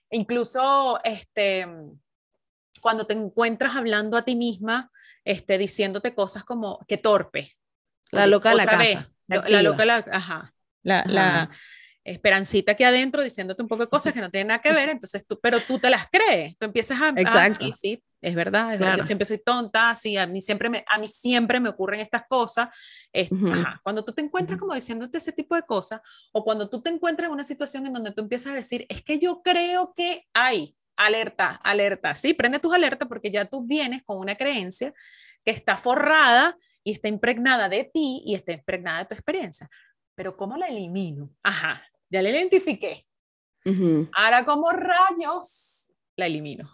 Incluso 0.08 1.00
este, 1.02 1.66
cuando 2.80 3.04
te 3.04 3.14
encuentras 3.14 3.74
hablando 3.74 4.16
a 4.16 4.24
ti 4.24 4.36
misma, 4.36 4.92
este, 5.24 5.58
diciéndote 5.58 6.14
cosas 6.14 6.44
como 6.44 6.78
que 6.86 6.96
torpe. 6.96 7.56
La 8.12 8.28
loca 8.28 8.50
de 8.50 8.54
la 8.54 8.66
casa. 8.66 9.10
La, 9.26 9.62
loca, 9.62 9.84
la, 9.84 9.96
ajá, 10.12 10.54
la, 10.84 11.02
la, 11.06 11.50
esperancita 12.04 12.72
aquí 12.72 12.84
adentro 12.84 13.24
diciéndote 13.24 13.60
un 13.60 13.68
poco 13.68 13.82
de 13.82 13.90
cosas 13.90 14.12
que 14.12 14.20
no 14.20 14.30
tienen 14.30 14.46
nada 14.46 14.62
que 14.62 14.72
ver, 14.72 14.90
entonces 14.90 15.26
tú, 15.26 15.40
pero 15.42 15.58
tú 15.58 15.80
te 15.80 15.90
las 15.90 16.06
crees, 16.08 16.56
tú 16.56 16.66
empiezas 16.66 17.00
a, 17.02 17.08
Exacto. 17.16 17.64
sí, 17.64 17.72
sí, 17.72 18.02
es 18.20 18.34
verdad, 18.34 18.74
es 18.74 18.80
verdad, 18.80 18.98
yo 18.98 19.04
siempre 19.04 19.24
soy 19.24 19.38
tonta, 19.38 19.94
sí, 19.94 20.16
a 20.16 20.26
mí 20.26 20.40
siempre 20.40 20.68
me, 20.68 20.84
a 20.88 20.98
mí 20.98 21.06
siempre 21.06 21.60
me 21.60 21.68
ocurren 21.68 22.00
estas 22.00 22.24
cosas, 22.28 22.68
cuando 23.82 24.04
tú 24.04 24.12
te 24.12 24.22
encuentras 24.22 24.58
como 24.58 24.74
diciéndote 24.74 25.18
ese 25.18 25.32
tipo 25.32 25.54
de 25.54 25.62
cosas, 25.62 26.00
o 26.32 26.44
cuando 26.44 26.68
tú 26.68 26.82
te 26.82 26.90
encuentras 26.90 27.26
en 27.26 27.32
una 27.32 27.44
situación 27.44 27.86
en 27.86 27.92
donde 27.92 28.12
tú 28.12 28.22
empiezas 28.22 28.52
a 28.52 28.56
decir, 28.56 28.86
es 28.88 29.02
que 29.02 29.18
yo 29.18 29.42
creo 29.42 29.92
que 29.94 30.26
hay, 30.34 30.76
alerta, 30.96 31.60
alerta, 31.62 32.14
sí, 32.16 32.34
prende 32.34 32.58
tus 32.58 32.74
alertas 32.74 33.08
porque 33.08 33.30
ya 33.30 33.44
tú 33.44 33.64
vienes 33.64 34.02
con 34.04 34.18
una 34.18 34.34
creencia 34.34 34.92
que 35.44 35.52
está 35.52 35.76
forrada 35.76 36.58
y 36.82 36.92
está 36.92 37.08
impregnada 37.08 37.68
de 37.68 37.84
ti 37.84 38.22
y 38.24 38.34
está 38.34 38.52
impregnada 38.52 39.00
de 39.00 39.04
tu 39.06 39.14
experiencia. 39.14 39.70
Pero 40.16 40.36
¿cómo 40.36 40.56
la 40.56 40.66
elimino? 40.66 41.30
Ajá, 41.42 41.84
ya 42.10 42.20
la 42.20 42.30
identifiqué. 42.30 43.06
Ahora, 44.14 44.44
¿cómo 44.44 44.72
rayos 44.72 45.92
la 46.16 46.26
elimino? 46.26 46.68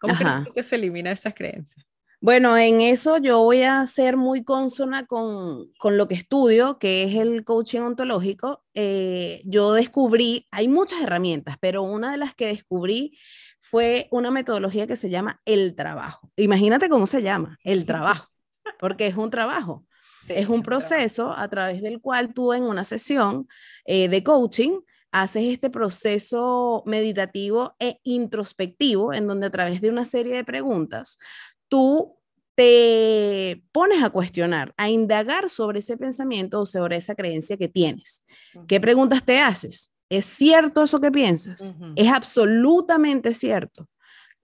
¿Cómo 0.00 0.14
crees 0.14 0.54
que 0.54 0.62
se 0.62 0.76
elimina 0.76 1.12
esas 1.12 1.34
creencias? 1.34 1.86
Bueno, 2.22 2.56
en 2.58 2.82
eso 2.82 3.16
yo 3.16 3.42
voy 3.42 3.62
a 3.62 3.86
ser 3.86 4.18
muy 4.18 4.44
consona 4.44 5.06
con, 5.06 5.72
con 5.78 5.96
lo 5.96 6.06
que 6.06 6.14
estudio, 6.14 6.78
que 6.78 7.04
es 7.04 7.14
el 7.14 7.44
coaching 7.44 7.80
ontológico. 7.80 8.62
Eh, 8.74 9.40
yo 9.46 9.72
descubrí, 9.72 10.46
hay 10.50 10.68
muchas 10.68 11.00
herramientas, 11.00 11.56
pero 11.60 11.82
una 11.82 12.12
de 12.12 12.18
las 12.18 12.34
que 12.34 12.48
descubrí 12.48 13.16
fue 13.58 14.06
una 14.10 14.30
metodología 14.30 14.86
que 14.86 14.96
se 14.96 15.08
llama 15.08 15.40
el 15.46 15.74
trabajo. 15.74 16.30
Imagínate 16.36 16.90
cómo 16.90 17.06
se 17.06 17.22
llama, 17.22 17.58
el 17.64 17.86
trabajo, 17.86 18.28
porque 18.78 19.06
es 19.06 19.16
un 19.16 19.30
trabajo. 19.30 19.86
es 20.28 20.48
un 20.50 20.62
proceso 20.62 21.32
a 21.32 21.48
través 21.48 21.80
del 21.80 22.02
cual 22.02 22.34
tú 22.34 22.52
en 22.52 22.64
una 22.64 22.84
sesión 22.84 23.48
eh, 23.86 24.08
de 24.08 24.22
coaching 24.22 24.80
haces 25.12 25.44
este 25.44 25.70
proceso 25.70 26.82
meditativo 26.86 27.74
e 27.78 27.98
introspectivo 28.04 29.12
en 29.12 29.26
donde 29.26 29.46
a 29.46 29.50
través 29.50 29.80
de 29.80 29.90
una 29.90 30.04
serie 30.04 30.36
de 30.36 30.44
preguntas 30.44 31.18
tú 31.68 32.16
te 32.54 33.62
pones 33.72 34.02
a 34.02 34.10
cuestionar, 34.10 34.74
a 34.76 34.90
indagar 34.90 35.48
sobre 35.48 35.78
ese 35.78 35.96
pensamiento 35.96 36.60
o 36.60 36.66
sobre 36.66 36.96
esa 36.96 37.14
creencia 37.14 37.56
que 37.56 37.68
tienes. 37.68 38.22
¿Qué 38.68 38.80
preguntas 38.80 39.24
te 39.24 39.40
haces? 39.40 39.90
¿Es 40.10 40.26
cierto 40.26 40.82
eso 40.82 41.00
que 41.00 41.10
piensas? 41.10 41.76
Es 41.96 42.12
absolutamente 42.12 43.32
cierto. 43.32 43.88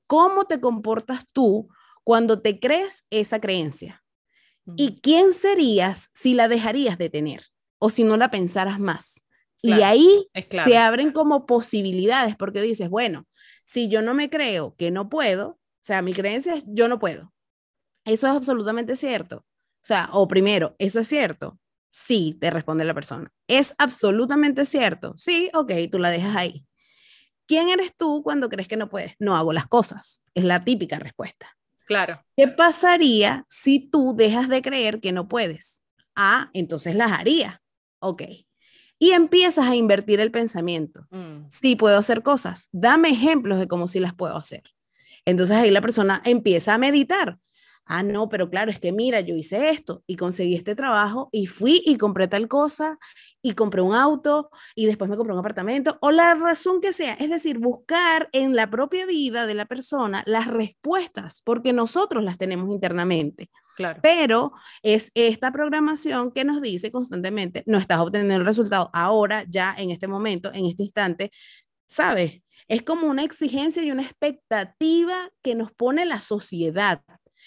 ¿Cómo 0.06 0.44
te 0.44 0.60
comportas 0.60 1.26
tú 1.32 1.68
cuando 2.04 2.40
te 2.40 2.60
crees 2.60 3.04
esa 3.10 3.40
creencia? 3.40 4.02
¿Y 4.76 5.00
quién 5.00 5.32
serías 5.32 6.10
si 6.14 6.34
la 6.34 6.48
dejarías 6.48 6.98
de 6.98 7.10
tener 7.10 7.42
o 7.78 7.90
si 7.90 8.04
no 8.04 8.16
la 8.16 8.30
pensaras 8.30 8.80
más? 8.80 9.22
Y 9.62 9.72
ahí 9.72 10.28
se 10.64 10.76
abren 10.76 11.12
como 11.12 11.46
posibilidades, 11.46 12.36
porque 12.36 12.62
dices, 12.62 12.88
bueno, 12.88 13.26
si 13.64 13.88
yo 13.88 14.02
no 14.02 14.14
me 14.14 14.30
creo 14.30 14.74
que 14.76 14.90
no 14.90 15.08
puedo, 15.08 15.48
o 15.48 15.58
sea, 15.80 16.02
mi 16.02 16.12
creencia 16.12 16.54
es 16.54 16.64
yo 16.66 16.88
no 16.88 16.98
puedo. 16.98 17.32
Eso 18.04 18.26
es 18.28 18.32
absolutamente 18.32 18.96
cierto. 18.96 19.38
O 19.38 19.86
sea, 19.86 20.08
o 20.12 20.28
primero, 20.28 20.76
¿eso 20.78 21.00
es 21.00 21.08
cierto? 21.08 21.58
Sí, 21.90 22.36
te 22.40 22.50
responde 22.50 22.84
la 22.84 22.94
persona. 22.94 23.32
¿Es 23.48 23.74
absolutamente 23.78 24.66
cierto? 24.66 25.14
Sí, 25.16 25.50
ok, 25.54 25.72
tú 25.90 25.98
la 25.98 26.10
dejas 26.10 26.36
ahí. 26.36 26.66
¿Quién 27.46 27.68
eres 27.68 27.96
tú 27.96 28.22
cuando 28.22 28.48
crees 28.48 28.68
que 28.68 28.76
no 28.76 28.88
puedes? 28.88 29.14
No 29.18 29.36
hago 29.36 29.52
las 29.52 29.66
cosas. 29.66 30.22
Es 30.34 30.44
la 30.44 30.64
típica 30.64 30.98
respuesta. 30.98 31.56
Claro. 31.86 32.20
¿Qué 32.36 32.48
pasaría 32.48 33.46
si 33.48 33.78
tú 33.78 34.14
dejas 34.16 34.48
de 34.48 34.60
creer 34.60 35.00
que 35.00 35.12
no 35.12 35.28
puedes? 35.28 35.82
Ah, 36.16 36.50
entonces 36.52 36.96
las 36.96 37.12
haría. 37.12 37.62
Ok. 38.00 38.22
Y 38.98 39.10
empiezas 39.10 39.66
a 39.66 39.76
invertir 39.76 40.20
el 40.20 40.30
pensamiento. 40.30 41.06
Mm. 41.10 41.48
Sí, 41.48 41.76
puedo 41.76 41.98
hacer 41.98 42.22
cosas. 42.22 42.68
Dame 42.72 43.10
ejemplos 43.10 43.58
de 43.58 43.68
cómo 43.68 43.88
sí 43.88 44.00
las 44.00 44.14
puedo 44.14 44.36
hacer. 44.36 44.62
Entonces 45.24 45.56
ahí 45.56 45.70
la 45.70 45.82
persona 45.82 46.22
empieza 46.24 46.74
a 46.74 46.78
meditar 46.78 47.38
ah, 47.86 48.02
no, 48.02 48.28
pero 48.28 48.50
claro, 48.50 48.70
es 48.70 48.80
que 48.80 48.92
mira, 48.92 49.20
yo 49.20 49.34
hice 49.34 49.70
esto 49.70 50.02
y 50.06 50.16
conseguí 50.16 50.54
este 50.54 50.74
trabajo 50.74 51.28
y 51.32 51.46
fui 51.46 51.82
y 51.86 51.96
compré 51.96 52.28
tal 52.28 52.48
cosa 52.48 52.98
y 53.40 53.54
compré 53.54 53.80
un 53.80 53.94
auto 53.94 54.50
y 54.74 54.86
después 54.86 55.08
me 55.08 55.16
compré 55.16 55.32
un 55.32 55.38
apartamento 55.38 55.96
o 56.00 56.10
la 56.10 56.34
razón 56.34 56.80
que 56.80 56.92
sea, 56.92 57.14
es 57.14 57.30
decir, 57.30 57.58
buscar 57.58 58.28
en 58.32 58.54
la 58.54 58.68
propia 58.68 59.06
vida 59.06 59.46
de 59.46 59.54
la 59.54 59.66
persona 59.66 60.22
las 60.26 60.48
respuestas, 60.48 61.42
porque 61.42 61.72
nosotros 61.72 62.22
las 62.22 62.38
tenemos 62.38 62.70
internamente. 62.70 63.50
Claro. 63.76 64.00
Pero 64.02 64.52
es 64.82 65.10
esta 65.14 65.52
programación 65.52 66.32
que 66.32 66.44
nos 66.44 66.62
dice 66.62 66.90
constantemente, 66.90 67.62
no 67.66 67.78
estás 67.78 67.98
obteniendo 67.98 68.34
el 68.36 68.46
resultado 68.46 68.90
ahora, 68.92 69.44
ya 69.48 69.74
en 69.76 69.90
este 69.90 70.08
momento, 70.08 70.50
en 70.52 70.66
este 70.66 70.82
instante, 70.82 71.30
¿sabes? 71.86 72.42
Es 72.68 72.82
como 72.82 73.06
una 73.06 73.22
exigencia 73.22 73.82
y 73.82 73.92
una 73.92 74.02
expectativa 74.02 75.30
que 75.42 75.54
nos 75.54 75.72
pone 75.72 76.06
la 76.06 76.20
sociedad 76.20 77.02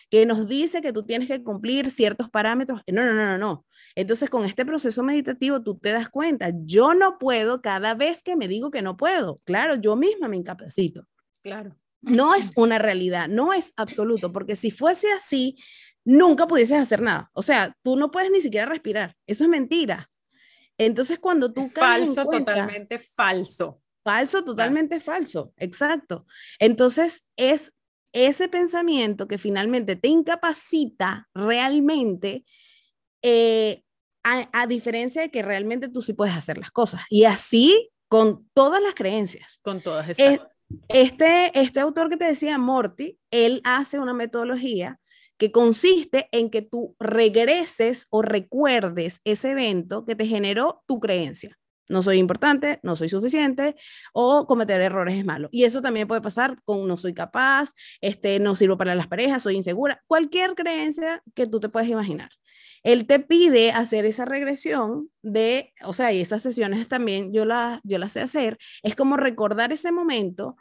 que 0.10 0.26
nos 0.26 0.48
dice 0.48 0.82
que 0.82 0.94
tú 0.94 1.04
tienes 1.04 1.28
que 1.28 1.44
cumplir 1.44 1.92
ciertos 1.92 2.30
parámetros. 2.30 2.82
No, 2.92 3.06
no, 3.06 3.14
no, 3.14 3.26
no, 3.26 3.38
no. 3.38 3.66
Entonces, 3.96 4.30
con 4.30 4.46
este 4.46 4.66
proceso 4.66 5.04
meditativo, 5.04 5.62
tú 5.62 5.78
te 5.78 5.92
das 5.92 6.10
cuenta, 6.10 6.52
yo 6.64 6.94
no 6.94 7.18
puedo 7.18 7.62
cada 7.62 7.94
vez 7.94 8.24
que 8.24 8.36
me 8.36 8.48
digo 8.48 8.72
que 8.72 8.82
no 8.82 8.98
puedo. 8.98 9.40
Claro, 9.46 9.76
yo 9.76 9.96
misma 9.96 10.28
me 10.28 10.38
incapacito. 10.38 11.06
Claro. 11.44 11.76
No 12.02 12.34
es 12.34 12.54
una 12.56 12.80
realidad, 12.80 13.28
no 13.28 13.52
es 13.52 13.74
absoluto, 13.76 14.32
porque 14.32 14.56
si 14.56 14.72
fuese 14.72 15.12
así, 15.12 15.58
nunca 16.06 16.48
pudieses 16.48 16.80
hacer 16.80 17.02
nada. 17.02 17.30
O 17.34 17.42
sea, 17.42 17.76
tú 17.84 17.96
no 17.96 18.12
puedes 18.12 18.32
ni 18.32 18.42
siquiera 18.42 18.66
respirar. 18.66 19.16
Eso 19.28 19.44
es 19.44 19.50
mentira. 19.50 20.10
Entonces, 20.78 21.20
cuando 21.20 21.52
tú... 21.54 21.70
Falso, 21.70 22.26
totalmente 22.26 23.00
falso. 23.00 23.82
Falso, 24.04 24.44
totalmente 24.44 25.00
falso. 25.00 25.54
Exacto. 25.58 26.26
Entonces, 26.58 27.26
es 27.36 27.74
ese 28.14 28.48
pensamiento 28.48 29.28
que 29.28 29.38
finalmente 29.38 29.96
te 29.96 30.08
incapacita 30.08 31.28
realmente, 31.34 32.46
eh, 33.22 33.84
a, 34.24 34.68
diferencia 34.68 35.22
de 35.22 35.32
que 35.32 35.42
realmente 35.42 35.90
tú 35.90 36.02
sí 36.02 36.14
puedes 36.14 36.36
hacer 36.36 36.58
las 36.58 36.72
cosas. 36.72 37.02
Y 37.10 37.26
así 37.26 37.90
con 38.08 38.48
todas 38.54 38.82
las 38.82 38.96
creencias. 38.96 39.60
Con 39.62 39.82
todas, 39.82 40.10
esas. 40.10 40.40
Este, 40.88 41.52
este 41.60 41.80
autor 41.80 42.10
que 42.10 42.18
te 42.18 42.26
decía, 42.26 42.58
Morty, 42.58 43.18
él 43.32 43.62
hace 43.64 44.00
una 44.00 44.14
metodología 44.14 45.00
que 45.40 45.52
consiste 45.52 46.30
en 46.32 46.52
que 46.52 46.62
tú 46.62 46.96
regreses 47.00 48.06
o 48.12 48.22
recuerdes 48.22 49.22
ese 49.24 49.52
evento 49.52 50.06
que 50.06 50.16
te 50.16 50.28
generó 50.28 50.84
tu 50.86 51.00
creencia 51.00 51.58
no 51.90 52.04
soy 52.04 52.18
importante, 52.18 52.80
no 52.84 52.96
soy 52.96 53.10
suficiente 53.10 53.76
o 54.14 54.46
cometer 54.48 54.80
errores 54.80 55.18
es 55.18 55.26
malo. 55.26 55.50
Y 55.52 55.66
eso 55.66 55.82
también 55.82 56.08
puede 56.08 56.22
pasar 56.22 56.62
con 56.64 56.88
no 56.88 56.98
soy 56.98 57.14
capaz, 57.14 57.74
este, 58.00 58.40
no 58.40 58.56
sirvo 58.56 58.78
para 58.78 58.96
las 58.96 59.08
parejas, 59.08 59.44
soy 59.44 59.56
insegura, 59.56 60.02
cualquier 60.08 60.56
creencia 60.56 61.22
que 61.36 61.48
tú 61.48 61.60
te 61.60 61.70
puedes 61.70 61.90
imaginar. 61.90 62.30
Él 62.84 63.08
te 63.08 63.20
pide 63.20 63.72
hacer 63.72 64.06
esa 64.06 64.24
regresión 64.24 65.10
de, 65.22 65.74
o 65.84 65.92
sea, 65.92 66.14
y 66.14 66.22
esas 66.22 66.42
sesiones 66.44 66.88
también 66.88 67.34
yo, 67.34 67.44
la, 67.44 67.82
yo 67.84 67.98
las 67.98 68.14
sé 68.14 68.22
hacer, 68.22 68.58
es 68.84 68.96
como 68.96 69.18
recordar 69.18 69.74
ese 69.74 69.92
momento 69.92 70.56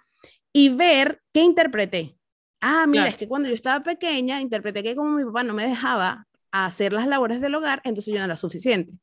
y 0.53 0.71
ver 0.71 1.21
qué 1.33 1.43
interpreté. 1.43 2.18
Ah, 2.61 2.87
mira, 2.89 3.09
es 3.09 3.17
que 3.17 3.29
cuando 3.29 3.49
yo 3.49 3.55
estaba 3.55 3.83
pequeña, 3.83 4.41
interpreté 4.41 4.83
que 4.83 4.97
como 4.97 5.17
mi 5.17 5.25
papá 5.25 5.45
no 5.45 5.55
me 5.55 5.67
dejaba 5.67 6.27
hacer 6.51 6.93
las 6.93 7.07
labores 7.07 7.41
del 7.41 7.55
hogar, 7.55 7.81
entonces 7.85 8.13
yo 8.13 8.19
no 8.19 8.25
era 8.25 8.37
suficiente. 8.37 8.99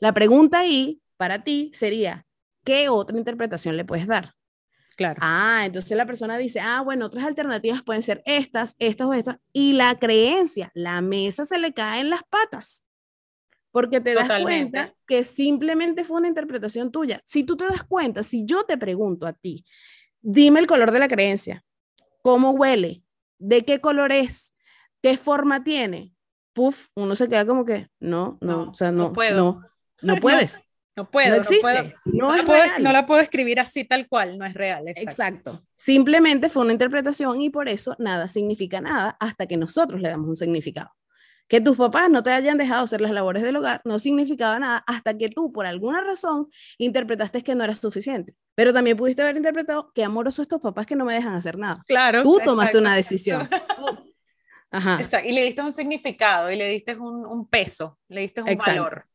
La 0.00 0.12
pregunta 0.12 0.60
ahí 0.60 1.00
para 1.16 1.44
ti 1.44 1.70
sería, 1.74 2.26
¿qué 2.64 2.88
otra 2.88 3.16
interpretación 3.16 3.76
le 3.76 3.84
puedes 3.84 4.06
dar? 4.06 4.34
Claro. 4.96 5.18
Ah, 5.22 5.62
entonces 5.64 5.96
la 5.96 6.06
persona 6.06 6.36
dice, 6.36 6.60
ah, 6.60 6.82
bueno, 6.82 7.06
otras 7.06 7.24
alternativas 7.24 7.82
pueden 7.82 8.02
ser 8.02 8.22
estas, 8.26 8.76
estas 8.78 9.06
o 9.06 9.14
estas, 9.14 9.36
y 9.52 9.72
la 9.72 9.98
creencia, 9.98 10.70
la 10.74 11.00
mesa 11.00 11.46
se 11.46 11.58
le 11.58 11.72
cae 11.72 12.00
en 12.00 12.10
las 12.10 12.22
patas, 12.28 12.84
porque 13.70 14.00
te 14.00 14.14
das 14.14 14.30
cuenta 14.42 14.94
que 15.06 15.24
simplemente 15.24 16.04
fue 16.04 16.18
una 16.18 16.28
interpretación 16.28 16.92
tuya. 16.92 17.22
Si 17.24 17.42
tú 17.44 17.56
te 17.56 17.64
das 17.64 17.84
cuenta, 17.84 18.22
si 18.22 18.44
yo 18.44 18.64
te 18.64 18.76
pregunto 18.76 19.26
a 19.26 19.32
ti, 19.32 19.64
dime 20.20 20.60
el 20.60 20.66
color 20.66 20.90
de 20.92 20.98
la 20.98 21.08
creencia, 21.08 21.64
cómo 22.22 22.50
huele, 22.50 23.02
de 23.38 23.64
qué 23.64 23.80
color 23.80 24.12
es, 24.12 24.54
qué 25.02 25.16
forma 25.16 25.64
tiene, 25.64 26.14
puf, 26.52 26.88
uno 26.94 27.14
se 27.14 27.28
queda 27.28 27.44
como 27.44 27.64
que, 27.64 27.88
no, 28.00 28.38
no, 28.40 28.70
o 28.70 28.74
sea, 28.74 28.92
no, 28.92 29.12
puedo. 29.12 29.36
no, 29.36 29.62
no 30.02 30.16
puedes. 30.16 30.60
No 30.94 31.10
puedo, 31.10 31.38
no, 31.38 31.48
puedo. 31.62 31.92
No, 32.04 32.36
la 32.36 32.44
puedo, 32.44 32.64
no, 32.80 32.92
la 32.92 33.06
puedo, 33.06 33.22
escribir 33.22 33.58
así 33.58 33.84
tal 33.84 34.06
cual, 34.08 34.36
no 34.36 34.44
es 34.44 34.52
real. 34.52 34.84
Exacto. 34.88 35.62
Simplemente 35.74 36.50
fue 36.50 36.62
una 36.62 36.72
interpretación 36.72 37.40
y 37.40 37.48
por 37.48 37.70
eso 37.70 37.96
nada 37.98 38.28
significa 38.28 38.78
nada 38.82 39.16
hasta 39.18 39.46
que 39.46 39.56
nosotros 39.56 40.02
le 40.02 40.10
damos 40.10 40.28
un 40.28 40.36
significado. 40.36 40.90
Que 41.48 41.62
tus 41.62 41.78
papás 41.78 42.10
no 42.10 42.22
te 42.22 42.30
hayan 42.30 42.58
dejado 42.58 42.84
hacer 42.84 43.00
las 43.00 43.10
labores 43.10 43.42
del 43.42 43.56
hogar 43.56 43.80
no 43.84 43.98
significaba 43.98 44.58
nada 44.58 44.84
hasta 44.86 45.16
que 45.16 45.30
tú, 45.30 45.50
por 45.50 45.64
alguna 45.64 46.04
razón, 46.04 46.50
interpretaste 46.76 47.42
que 47.42 47.54
no 47.54 47.64
era 47.64 47.74
suficiente. 47.74 48.36
Pero 48.54 48.72
también 48.72 48.96
pudiste 48.96 49.22
haber 49.22 49.36
interpretado 49.36 49.92
que 49.94 50.04
amorosos 50.04 50.42
estos 50.42 50.60
papás 50.60 50.86
que 50.86 50.96
no 50.96 51.04
me 51.04 51.14
dejan 51.14 51.34
hacer 51.34 51.56
nada. 51.56 51.82
Claro. 51.86 52.22
Tú 52.22 52.38
tomaste 52.44 52.78
una 52.78 52.94
decisión. 52.94 53.48
Ajá. 54.70 55.00
Y 55.24 55.32
le 55.32 55.44
diste 55.44 55.62
un 55.62 55.72
significado 55.72 56.50
y 56.50 56.56
le 56.56 56.68
diste 56.68 56.96
un, 56.96 57.26
un 57.26 57.46
peso, 57.48 57.98
le 58.08 58.22
diste 58.22 58.42
un 58.42 58.56
valor. 58.56 59.06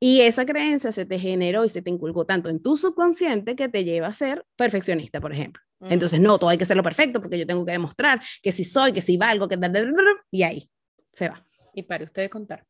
Y 0.00 0.22
esa 0.22 0.44
creencia 0.44 0.90
se 0.90 1.04
te 1.04 1.18
generó 1.18 1.64
y 1.64 1.68
se 1.68 1.80
te 1.80 1.90
inculcó 1.90 2.26
tanto 2.26 2.48
en 2.48 2.60
tu 2.60 2.76
subconsciente 2.76 3.54
que 3.54 3.68
te 3.68 3.84
lleva 3.84 4.08
a 4.08 4.12
ser 4.12 4.44
perfeccionista, 4.56 5.20
por 5.20 5.32
ejemplo. 5.32 5.62
Entonces, 5.80 6.20
no, 6.20 6.38
todo 6.38 6.50
hay 6.50 6.58
que 6.58 6.64
hacerlo 6.64 6.82
perfecto 6.82 7.20
porque 7.20 7.38
yo 7.38 7.46
tengo 7.46 7.64
que 7.64 7.72
demostrar 7.72 8.20
que 8.42 8.52
si 8.52 8.64
soy, 8.64 8.92
que 8.92 9.02
si 9.02 9.16
valgo, 9.16 9.48
que... 9.48 9.58
Y 10.30 10.42
ahí 10.42 10.70
se 11.12 11.28
va. 11.28 11.46
Y 11.74 11.82
para 11.82 12.04
usted 12.04 12.28
contar. 12.30 12.66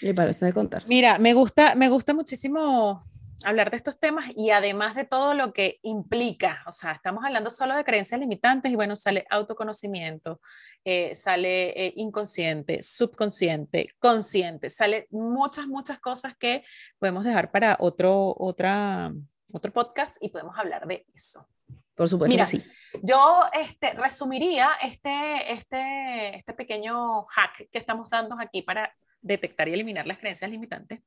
Y 0.00 0.12
para 0.12 0.30
usted 0.30 0.52
contar. 0.52 0.84
Mira, 0.86 1.18
me 1.18 1.34
gusta, 1.34 1.74
me 1.74 1.88
gusta 1.88 2.14
muchísimo 2.14 3.04
hablar 3.46 3.70
de 3.70 3.76
estos 3.76 3.98
temas 4.00 4.26
y 4.34 4.50
además 4.50 4.96
de 4.96 5.04
todo 5.04 5.32
lo 5.32 5.52
que 5.52 5.78
implica, 5.82 6.64
o 6.66 6.72
sea, 6.72 6.92
estamos 6.92 7.24
hablando 7.24 7.48
solo 7.50 7.76
de 7.76 7.84
creencias 7.84 8.18
limitantes 8.18 8.72
y 8.72 8.74
bueno, 8.74 8.96
sale 8.96 9.24
autoconocimiento, 9.30 10.40
eh, 10.84 11.14
sale 11.14 11.68
eh, 11.68 11.92
inconsciente, 11.94 12.82
subconsciente, 12.82 13.94
consciente, 14.00 14.68
sale 14.68 15.06
muchas, 15.10 15.68
muchas 15.68 16.00
cosas 16.00 16.36
que 16.36 16.64
podemos 16.98 17.22
dejar 17.22 17.52
para 17.52 17.76
otro, 17.78 18.34
otra, 18.36 19.12
otro 19.52 19.72
podcast 19.72 20.16
y 20.20 20.30
podemos 20.30 20.58
hablar 20.58 20.88
de 20.88 21.06
eso. 21.14 21.48
Por 21.94 22.08
supuesto. 22.08 22.32
Mira, 22.32 22.46
sí. 22.46 22.64
yo 23.00 23.44
este, 23.52 23.92
resumiría 23.92 24.70
este, 24.82 25.52
este, 25.52 26.36
este 26.36 26.52
pequeño 26.52 27.22
hack 27.26 27.70
que 27.70 27.78
estamos 27.78 28.10
dando 28.10 28.36
aquí 28.40 28.62
para 28.62 28.92
detectar 29.20 29.68
y 29.68 29.74
eliminar 29.74 30.04
las 30.04 30.18
creencias 30.18 30.50
limitantes 30.50 31.00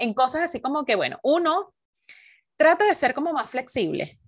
en 0.00 0.14
cosas 0.14 0.42
así 0.42 0.60
como 0.60 0.84
que, 0.84 0.96
bueno, 0.96 1.20
uno, 1.22 1.72
trata 2.56 2.84
de 2.86 2.94
ser 2.94 3.14
como 3.14 3.32
más 3.32 3.48
flexible, 3.48 4.18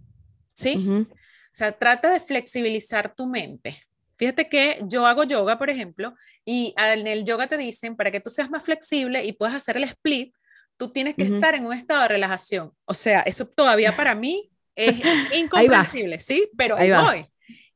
¿sí? 0.54 0.86
O 0.88 1.54
sea, 1.54 1.72
trata 1.72 2.10
de 2.10 2.20
flexibilizar 2.20 3.14
tu 3.14 3.26
mente. 3.26 3.82
Fíjate 4.16 4.48
que 4.48 4.78
yo 4.84 5.06
hago 5.06 5.24
yoga, 5.24 5.58
por 5.58 5.68
ejemplo, 5.68 6.14
y 6.44 6.74
en 6.76 7.06
el 7.06 7.24
yoga 7.24 7.46
te 7.46 7.56
dicen, 7.56 7.96
para 7.96 8.10
que 8.10 8.20
tú 8.20 8.30
seas 8.30 8.50
más 8.50 8.62
flexible 8.62 9.24
y 9.24 9.32
puedas 9.32 9.54
hacer 9.54 9.76
el 9.76 9.84
split, 9.84 10.34
tú 10.76 10.90
tienes 10.92 11.14
que 11.16 11.24
estar 11.24 11.54
en 11.54 11.66
un 11.66 11.72
estado 11.72 12.02
de 12.02 12.08
relajación. 12.08 12.72
O 12.84 12.94
sea, 12.94 13.20
eso 13.22 13.46
todavía 13.46 13.96
para 13.96 14.14
mí 14.14 14.50
es 14.76 14.96
incomprensible, 15.34 16.20
¿sí? 16.20 16.48
Pero 16.56 16.76
ahí, 16.76 16.90
voy. 16.90 17.24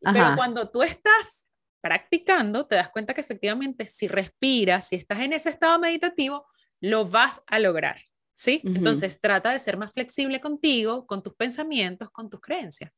Pero 0.01 0.37
cuando 0.37 0.71
tú 0.71 0.83
estás 0.83 1.47
practicando, 1.81 2.67
te 2.67 2.77
das 2.77 2.91
cuenta 2.91 3.15
que 3.15 3.21
efectivamente 3.21 3.89
si 3.89 4.09
respiras, 4.09 4.89
si 4.89 4.97
estás 4.97 5.21
en 5.21 5.33
ese 5.33 5.51
estado 5.51 5.79
meditativo, 5.79 6.47
lo 6.81 7.09
vas 7.09 7.43
a 7.47 7.59
lograr, 7.59 8.01
¿sí? 8.35 8.61
Entonces 8.65 9.21
trata 9.21 9.51
de 9.51 9.59
ser 9.59 9.77
más 9.77 9.93
flexible 9.93 10.41
contigo, 10.41 11.07
con 11.07 11.23
tus 11.23 11.35
pensamientos, 11.35 12.11
con 12.11 12.29
tus 12.29 12.41
creencias. 12.41 12.93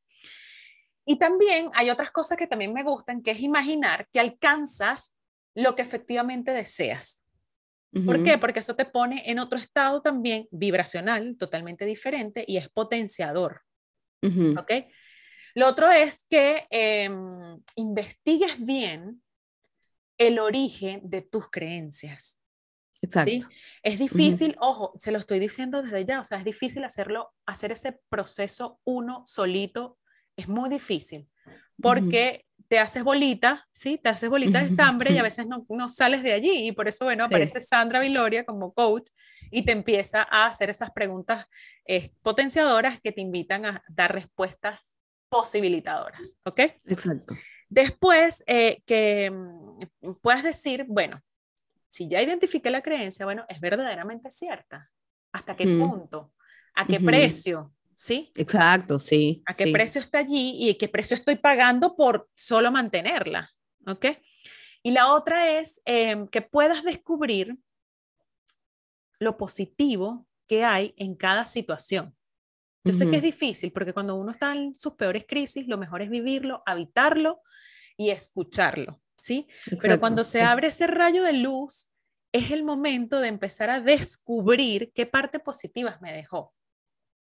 Y 1.05 1.17
también 1.17 1.71
hay 1.73 1.89
otras 1.89 2.11
cosas 2.11 2.37
que 2.37 2.47
también 2.47 2.73
me 2.73 2.83
gustan, 2.83 3.23
que 3.23 3.31
es 3.31 3.39
imaginar 3.39 4.07
que 4.11 4.19
alcanzas 4.19 5.15
lo 5.55 5.75
que 5.75 5.81
efectivamente 5.81 6.51
deseas. 6.51 7.25
¿Por 8.05 8.23
qué? 8.23 8.37
Porque 8.37 8.59
eso 8.59 8.75
te 8.75 8.85
pone 8.85 9.23
en 9.31 9.39
otro 9.39 9.57
estado 9.57 10.03
también 10.03 10.47
vibracional, 10.51 11.35
totalmente 11.37 11.85
diferente 11.85 12.45
y 12.47 12.57
es 12.57 12.69
potenciador. 12.69 13.63
¿Ok? 14.21 14.71
Lo 15.55 15.67
otro 15.67 15.89
es 15.89 16.23
que 16.29 16.67
em, 16.69 17.59
investigues 17.75 18.63
bien 18.63 19.23
el 20.19 20.37
origen 20.37 21.01
de 21.03 21.23
tus 21.23 21.49
creencias. 21.49 22.38
Exacto. 23.01 23.47
Es 23.81 23.97
difícil, 23.99 24.55
ojo, 24.59 24.93
se 24.97 25.11
lo 25.11 25.19
estoy 25.19 25.39
diciendo 25.39 25.81
desde 25.81 26.05
ya, 26.05 26.19
o 26.19 26.23
sea, 26.23 26.37
es 26.37 26.43
difícil 26.43 26.83
hacerlo, 26.83 27.31
hacer 27.45 27.71
ese 27.71 27.99
proceso 28.09 28.79
uno 28.83 29.23
solito, 29.25 29.97
es 30.35 30.47
muy 30.47 30.69
difícil, 30.69 31.29
porque 31.81 32.45
te 32.67 32.79
haces 32.79 33.03
bolita, 33.03 33.67
¿sí? 33.71 33.97
Te 33.97 34.09
haces 34.09 34.29
bolita 34.29 34.59
de 34.59 34.67
estambre 34.67 35.11
y 35.11 35.17
a 35.17 35.23
veces 35.23 35.47
no, 35.47 35.65
no 35.69 35.89
sales 35.89 36.23
de 36.23 36.33
allí, 36.33 36.67
y 36.67 36.71
por 36.71 36.87
eso, 36.87 37.05
bueno, 37.05 37.25
aparece 37.25 37.61
Sandra 37.61 37.99
Viloria 37.99 38.45
como 38.45 38.73
coach 38.73 39.09
y 39.51 39.63
te 39.63 39.71
empieza 39.71 40.27
a 40.29 40.47
hacer 40.47 40.69
esas 40.69 40.91
preguntas 40.91 41.45
eh, 41.85 42.11
potenciadoras 42.21 42.99
que 43.01 43.11
te 43.11 43.21
invitan 43.21 43.65
a 43.65 43.83
dar 43.87 44.13
respuestas 44.13 44.97
posibilitadoras, 45.29 46.37
¿ok? 46.43 46.59
Exacto. 46.85 47.35
Después, 47.69 48.43
eh, 48.47 48.81
que 48.85 49.31
mm, 49.31 50.13
puedas 50.21 50.43
decir, 50.43 50.85
bueno, 50.87 51.21
si 51.89 52.07
ya 52.07 52.21
identifiqué 52.21 52.69
la 52.69 52.81
creencia, 52.81 53.25
bueno, 53.25 53.45
es 53.49 53.59
verdaderamente 53.59 54.29
cierta. 54.29 54.89
¿Hasta 55.31 55.55
qué 55.55 55.65
punto? 55.65 56.33
¿A 56.75 56.85
qué 56.85 56.99
precio? 56.99 57.73
¿Sí? 57.93 58.31
Exacto, 58.35 58.97
sí. 58.97 59.43
¿A 59.45 59.53
qué 59.53 59.71
precio 59.71 59.99
está 59.99 60.19
allí 60.19 60.69
y 60.69 60.73
qué 60.75 60.87
precio 60.87 61.15
estoy 61.15 61.35
pagando 61.35 61.95
por 61.95 62.29
solo 62.33 62.71
mantenerla? 62.71 63.51
¿Ok? 63.85 64.05
Y 64.83 64.91
la 64.91 65.13
otra 65.13 65.59
es 65.59 65.81
em, 65.85 66.27
que 66.27 66.41
puedas 66.41 66.83
descubrir 66.83 67.57
lo 69.19 69.35
positivo 69.35 70.25
que 70.47 70.63
hay 70.63 70.93
en 70.95 71.15
cada 71.15 71.45
situación. 71.45 72.15
Yo 72.85 72.93
sé 72.93 73.09
que 73.09 73.17
es 73.17 73.21
difícil 73.21 73.71
porque 73.71 73.93
cuando 73.93 74.15
uno 74.15 74.31
está 74.31 74.55
en 74.55 74.73
sus 74.73 74.93
peores 74.93 75.25
crisis, 75.27 75.67
lo 75.67 75.77
mejor 75.77 76.01
es 76.01 76.09
vivirlo, 76.09 76.63
habitarlo 76.65 77.41
y 77.97 78.09
escucharlo, 78.09 79.01
¿sí? 79.21 79.47
Pero 79.81 79.99
cuando 79.99 80.23
se 80.23 80.41
abre 80.41 80.67
ese 80.67 80.87
rayo 80.87 81.23
de 81.23 81.33
luz, 81.33 81.91
es 82.31 82.51
el 82.51 82.63
momento 82.63 83.19
de 83.19 83.27
empezar 83.27 83.69
a 83.69 83.81
descubrir 83.81 84.91
qué 84.93 85.05
parte 85.05 85.39
positiva 85.39 85.97
me 86.01 86.13
dejó. 86.13 86.53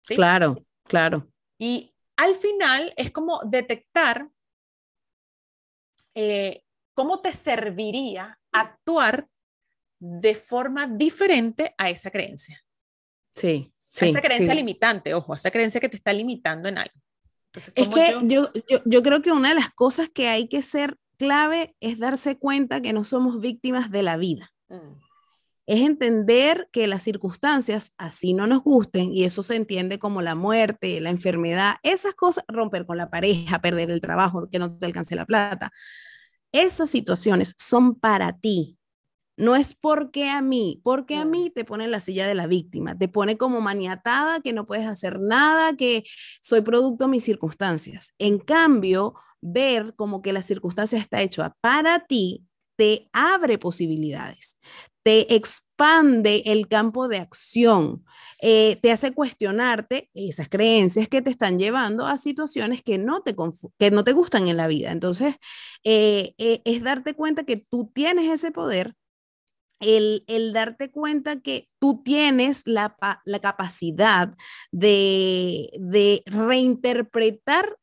¿sí? 0.00 0.14
Claro, 0.14 0.56
claro. 0.84 1.28
Y 1.58 1.94
al 2.16 2.34
final 2.34 2.92
es 2.96 3.10
como 3.10 3.40
detectar 3.44 4.28
eh, 6.14 6.62
cómo 6.94 7.20
te 7.20 7.32
serviría 7.32 8.38
actuar 8.52 9.28
de 9.98 10.34
forma 10.34 10.86
diferente 10.86 11.74
a 11.76 11.90
esa 11.90 12.10
creencia. 12.10 12.62
Sí 13.34 13.74
esa 14.02 14.20
creencia 14.20 14.54
limitante, 14.54 15.14
ojo, 15.14 15.34
esa 15.34 15.50
creencia 15.50 15.80
que 15.80 15.88
te 15.88 15.96
está 15.96 16.12
limitando 16.12 16.68
en 16.68 16.78
algo. 16.78 16.94
es 17.52 17.70
que 17.70 18.18
yo... 18.22 18.52
Yo, 18.52 18.82
yo, 18.84 19.02
creo 19.02 19.22
que 19.22 19.32
una 19.32 19.50
de 19.50 19.54
las 19.56 19.72
cosas 19.72 20.08
que 20.08 20.28
hay 20.28 20.48
que 20.48 20.62
ser 20.62 20.96
clave 21.24 21.74
es 21.80 21.98
darse 21.98 22.36
cuenta 22.36 22.82
que 22.82 22.92
no 22.92 23.04
somos 23.04 23.40
víctimas 23.40 23.90
de 23.90 24.02
la 24.02 24.16
vida. 24.16 24.52
Mm. 24.68 25.00
Es 25.66 25.80
entender 25.80 26.68
que 26.72 26.86
las 26.86 27.02
circunstancias 27.02 27.92
así 27.96 28.34
no 28.34 28.46
nos 28.46 28.62
gusten 28.62 29.14
y 29.14 29.24
eso 29.24 29.42
se 29.42 29.56
entiende 29.56 29.98
como 29.98 30.20
la 30.20 30.34
muerte, 30.34 31.00
la 31.00 31.08
enfermedad, 31.08 31.76
esas 31.82 32.14
cosas, 32.14 32.44
romper 32.48 32.84
con 32.84 32.98
la 32.98 33.08
pareja, 33.08 33.60
perder 33.60 33.90
el 33.90 34.02
trabajo, 34.02 34.48
que 34.50 34.58
no 34.58 34.76
te 34.76 34.84
alcance 34.84 35.16
la 35.16 35.24
plata. 35.24 35.70
Esas 36.52 36.90
situaciones 36.90 37.54
son 37.56 37.94
para 37.98 38.36
ti, 38.38 38.78
no 39.36 39.56
es 39.56 39.74
porque 39.74 40.28
a 40.28 40.42
mí, 40.42 40.80
porque 40.84 41.16
a 41.16 41.24
mí 41.24 41.50
te 41.50 41.64
pone 41.64 41.84
en 41.84 41.90
la 41.90 42.00
silla 42.00 42.28
de 42.28 42.34
la 42.34 42.46
víctima, 42.46 42.96
te 42.96 43.08
pone 43.08 43.36
como 43.36 43.60
maniatada, 43.60 44.40
que 44.40 44.52
no 44.52 44.66
puedes 44.66 44.86
hacer 44.86 45.18
nada, 45.18 45.76
que 45.76 46.04
soy 46.40 46.60
producto 46.60 47.04
de 47.04 47.10
mis 47.10 47.24
circunstancias. 47.24 48.14
En 48.18 48.38
cambio, 48.38 49.14
ver 49.44 49.94
como 49.94 50.22
que 50.22 50.32
la 50.32 50.42
circunstancia 50.42 50.98
está 50.98 51.20
hecha 51.20 51.54
para 51.60 52.06
ti, 52.06 52.46
te 52.76 53.08
abre 53.12 53.58
posibilidades, 53.58 54.58
te 55.04 55.34
expande 55.34 56.42
el 56.46 56.66
campo 56.66 57.08
de 57.08 57.18
acción, 57.18 58.04
eh, 58.40 58.78
te 58.82 58.90
hace 58.90 59.12
cuestionarte 59.12 60.10
esas 60.14 60.48
creencias 60.48 61.08
que 61.08 61.22
te 61.22 61.30
están 61.30 61.58
llevando 61.58 62.06
a 62.06 62.16
situaciones 62.16 62.82
que 62.82 62.98
no 62.98 63.22
te, 63.22 63.36
que 63.78 63.90
no 63.90 64.02
te 64.02 64.12
gustan 64.12 64.48
en 64.48 64.56
la 64.56 64.66
vida. 64.66 64.90
Entonces, 64.90 65.36
eh, 65.84 66.34
eh, 66.38 66.62
es 66.64 66.82
darte 66.82 67.14
cuenta 67.14 67.44
que 67.44 67.58
tú 67.58 67.92
tienes 67.94 68.30
ese 68.30 68.50
poder 68.50 68.94
el, 69.80 70.52
darte 70.52 70.90
cuenta 70.90 71.40
que 71.40 71.68
tú 71.78 72.02
tienes 72.02 72.62
la, 72.66 72.96
capacidad 73.42 74.34
de, 74.72 76.22
reinterpretar 76.26 77.76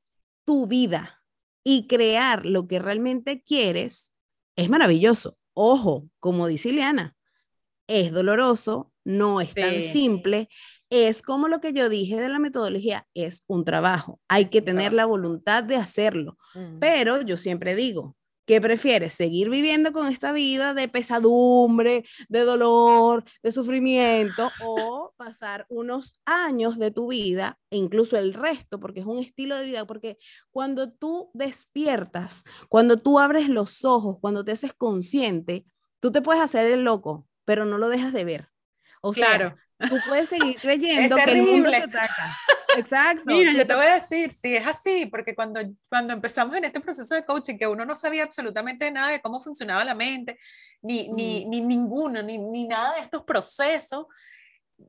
tu 0.46 0.68
vida 0.68 1.21
y 1.64 1.88
crear 1.88 2.46
lo 2.46 2.68
que 2.68 2.80
realmente 2.80 3.42
quieres, 3.42 4.12
es 4.56 4.70
maravilloso. 4.70 5.38
Ojo, 5.54 6.08
como 6.20 6.48
dice 6.48 6.70
Ileana, 6.70 7.16
es 7.88 8.12
doloroso, 8.12 8.92
no 9.04 9.42
es 9.42 9.54
tan 9.54 9.82
simple, 9.82 10.48
es 10.90 11.22
como 11.22 11.48
lo 11.48 11.60
que 11.60 11.74
yo 11.74 11.90
dije 11.90 12.20
de 12.20 12.30
la 12.30 12.40
metodología, 12.40 13.08
es 13.14 13.44
un 13.48 13.66
trabajo, 13.66 14.20
hay 14.28 14.46
que 14.46 14.62
tener 14.62 14.94
la 14.94 15.06
voluntad 15.06 15.64
de 15.64 15.76
hacerlo, 15.76 16.38
mm. 16.54 16.80
pero 16.80 17.22
yo 17.22 17.38
siempre 17.38 17.76
digo, 17.76 18.16
¿Qué 18.52 18.60
prefieres? 18.60 19.14
¿Seguir 19.14 19.50
viviendo 19.50 19.94
con 19.94 20.08
esta 20.08 20.34
vida 20.34 20.74
de 20.74 20.90
pesadumbre, 20.90 22.04
de 22.28 22.42
dolor, 22.42 23.24
de 23.42 23.54
sufrimiento 23.54 24.52
o 24.60 25.14
pasar 25.18 25.66
unos 25.70 26.20
años 26.26 26.78
de 26.78 26.92
tu 26.92 27.08
vida 27.08 27.58
e 27.70 27.78
incluso 27.78 28.18
el 28.18 28.34
resto, 28.34 28.78
porque 28.78 29.00
es 29.00 29.06
un 29.06 29.20
estilo 29.20 29.56
de 29.56 29.64
vida? 29.64 29.86
Porque 29.86 30.18
cuando 30.52 30.92
tú 30.92 31.32
despiertas, 31.34 32.44
cuando 32.68 32.98
tú 32.98 33.20
abres 33.20 33.48
los 33.48 33.86
ojos, 33.86 34.18
cuando 34.20 34.44
te 34.44 34.52
haces 34.52 34.74
consciente, 34.74 35.66
tú 36.02 36.12
te 36.12 36.22
puedes 36.22 36.44
hacer 36.44 36.66
el 36.66 36.84
loco, 36.84 37.30
pero 37.46 37.64
no 37.64 37.78
lo 37.78 37.88
dejas 37.88 38.12
de 38.12 38.26
ver. 38.26 38.50
O 39.02 39.14
claro. 39.14 39.56
sea, 39.80 39.90
tú 39.90 39.96
puedes 40.10 40.28
seguir 40.28 40.58
creyendo 40.62 41.16
que 41.16 41.32
el 41.32 41.44
mundo 41.44 41.70
te 41.70 41.78
ataca. 41.78 42.36
Exacto. 42.78 43.24
Mira, 43.26 43.54
yo 43.54 43.66
te 43.66 43.76
voy 43.76 43.86
a 43.86 43.96
decir, 43.96 44.32
sí, 44.32 44.56
es 44.56 44.66
así, 44.66 45.06
porque 45.06 45.36
cuando, 45.36 45.62
cuando 45.90 46.14
empezamos 46.14 46.56
en 46.56 46.66
este 46.66 46.80
proceso 46.80 47.16
de 47.16 47.26
coaching, 47.26 47.58
que 47.58 47.68
uno 47.68 47.86
no 47.86 47.96
sabía 47.96 48.24
absolutamente 48.24 48.90
nada 48.92 49.10
de 49.10 49.22
cómo 49.22 49.42
funcionaba 49.42 49.84
la 49.84 49.96
mente, 49.96 50.38
ni, 50.82 51.08
ni, 51.10 51.46
ni 51.46 51.62
ninguno, 51.62 52.22
ni, 52.22 52.38
ni, 52.38 52.68
nada 52.68 52.96
de 52.96 53.02
estos 53.02 53.24
procesos, 53.24 54.06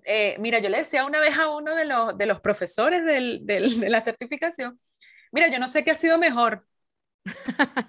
eh, 0.05 0.37
mira, 0.39 0.59
yo 0.59 0.69
le 0.69 0.79
decía 0.79 1.05
una 1.05 1.21
vez 1.21 1.39
a 1.39 1.51
uno 1.51 1.75
de 1.75 1.85
los, 1.85 2.17
de 2.17 2.27
los 2.27 2.41
profesores 2.41 3.05
del, 3.05 3.45
del, 3.45 3.81
de 3.81 3.89
la 3.89 4.01
certificación, 4.01 4.81
mira, 5.31 5.49
yo 5.49 5.59
no 5.59 5.69
sé 5.69 5.85
qué 5.85 5.91
ha 5.91 5.97
sido 5.97 6.19
mejor, 6.19 6.67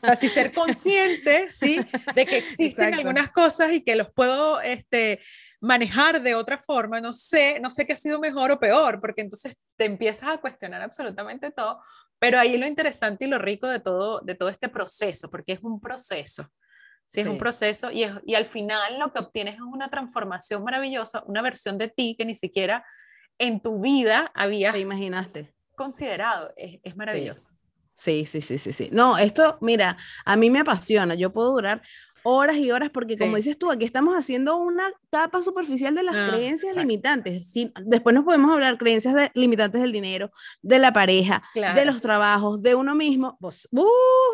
Así 0.02 0.30
ser 0.30 0.52
consciente, 0.54 1.52
¿sí? 1.52 1.80
De 2.16 2.26
que 2.26 2.38
existen 2.50 2.94
algunas 2.94 3.32
cosas 3.32 3.72
y 3.72 3.82
que 3.82 3.96
los 3.96 4.12
puedo 4.12 4.62
este, 4.62 5.20
manejar 5.60 6.22
de 6.22 6.36
otra 6.36 6.58
forma. 6.58 7.02
No 7.02 7.14
sé, 7.14 7.60
no 7.60 7.72
sé 7.72 7.86
qué 7.86 7.94
ha 7.94 7.98
sido 7.98 8.20
mejor 8.20 8.52
o 8.52 8.60
peor, 8.60 9.00
porque 9.02 9.22
entonces 9.22 9.56
te 9.76 9.86
empiezas 9.86 10.30
a 10.30 10.38
cuestionar 10.38 10.82
absolutamente 10.82 11.52
todo. 11.52 11.82
Pero 12.20 12.40
ahí 12.40 12.58
lo 12.58 12.68
interesante 12.68 13.26
y 13.26 13.28
lo 13.28 13.40
rico 13.40 13.68
de 13.68 13.80
todo, 13.80 14.22
de 14.22 14.36
todo 14.36 14.50
este 14.50 14.70
proceso, 14.70 15.30
porque 15.30 15.54
es 15.54 15.60
un 15.62 15.82
proceso. 15.82 16.48
Sí, 17.06 17.22
es 17.22 17.28
un 17.28 17.38
proceso 17.38 17.92
y, 17.92 18.06
y 18.26 18.36
al 18.36 18.46
final 18.46 18.98
lo 18.98 19.12
que 19.12 19.20
obtienes 19.20 19.56
es 19.56 19.62
una 19.62 19.90
transformación 19.90 20.64
maravillosa, 20.64 21.22
una 21.28 21.42
versión 21.42 21.78
de 21.78 21.90
ti 21.90 22.16
que 22.18 22.26
ni 22.26 22.34
siquiera 22.34 22.86
en 23.38 23.62
tu 23.62 23.82
vida 23.82 24.32
habías 24.34 24.76
imaginaste. 24.78 25.54
considerado. 25.76 26.54
Es, 26.56 26.80
es 26.82 26.96
maravilloso. 26.96 27.52
Sí, 27.52 27.63
sí, 27.96 28.42
sí, 28.42 28.58
sí, 28.58 28.74
sí. 28.74 28.90
No, 28.92 29.18
esto, 29.18 29.58
mira, 29.62 29.98
a 30.26 30.36
mí 30.36 30.50
me 30.50 30.60
apasiona. 30.60 31.16
Yo 31.16 31.32
puedo 31.32 31.52
durar 31.52 31.82
horas 32.24 32.58
y 32.58 32.72
horas 32.72 32.90
porque 32.90 33.18
como 33.18 33.36
dices 33.36 33.58
tú, 33.58 33.70
aquí 33.70 33.86
estamos 33.86 34.16
haciendo 34.16 34.58
una 34.58 34.92
capa 35.12 35.44
superficial 35.44 35.94
de 35.94 36.04
las 36.04 36.16
ah, 36.16 36.30
creencias 36.32 36.76
limitantes. 36.76 37.52
Sí, 37.52 37.72
después 37.86 38.16
nos 38.16 38.24
podemos 38.24 38.52
hablar 38.52 38.78
creencias 38.78 39.32
limitantes 39.36 39.82
del 39.82 39.92
dinero, 39.92 40.32
de 40.62 40.80
la 40.80 40.94
pareja, 40.94 41.44
de 41.54 41.86
los 41.86 42.02
trabajos, 42.02 42.62
de 42.62 42.76
uno 42.76 42.96
mismo. 42.96 43.38
Pues, 43.40 43.68
uh, 43.72 43.86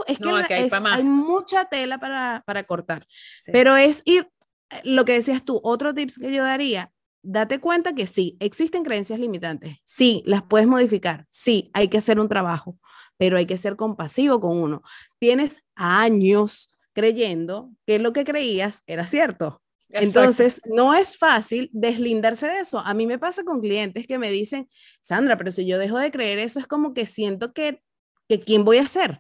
es 0.07 0.20
que, 0.20 0.70
hay, 0.91 1.03
mucha 1.03 1.66
tela 1.66 1.99
para, 1.99 2.43
para 2.45 2.64
cortar. 2.64 3.05
Pero 3.51 3.76
es 3.76 4.01
ir, 4.05 4.30
eh, 4.70 4.82
lo 4.84 5.03
que 5.03 5.14
decías 5.14 5.43
tú, 5.43 5.60
otro 5.64 5.93
tips 5.93 6.20
que 6.20 6.32
yo 6.32 6.43
daría, 6.43 6.91
date 7.22 7.60
cuenta 7.60 7.93
que 7.93 8.07
sí, 8.07 8.38
existen 8.39 8.84
creencias 8.84 9.20
limitantes. 9.20 9.78
Sí, 9.84 10.24
las 10.26 10.43
puedes 10.43 10.68
modificar. 10.68 11.26
Sí, 11.30 11.70
hay 11.74 11.88
que 11.88 11.97
hacer 11.97 12.20
un 12.20 12.30
trabajo 12.30 12.78
pero 13.20 13.38
hay 13.38 13.45
que 13.45 13.57
ser 13.57 13.76
compasivo 13.76 14.39
con 14.39 14.57
uno. 14.57 14.82
Tienes 15.20 15.61
años 15.76 16.74
creyendo 16.93 17.70
que 17.86 17.99
lo 17.99 18.13
que 18.13 18.24
creías 18.24 18.82
era 18.88 19.05
cierto. 19.05 19.61
Entonces, 19.89 20.61
no 20.65 20.93
es 20.93 21.17
fácil 21.17 21.70
deslindarse 21.74 22.47
de 22.47 22.59
eso. 22.59 22.80
A 22.80 22.93
mí 22.93 23.05
me 23.05 23.20
pasa 23.20 23.43
con 23.43 23.59
clientes 23.59 24.07
que 24.07 24.17
me 24.17 24.32
dicen, 24.32 24.70
Sandra, 25.01 25.38
pero 25.38 25.51
si 25.51 25.65
yo 25.65 25.78
dejo 25.78 25.97
de 25.97 26.11
creer 26.11 26.39
eso, 26.39 26.59
es 26.59 26.67
como 26.67 26.93
que 26.93 27.07
siento 27.07 27.51
que, 27.51 27.82
que 28.30 28.39
¿quién 28.39 28.63
voy 28.63 28.78
a 28.78 28.88
ser? 28.88 29.20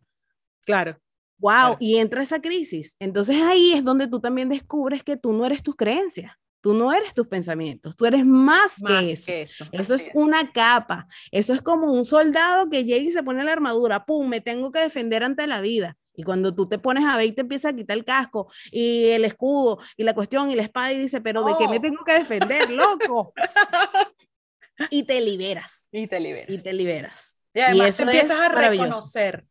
Claro. 0.65 0.97
Wow, 1.37 1.75
y 1.79 1.97
entra 1.97 2.21
esa 2.21 2.39
crisis. 2.39 2.95
Entonces 2.99 3.41
ahí 3.41 3.73
es 3.73 3.83
donde 3.83 4.07
tú 4.07 4.21
también 4.21 4.47
descubres 4.47 5.03
que 5.03 5.17
tú 5.17 5.33
no 5.33 5.45
eres 5.45 5.61
tus 5.61 5.75
creencias. 5.75 6.31
Tú 6.61 6.73
no 6.73 6.91
eres 6.91 7.13
tus 7.13 7.27
pensamientos, 7.27 7.95
tú 7.95 8.05
eres 8.05 8.25
más, 8.25 8.75
que 8.85 9.11
eso. 9.41 9.65
eso. 9.71 9.95
es 9.95 10.09
una 10.13 10.51
capa. 10.51 11.07
Eso 11.31 11.53
es 11.53 11.61
como 11.61 11.91
un 11.93 12.03
soldado 12.03 12.69
que 12.69 12.83
llega 12.83 13.03
y 13.03 13.11
se 13.11 13.23
pone 13.23 13.43
la 13.43 13.53
armadura, 13.53 14.05
¡pum! 14.05 14.27
Me 14.27 14.41
tengo 14.41 14.71
que 14.71 14.79
defender 14.79 15.23
ante 15.23 15.47
la 15.47 15.61
vida. 15.61 15.95
Y 16.13 16.23
cuando 16.23 16.53
tú 16.53 16.67
te 16.67 16.77
pones 16.77 17.05
a 17.05 17.15
ver 17.15 17.27
y 17.27 17.31
te 17.31 17.41
empieza 17.41 17.69
a 17.69 17.73
quitar 17.73 17.95
el 17.95 18.03
casco 18.03 18.51
y 18.71 19.05
el 19.11 19.23
escudo 19.23 19.79
y 19.95 20.03
la 20.03 20.13
cuestión 20.13 20.51
y 20.51 20.55
la 20.55 20.63
espada 20.63 20.91
y 20.91 20.99
dice, 20.99 21.21
pero 21.21 21.45
¿de 21.45 21.53
qué 21.57 21.69
me 21.69 21.79
tengo 21.79 22.03
que 22.03 22.11
defender, 22.11 22.69
loco? 22.71 23.33
y 24.89 25.03
te 25.03 25.21
liberas. 25.21 25.87
Y 25.93 26.07
te 26.07 26.19
liberas. 26.19 26.49
Y 26.49 26.57
te 26.57 26.73
liberas. 26.73 27.37
Y 27.53 27.61
además 27.61 27.95
te 27.95 28.03
empiezas 28.03 28.37
a 28.37 28.49
reconocer. 28.49 29.45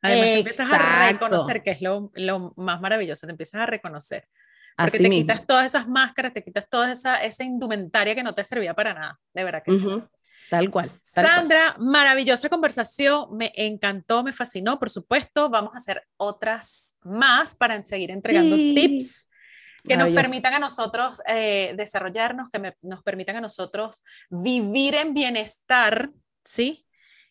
Además 0.00 0.26
te 0.26 0.38
empiezas 0.38 0.70
a 0.70 1.08
reconocer, 1.10 1.62
que 1.64 1.70
es 1.72 1.80
lo, 1.80 2.12
lo 2.14 2.52
más 2.56 2.80
maravilloso, 2.80 3.26
te 3.26 3.32
empiezas 3.32 3.62
a 3.62 3.66
reconocer. 3.66 4.28
Porque 4.76 4.98
te 4.98 5.10
quitas 5.10 5.46
todas 5.46 5.66
esas 5.66 5.88
máscaras, 5.88 6.32
te 6.32 6.44
quitas 6.44 6.68
toda 6.68 6.92
esa, 6.92 7.22
esa 7.22 7.44
indumentaria 7.44 8.14
que 8.14 8.22
no 8.22 8.34
te 8.34 8.44
servía 8.44 8.74
para 8.74 8.92
nada, 8.92 9.18
de 9.32 9.44
verdad 9.44 9.62
que 9.64 9.72
sí. 9.72 9.86
Tal 10.50 10.70
cual. 10.70 10.92
Sandra, 11.02 11.74
maravillosa 11.78 12.48
conversación, 12.48 13.36
me 13.36 13.52
encantó, 13.56 14.22
me 14.22 14.32
fascinó, 14.32 14.78
por 14.78 14.90
supuesto, 14.90 15.48
vamos 15.48 15.74
a 15.74 15.78
hacer 15.78 16.06
otras 16.16 16.96
más 17.02 17.56
para 17.56 17.84
seguir 17.84 18.10
entregando 18.10 18.54
tips 18.54 19.28
que 19.86 19.96
nos 19.96 20.10
permitan 20.10 20.54
a 20.54 20.58
nosotros 20.58 21.22
eh, 21.26 21.74
desarrollarnos, 21.76 22.50
que 22.50 22.74
nos 22.82 23.02
permitan 23.02 23.36
a 23.36 23.40
nosotros 23.40 24.02
vivir 24.28 24.94
en 24.94 25.14
bienestar, 25.14 26.10
¿sí? 26.44 26.86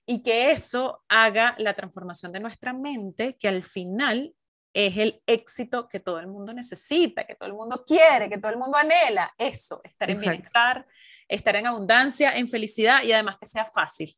Y 0.06 0.24
que 0.24 0.52
eso 0.52 1.04
haga 1.10 1.56
la 1.58 1.74
transformación 1.74 2.32
de 2.32 2.40
nuestra 2.40 2.74
mente, 2.74 3.36
que 3.38 3.48
al 3.48 3.64
final 3.64 4.34
es 4.76 4.98
el 4.98 5.24
éxito 5.26 5.88
que 5.88 6.02
todo 6.02 6.20
el 6.20 6.28
mundo 6.28 6.54
necesita, 6.54 7.26
que 7.26 7.36
todo 7.36 7.48
el 7.48 7.56
mundo 7.56 7.84
quiere, 7.88 8.30
que 8.30 8.38
todo 8.38 8.52
el 8.52 8.58
mundo 8.58 8.78
anhela. 8.78 9.34
Eso, 9.38 9.80
estar 9.86 10.12
en 10.12 10.20
bienestar, 10.20 10.86
estar 11.30 11.56
en 11.56 11.66
abundancia, 11.66 12.36
en 12.36 12.50
felicidad 12.50 13.02
y 13.04 13.14
además 13.14 13.38
que 13.40 13.46
sea 13.46 13.66
fácil. 13.66 14.18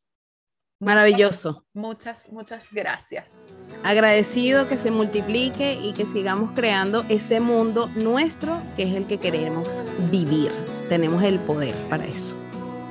Maravilloso. 0.80 1.64
Muchas, 1.72 2.28
muchas 2.30 2.72
gracias. 2.72 3.46
Agradecido 3.84 4.68
que 4.68 4.76
se 4.76 4.90
multiplique 4.90 5.74
y 5.74 5.92
que 5.92 6.06
sigamos 6.06 6.50
creando 6.52 7.04
ese 7.08 7.40
mundo 7.40 7.88
nuestro 7.94 8.60
que 8.76 8.82
es 8.84 8.94
el 8.94 9.06
que 9.06 9.18
queremos 9.18 9.68
vivir. 10.10 10.52
Tenemos 10.88 11.22
el 11.22 11.38
poder 11.38 11.74
para 11.88 12.04
eso. 12.04 12.36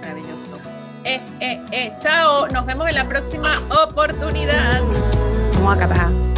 Maravilloso. 0.02 0.58
Eh, 1.04 1.22
eh, 1.42 1.62
eh. 1.72 1.94
Chao, 1.98 2.48
nos 2.48 2.66
vemos 2.66 2.88
en 2.88 2.96
la 2.96 3.08
próxima 3.08 3.62
oportunidad. 3.84 4.82
Vamos 5.54 5.78
a 5.78 6.37